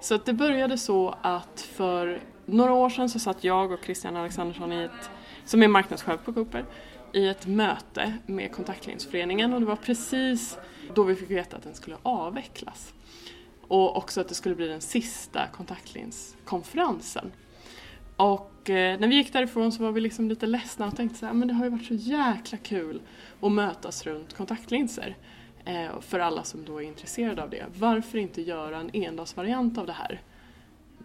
Så 0.00 0.14
att 0.14 0.26
det 0.26 0.32
började 0.32 0.78
så 0.78 1.14
att 1.22 1.68
för 1.76 2.20
några 2.46 2.72
år 2.72 2.90
sedan 2.90 3.08
så 3.08 3.18
satt 3.18 3.44
jag 3.44 3.72
och 3.72 3.84
Christian 3.84 4.16
Alexandersson 4.16 4.72
i 4.72 4.82
ett, 4.82 5.10
som 5.44 5.62
är 5.62 5.68
marknadschef 5.68 6.20
på 6.24 6.32
Cooper 6.32 6.64
i 7.12 7.28
ett 7.28 7.46
möte 7.46 8.14
med 8.26 8.52
Kontaktlinsföreningen 8.52 9.52
och 9.52 9.60
det 9.60 9.66
var 9.66 9.76
precis 9.76 10.58
då 10.94 11.02
vi 11.02 11.14
fick 11.14 11.30
veta 11.30 11.56
att 11.56 11.62
den 11.62 11.74
skulle 11.74 11.96
avvecklas. 12.02 12.94
Och 13.68 13.96
också 13.96 14.20
att 14.20 14.28
det 14.28 14.34
skulle 14.34 14.54
bli 14.54 14.66
den 14.66 14.80
sista 14.80 15.46
kontaktlinskonferensen. 15.46 17.32
Och 18.16 18.70
eh, 18.70 19.00
när 19.00 19.08
vi 19.08 19.14
gick 19.14 19.32
därifrån 19.32 19.72
så 19.72 19.82
var 19.82 19.92
vi 19.92 20.00
liksom 20.00 20.28
lite 20.28 20.46
ledsna 20.46 20.86
och 20.86 20.96
tänkte 20.96 21.18
så 21.18 21.26
här, 21.26 21.32
ah, 21.32 21.34
men 21.34 21.48
det 21.48 21.54
har 21.54 21.64
ju 21.64 21.70
varit 21.70 21.86
så 21.86 21.94
jäkla 21.94 22.58
kul 22.58 23.00
att 23.40 23.52
mötas 23.52 24.06
runt 24.06 24.34
kontaktlinser. 24.34 25.16
Eh, 25.64 26.00
för 26.00 26.18
alla 26.18 26.44
som 26.44 26.64
då 26.64 26.82
är 26.82 26.86
intresserade 26.86 27.42
av 27.42 27.50
det. 27.50 27.64
Varför 27.78 28.18
inte 28.18 28.42
göra 28.42 28.78
en 28.78 28.90
endagsvariant 28.96 29.78
av 29.78 29.86
det 29.86 29.92
här? 29.92 30.20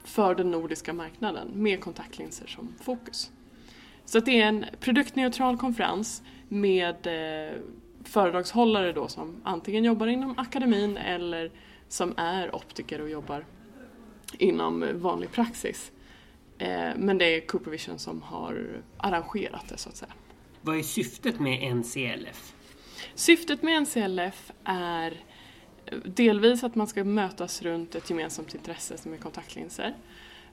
För 0.04 0.36
den 0.36 0.52
nordiska 0.52 0.94
marknaden 0.94 1.48
med 1.54 1.82
kontaktlinser 1.82 2.48
som 2.48 2.76
fokus. 2.82 3.32
Så 4.06 4.20
det 4.20 4.42
är 4.42 4.48
en 4.48 4.66
produktneutral 4.80 5.58
konferens 5.58 6.24
med 6.48 6.96
eh, 7.08 7.58
föredragshållare 8.04 8.94
då 8.94 9.08
som 9.08 9.42
antingen 9.44 9.84
jobbar 9.84 10.08
inom 10.08 10.40
akademin 10.40 10.98
eller 10.98 11.52
som 11.88 12.14
är 12.18 12.56
optiker 12.56 13.02
och 13.02 13.10
jobbar 13.10 13.46
inom 14.38 14.86
vanlig 14.94 15.32
praxis. 15.32 15.92
Eh, 16.60 16.90
men 16.96 17.18
det 17.18 17.26
är 17.26 17.48
Coopervision 17.48 18.00
som 18.00 18.22
har 18.22 18.82
arrangerat 18.98 19.68
det 19.70 19.78
så 19.78 19.90
att 19.90 19.96
säga. 19.96 20.14
Vad 20.62 20.78
är 20.78 20.84
syftet 20.84 21.40
med 21.40 21.76
NCLF? 21.76 22.54
Syftet 23.16 23.64
med 23.64 23.82
NCLF 23.82 24.52
är 24.64 25.24
eh, 25.86 25.98
delvis 25.98 26.64
att 26.64 26.76
man 26.76 26.88
ska 26.88 27.04
mötas 27.04 27.62
runt 27.62 27.96
ett 27.96 28.10
gemensamt 28.10 28.56
intresse 28.56 28.98
som 28.98 29.14
är 29.14 29.18
kontaktlinser. 29.18 29.96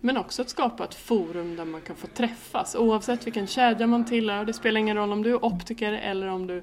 Men 0.00 0.16
också 0.16 0.42
att 0.42 0.48
skapa 0.48 0.84
ett 0.84 0.94
forum 0.94 1.56
där 1.56 1.64
man 1.64 1.80
kan 1.80 1.96
få 1.96 2.06
träffas 2.06 2.74
oavsett 2.74 3.26
vilken 3.26 3.46
kedja 3.46 3.86
man 3.86 4.04
tillhör. 4.04 4.44
Det 4.44 4.52
spelar 4.52 4.80
ingen 4.80 4.96
roll 4.96 5.12
om 5.12 5.22
du 5.22 5.30
är 5.30 5.44
optiker 5.44 5.92
eller 5.92 6.26
om 6.26 6.46
du 6.46 6.62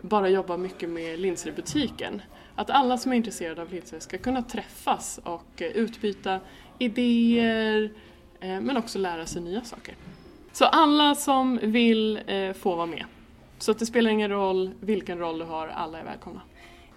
bara 0.00 0.28
jobbar 0.28 0.56
mycket 0.56 0.88
med 0.88 1.18
linser 1.18 1.48
i 1.48 1.52
butiken. 1.52 2.22
Att 2.54 2.70
alla 2.70 2.98
som 2.98 3.12
är 3.12 3.16
intresserade 3.16 3.62
av 3.62 3.72
linser 3.72 3.98
ska 3.98 4.18
kunna 4.18 4.42
träffas 4.42 5.20
och 5.24 5.62
eh, 5.62 5.68
utbyta 5.68 6.40
idéer, 6.78 7.90
men 8.40 8.76
också 8.76 8.98
lära 8.98 9.26
sig 9.26 9.42
nya 9.42 9.64
saker. 9.64 9.94
Så 10.52 10.64
alla 10.64 11.14
som 11.14 11.58
vill 11.62 12.20
eh, 12.26 12.52
får 12.52 12.76
vara 12.76 12.86
med. 12.86 13.04
Så 13.58 13.72
det 13.72 13.86
spelar 13.86 14.10
ingen 14.10 14.30
roll 14.30 14.70
vilken 14.80 15.18
roll 15.18 15.38
du 15.38 15.44
har, 15.44 15.68
alla 15.68 15.98
är 15.98 16.04
välkomna. 16.04 16.40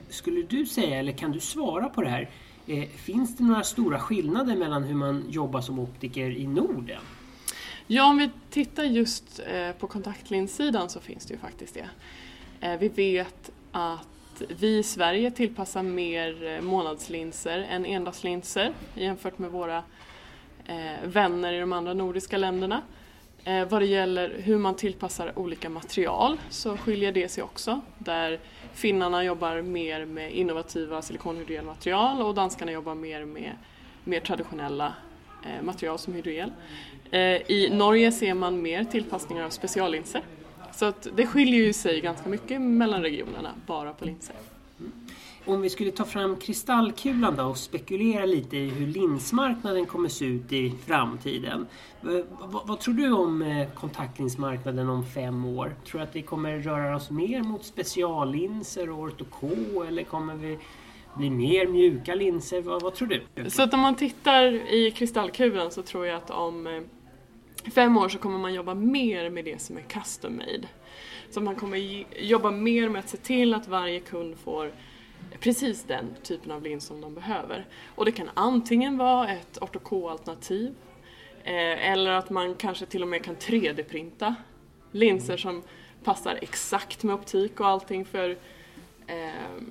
Skulle 0.10 0.42
du 0.42 0.66
säga, 0.66 1.00
eller 1.00 1.12
kan 1.12 1.32
du 1.32 1.40
svara 1.40 1.90
på 1.90 2.02
det 2.02 2.10
här, 2.10 2.30
eh, 2.68 2.90
finns 2.90 3.38
det 3.38 3.44
några 3.44 3.64
stora 3.64 4.00
skillnader 4.00 4.56
mellan 4.56 4.84
hur 4.84 4.96
man 4.96 5.26
jobbar 5.30 5.62
som 5.62 5.80
optiker 5.80 6.38
i 6.38 6.48
Norden? 6.48 7.02
Ja, 7.88 8.10
om 8.10 8.18
vi 8.18 8.30
tittar 8.50 8.84
just 8.84 9.40
på 9.80 9.88
kontaktlinssidan 9.88 10.90
så 10.90 11.00
finns 11.00 11.26
det 11.26 11.34
ju 11.34 11.40
faktiskt 11.40 11.78
det. 12.60 12.78
Vi 12.78 12.88
vet 12.88 13.52
att 13.72 14.42
vi 14.60 14.78
i 14.78 14.84
Sverige 14.84 15.32
tillpassar 15.32 15.84
mer 15.84 16.62
månadslinser 16.62 17.60
än 17.60 17.86
endagslinser 17.86 18.74
jämfört 18.94 19.38
med 19.40 19.52
våra 19.52 19.78
eh, 19.78 19.84
Eh, 20.70 21.08
vänner 21.08 21.54
i 21.54 21.60
de 21.60 21.74
andra 21.74 21.94
nordiska 21.94 22.38
länderna. 22.38 22.82
Eh, 23.44 23.68
vad 23.68 23.82
det 23.82 23.86
gäller 23.86 24.36
hur 24.44 24.58
man 24.58 24.76
tillpassar 24.76 25.40
olika 25.40 25.70
material 25.70 26.38
så 26.50 26.78
skiljer 26.78 27.12
det 27.12 27.30
sig 27.30 27.44
också. 27.44 27.82
Där 27.98 28.40
finnarna 28.74 29.24
jobbar 29.24 29.62
mer 29.62 30.06
med 30.06 30.32
innovativa 30.32 31.02
silikonhydrogelmaterial 31.02 32.22
och 32.22 32.36
danskarna 32.36 32.72
jobbar 32.72 32.96
mer 32.96 33.26
med 33.26 33.52
mer 34.04 34.20
traditionella 34.20 34.94
eh, 35.46 35.64
material 35.66 36.00
som 36.00 36.14
hydrogel. 36.14 36.52
Eh, 37.12 37.20
I 37.52 37.70
Norge 37.72 38.12
ser 38.12 38.34
man 38.34 38.62
mer 38.62 38.84
tillpassningar 38.84 39.46
av 39.46 39.50
speciallinser. 39.50 40.22
Så 40.72 40.86
att 40.86 41.08
det 41.16 41.28
skiljer 41.28 41.62
ju 41.62 41.74
sig 41.74 42.02
ganska 42.02 42.30
mycket 42.30 42.62
mellan 42.62 43.02
regionerna 43.02 43.50
bara 43.66 43.94
på 43.94 44.06
linser. 44.06 44.36
Om 45.50 45.62
vi 45.62 45.70
skulle 45.70 45.92
ta 45.92 46.06
fram 46.06 46.36
kristallkulan 46.36 47.36
då 47.36 47.44
och 47.44 47.58
spekulera 47.58 48.26
lite 48.26 48.58
i 48.58 48.70
hur 48.70 48.88
linsmarknaden 48.88 49.86
kommer 49.86 50.10
se 50.10 50.26
ut 50.26 50.54
i 50.54 50.74
framtiden. 50.86 51.68
Vad, 52.42 52.68
vad 52.68 52.80
tror 52.80 52.94
du 52.94 53.12
om 53.12 53.42
eh, 53.42 53.70
kontaktlinsmarknaden 53.70 54.90
om 54.90 55.06
fem 55.06 55.46
år? 55.46 55.76
Tror 55.86 56.00
du 56.00 56.04
att 56.04 56.16
vi 56.16 56.22
kommer 56.22 56.60
röra 56.60 56.96
oss 56.96 57.10
mer 57.10 57.44
mot 57.44 57.66
speciallinser 57.66 58.90
och 58.90 59.00
ortoko 59.00 59.84
eller 59.88 60.04
kommer 60.04 60.36
vi 60.36 60.58
bli 61.18 61.30
mer 61.30 61.68
mjuka 61.68 62.16
linser? 62.16 62.62
Vad, 62.62 62.82
vad, 62.82 62.96
tror 62.96 63.08
du? 63.08 63.50
Så 63.50 63.64
att 63.64 63.74
om 63.74 63.80
man 63.80 63.96
tittar 63.96 64.74
i 64.74 64.92
kristallkulan 64.92 65.72
så 65.72 65.82
tror 65.82 66.06
jag 66.06 66.18
att 66.18 66.30
om 66.30 66.68
eh, 66.68 66.82
fem 67.72 67.98
år 67.98 68.10
så 68.10 68.18
kommer 68.18 68.38
man 68.38 68.54
jobba 68.54 68.74
mer 68.74 69.30
med 69.30 69.46
det 69.46 69.62
som 69.62 69.78
är 69.78 69.82
custom 69.82 70.36
made. 70.36 70.68
Så 71.30 71.42
man 71.42 71.56
kommer 71.56 71.78
jobba 72.22 72.52
mer 72.52 72.90
med 72.90 73.00
att 73.00 73.10
se 73.10 73.18
till 73.18 73.54
att 73.54 73.68
varje 73.68 74.00
kund 74.00 74.38
får 74.38 74.72
precis 75.40 75.84
den 75.84 76.16
typen 76.24 76.52
av 76.52 76.64
lins 76.64 76.86
som 76.86 77.02
de 77.02 77.16
behöver. 77.16 77.66
Och 77.96 78.06
det 78.06 78.12
kan 78.12 78.30
antingen 78.34 78.98
vara 78.98 79.30
ett 79.30 79.58
ortok-alternativ 79.62 80.76
eh, 81.44 81.92
eller 81.92 82.12
att 82.12 82.30
man 82.30 82.56
kanske 82.56 82.86
till 82.86 83.02
och 83.02 83.08
med 83.08 83.24
kan 83.24 83.36
3D-printa 83.36 84.36
linser 84.92 85.38
som 85.38 85.64
passar 86.04 86.40
exakt 86.42 87.04
med 87.04 87.16
optik 87.16 87.60
och 87.60 87.68
allting 87.68 88.06
för, 88.06 88.30
eh, 89.08 89.62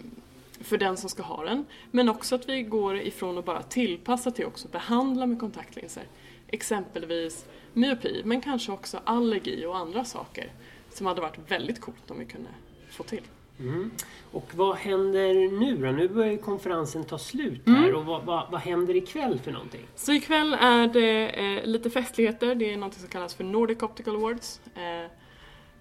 för 0.60 0.78
den 0.78 0.96
som 0.96 1.10
ska 1.10 1.22
ha 1.22 1.44
den. 1.44 1.64
Men 1.90 2.08
också 2.08 2.34
att 2.34 2.48
vi 2.48 2.62
går 2.62 3.00
ifrån 3.00 3.38
att 3.38 3.44
bara 3.44 3.62
tillpassa 3.62 4.30
till 4.30 4.46
också 4.46 4.68
behandla 4.68 5.26
med 5.26 5.40
kontaktlinser. 5.40 6.04
exempelvis 6.50 7.46
myopi 7.72 8.22
men 8.24 8.40
kanske 8.40 8.72
också 8.72 9.00
allergi 9.04 9.66
och 9.66 9.76
andra 9.76 10.04
saker 10.04 10.52
som 10.90 11.06
hade 11.06 11.20
varit 11.20 11.38
väldigt 11.50 11.80
coolt 11.80 12.10
om 12.10 12.18
vi 12.18 12.24
kunde 12.24 12.50
få 12.90 13.02
till. 13.02 13.22
Mm. 13.60 13.90
Och 14.32 14.50
vad 14.54 14.76
händer 14.76 15.34
nu 15.60 15.76
då? 15.76 15.92
Nu 15.92 16.08
börjar 16.08 16.32
ju 16.32 16.38
konferensen 16.38 17.04
ta 17.04 17.18
slut 17.18 17.60
här 17.66 17.76
Mm. 17.84 17.96
och 17.96 18.04
vad, 18.04 18.24
vad, 18.24 18.50
vad 18.50 18.60
händer 18.60 18.96
ikväll 18.96 19.38
för 19.38 19.52
någonting? 19.52 19.86
Så 19.94 20.12
ikväll 20.12 20.54
är 20.60 20.86
det 20.88 21.28
eh, 21.28 21.64
lite 21.66 21.90
festligheter. 21.90 22.54
Det 22.54 22.72
är 22.72 22.76
något 22.76 22.94
som 22.94 23.08
kallas 23.08 23.34
för 23.34 23.44
Nordic 23.44 23.82
Optical 23.82 24.16
Awards. 24.16 24.60
Eh, 24.74 25.10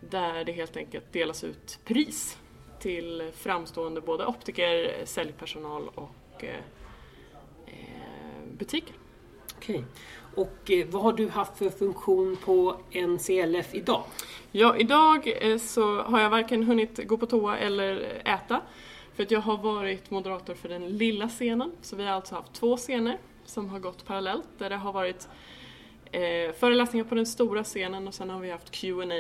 där 0.09 0.45
det 0.45 0.51
helt 0.51 0.77
enkelt 0.77 1.13
delas 1.13 1.43
ut 1.43 1.79
pris 1.85 2.37
till 2.79 3.31
framstående 3.35 4.01
både 4.01 4.25
optiker, 4.25 5.05
säljpersonal 5.05 5.87
och 5.95 6.43
eh, 6.43 6.55
eh, 7.65 7.73
butiker. 8.57 8.95
Okej. 9.57 9.83
Och 10.37 10.71
eh, 10.71 10.87
vad 10.87 11.03
har 11.03 11.13
du 11.13 11.29
haft 11.29 11.57
för 11.57 11.69
funktion 11.69 12.37
på 12.45 12.75
NCLF 12.91 13.75
idag? 13.75 14.03
Ja, 14.51 14.77
idag 14.77 15.33
eh, 15.41 15.57
så 15.57 16.01
har 16.01 16.19
jag 16.19 16.29
varken 16.29 16.63
hunnit 16.63 17.07
gå 17.07 17.17
på 17.17 17.25
toa 17.25 17.57
eller 17.57 18.21
äta. 18.25 18.61
För 19.13 19.23
att 19.23 19.31
jag 19.31 19.41
har 19.41 19.57
varit 19.57 20.11
moderator 20.11 20.53
för 20.53 20.69
den 20.69 20.97
lilla 20.97 21.29
scenen. 21.29 21.71
Så 21.81 21.95
vi 21.95 22.03
har 22.03 22.11
alltså 22.11 22.35
haft 22.35 22.53
två 22.53 22.77
scener 22.77 23.17
som 23.45 23.69
har 23.69 23.79
gått 23.79 24.05
parallellt. 24.05 24.47
Där 24.57 24.69
det 24.69 24.75
har 24.75 24.93
varit 24.93 25.27
eh, 26.11 26.51
föreläsningar 26.59 27.05
på 27.05 27.15
den 27.15 27.25
stora 27.25 27.63
scenen 27.63 28.07
och 28.07 28.13
sen 28.13 28.29
har 28.29 28.39
vi 28.39 28.51
haft 28.51 28.71
Q&A, 28.71 29.13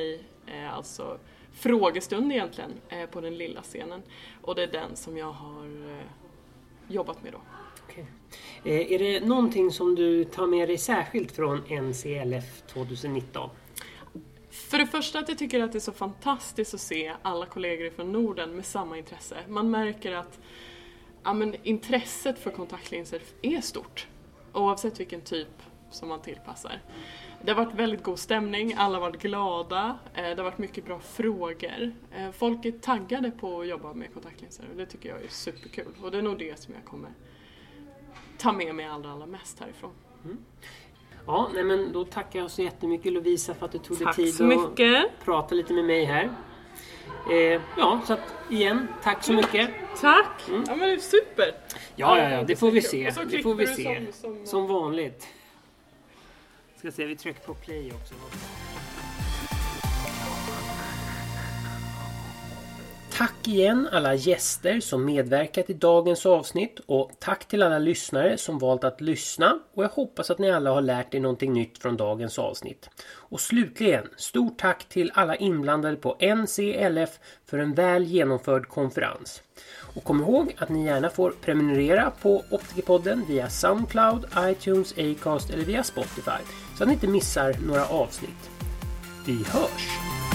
eh, 0.51 0.73
alltså 0.73 1.17
frågestund 1.53 2.31
egentligen, 2.31 2.71
eh, 2.89 3.05
på 3.05 3.21
den 3.21 3.37
lilla 3.37 3.61
scenen. 3.61 4.03
Och 4.41 4.55
det 4.55 4.63
är 4.63 4.71
den 4.71 4.95
som 4.95 5.17
jag 5.17 5.31
har 5.31 5.91
eh, 5.91 6.05
jobbat 6.87 7.23
med 7.23 7.33
då. 7.33 7.39
Okej. 7.89 8.05
Eh, 8.63 8.91
är 8.91 8.99
det 8.99 9.25
någonting 9.25 9.71
som 9.71 9.95
du 9.95 10.23
tar 10.23 10.47
med 10.47 10.69
dig 10.69 10.77
särskilt 10.77 11.31
från 11.31 11.63
NCLF 11.69 12.61
2019? 12.67 13.49
För 14.49 14.77
det 14.77 14.87
första 14.87 15.19
att 15.19 15.29
jag 15.29 15.37
tycker 15.37 15.63
att 15.63 15.71
det 15.71 15.77
är 15.77 15.79
så 15.79 15.91
fantastiskt 15.91 16.73
att 16.73 16.81
se 16.81 17.13
alla 17.21 17.45
kollegor 17.45 17.89
från 17.89 18.11
Norden 18.11 18.55
med 18.55 18.65
samma 18.65 18.97
intresse. 18.97 19.37
Man 19.47 19.71
märker 19.71 20.11
att 20.11 20.39
ja, 21.23 21.33
men, 21.33 21.55
intresset 21.63 22.39
för 22.39 22.51
kontaktlinser 22.51 23.21
är 23.41 23.61
stort. 23.61 24.07
Oavsett 24.53 24.99
vilken 24.99 25.21
typ 25.21 25.61
som 25.91 26.09
man 26.09 26.21
tillpassar. 26.21 26.81
Det 27.41 27.51
har 27.51 27.65
varit 27.65 27.75
väldigt 27.75 28.03
god 28.03 28.19
stämning, 28.19 28.73
alla 28.77 28.95
har 28.95 29.01
varit 29.01 29.21
glada, 29.21 29.99
eh, 30.13 30.23
det 30.23 30.37
har 30.37 30.43
varit 30.43 30.57
mycket 30.57 30.85
bra 30.85 30.99
frågor. 30.99 31.95
Eh, 32.15 32.31
folk 32.31 32.65
är 32.65 32.71
taggade 32.71 33.31
på 33.31 33.61
att 33.61 33.67
jobba 33.67 33.93
med 33.93 34.13
kontaktlinser 34.13 34.65
och 34.71 34.77
det 34.77 34.85
tycker 34.85 35.09
jag 35.09 35.23
är 35.23 35.27
superkul. 35.27 35.93
Och 36.01 36.11
det 36.11 36.17
är 36.17 36.21
nog 36.21 36.39
det 36.39 36.59
som 36.59 36.73
jag 36.73 36.85
kommer 36.85 37.11
ta 38.37 38.51
med 38.51 38.75
mig 38.75 38.85
allra, 38.85 39.11
allra 39.11 39.25
mest 39.25 39.59
härifrån. 39.59 39.91
Ja, 41.25 41.49
nej 41.53 41.63
men 41.63 41.91
då 41.93 42.05
tackar 42.05 42.39
jag 42.39 42.51
så 42.51 42.61
jättemycket 42.61 43.13
Lovisa 43.13 43.53
för 43.53 43.65
att 43.65 43.71
du 43.71 43.77
tog 43.77 43.97
dig 43.97 44.05
Tack 44.05 44.15
tid 44.15 44.33
så 44.33 44.43
att 44.61 45.25
prata 45.25 45.55
lite 45.55 45.73
med 45.73 45.85
mig 45.85 46.05
här. 46.05 46.29
Eh, 47.31 47.61
ja, 47.77 48.01
så 48.07 48.13
att 48.13 48.19
igen, 48.49 48.87
tack 49.03 49.23
så 49.23 49.33
mycket. 49.33 49.69
Tack! 50.01 50.41
Ja 50.49 50.53
men 50.75 50.79
det 50.79 50.91
är 50.91 50.97
super! 50.97 51.45
Ja, 51.95 52.17
ja, 52.17 52.29
ja, 52.29 52.43
det 52.43 52.55
får 52.55 52.71
vi 52.71 52.81
se. 52.81 53.11
Det 53.29 53.43
får 53.43 53.55
vi 53.55 53.67
se. 53.67 54.05
som- 54.11 54.13
som- 54.35 54.45
Som 54.45 54.67
vanligt. 54.67 55.27
Ska 56.75 56.91
se, 56.91 57.05
vi 57.05 57.15
trycker 57.15 57.39
på 57.41 57.53
play 57.53 57.91
också. 58.01 58.13
Tack 63.17 63.47
igen 63.47 63.89
alla 63.91 64.15
gäster 64.15 64.79
som 64.79 65.05
medverkat 65.05 65.69
i 65.69 65.73
dagens 65.73 66.25
avsnitt 66.25 66.79
och 66.85 67.11
tack 67.19 67.47
till 67.47 67.63
alla 67.63 67.79
lyssnare 67.79 68.37
som 68.37 68.59
valt 68.59 68.83
att 68.83 69.01
lyssna 69.01 69.59
och 69.73 69.83
jag 69.83 69.89
hoppas 69.89 70.31
att 70.31 70.39
ni 70.39 70.51
alla 70.51 70.71
har 70.71 70.81
lärt 70.81 71.13
er 71.13 71.19
någonting 71.19 71.53
nytt 71.53 71.77
från 71.77 71.97
dagens 71.97 72.39
avsnitt. 72.39 72.89
Och 73.07 73.41
slutligen, 73.41 74.07
stort 74.17 74.59
tack 74.59 74.89
till 74.89 75.11
alla 75.13 75.35
inblandade 75.35 75.95
på 75.95 76.17
NCLF 76.19 77.19
för 77.45 77.57
en 77.57 77.73
väl 77.73 78.03
genomförd 78.03 78.67
konferens. 78.67 79.41
Och 79.95 80.03
kom 80.03 80.21
ihåg 80.21 80.55
att 80.57 80.69
ni 80.69 80.85
gärna 80.85 81.09
får 81.09 81.31
prenumerera 81.41 82.11
på 82.21 82.43
Optikerpodden 82.51 83.25
via 83.27 83.49
Soundcloud, 83.49 84.25
iTunes, 84.37 84.93
Acast 84.97 85.49
eller 85.49 85.65
via 85.65 85.83
Spotify 85.83 86.43
så 86.77 86.83
att 86.83 86.87
ni 86.87 86.93
inte 86.93 87.07
missar 87.07 87.55
några 87.67 87.85
avsnitt. 87.85 88.49
Vi 89.25 89.33
hörs! 89.33 90.26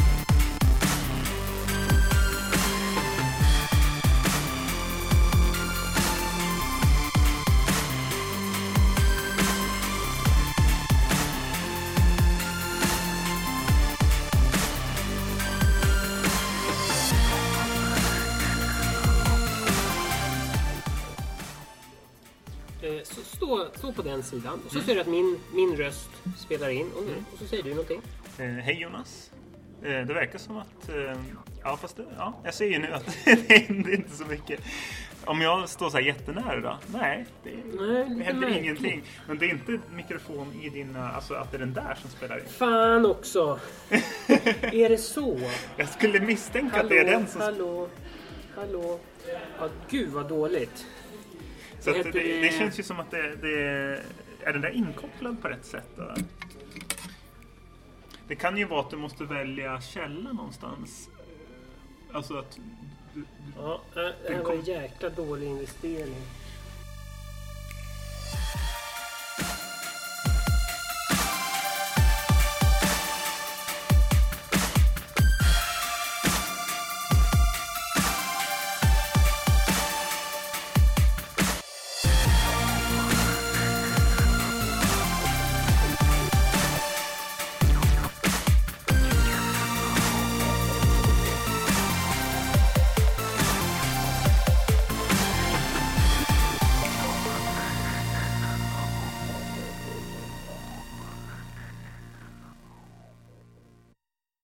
Stå, 23.82 23.92
stå 23.92 24.02
på 24.02 24.08
den 24.08 24.22
sidan 24.22 24.60
och 24.66 24.72
så 24.72 24.80
ser 24.80 24.94
du 24.94 25.00
att 25.00 25.06
min, 25.06 25.38
min 25.54 25.76
röst 25.76 26.10
spelar 26.36 26.68
in 26.68 26.86
och, 26.92 27.02
och 27.32 27.38
så 27.38 27.46
säger 27.46 27.62
du 27.62 27.70
någonting. 27.70 28.00
Eh, 28.38 28.46
hej 28.46 28.80
Jonas. 28.80 29.30
Eh, 29.82 29.88
det 29.90 30.14
verkar 30.14 30.38
som 30.38 30.56
att... 30.56 30.88
Eh, 30.88 31.20
ja, 31.62 31.76
fast 31.76 31.96
det, 31.96 32.04
ja, 32.16 32.40
jag 32.44 32.54
ser 32.54 32.66
ju 32.66 32.78
nu 32.78 32.92
att 32.92 33.06
det 33.24 33.66
händer 33.68 33.94
inte 33.94 34.10
så 34.10 34.24
mycket. 34.24 34.60
Om 35.24 35.40
jag 35.40 35.68
står 35.68 35.90
så 35.90 35.96
här 35.96 36.04
jättenära 36.04 36.60
då? 36.60 36.78
Nej, 36.86 37.26
det, 37.44 37.50
Nej, 37.50 38.04
det 38.18 38.24
händer 38.24 38.34
märkligt. 38.34 38.64
ingenting. 38.64 39.02
Men 39.28 39.38
det 39.38 39.46
är 39.46 39.50
inte 39.50 39.78
mikrofon 39.94 40.52
i 40.62 40.68
dina... 40.68 41.10
Alltså 41.10 41.34
att 41.34 41.50
det 41.50 41.56
är 41.56 41.58
den 41.58 41.74
där 41.74 41.98
som 42.00 42.10
spelar 42.10 42.38
in. 42.38 42.44
Fan 42.48 43.06
också! 43.06 43.60
är 44.72 44.88
det 44.88 44.98
så? 44.98 45.40
Jag 45.76 45.88
skulle 45.88 46.20
misstänka 46.20 46.76
Hallå, 46.76 46.84
att 46.84 46.90
det 46.90 46.98
är 46.98 47.04
den 47.04 47.26
som... 47.26 47.40
hallå, 47.40 47.88
hallå. 48.56 49.00
Ja, 49.58 49.68
gud 49.90 50.08
vad 50.08 50.28
dåligt. 50.28 50.86
Så 51.82 51.92
det, 51.92 52.02
det, 52.02 52.40
det, 52.40 52.52
känns 52.58 52.78
ju 52.78 52.82
som 52.82 53.00
att 53.00 53.10
det, 53.10 53.36
det, 53.36 53.60
är 54.42 54.52
den 54.52 54.60
där 54.60 54.70
inkopplad 54.70 55.42
på 55.42 55.48
rätt 55.48 55.64
sätt. 55.64 55.88
Då? 55.96 56.14
Det 58.28 58.34
kan 58.34 58.58
ju 58.58 58.64
vara 58.64 58.80
att 58.80 58.90
du 58.90 58.96
måste 58.96 59.24
välja 59.24 59.80
källa 59.80 60.32
någonstans. 60.32 61.08
Alltså 62.12 62.38
att... 62.38 62.58
Ja, 63.56 63.80
det 63.94 64.34
här 64.34 64.42
var 64.42 64.52
en 64.52 64.62
jäkla 64.62 65.08
dålig 65.08 65.46
investering. 65.46 66.22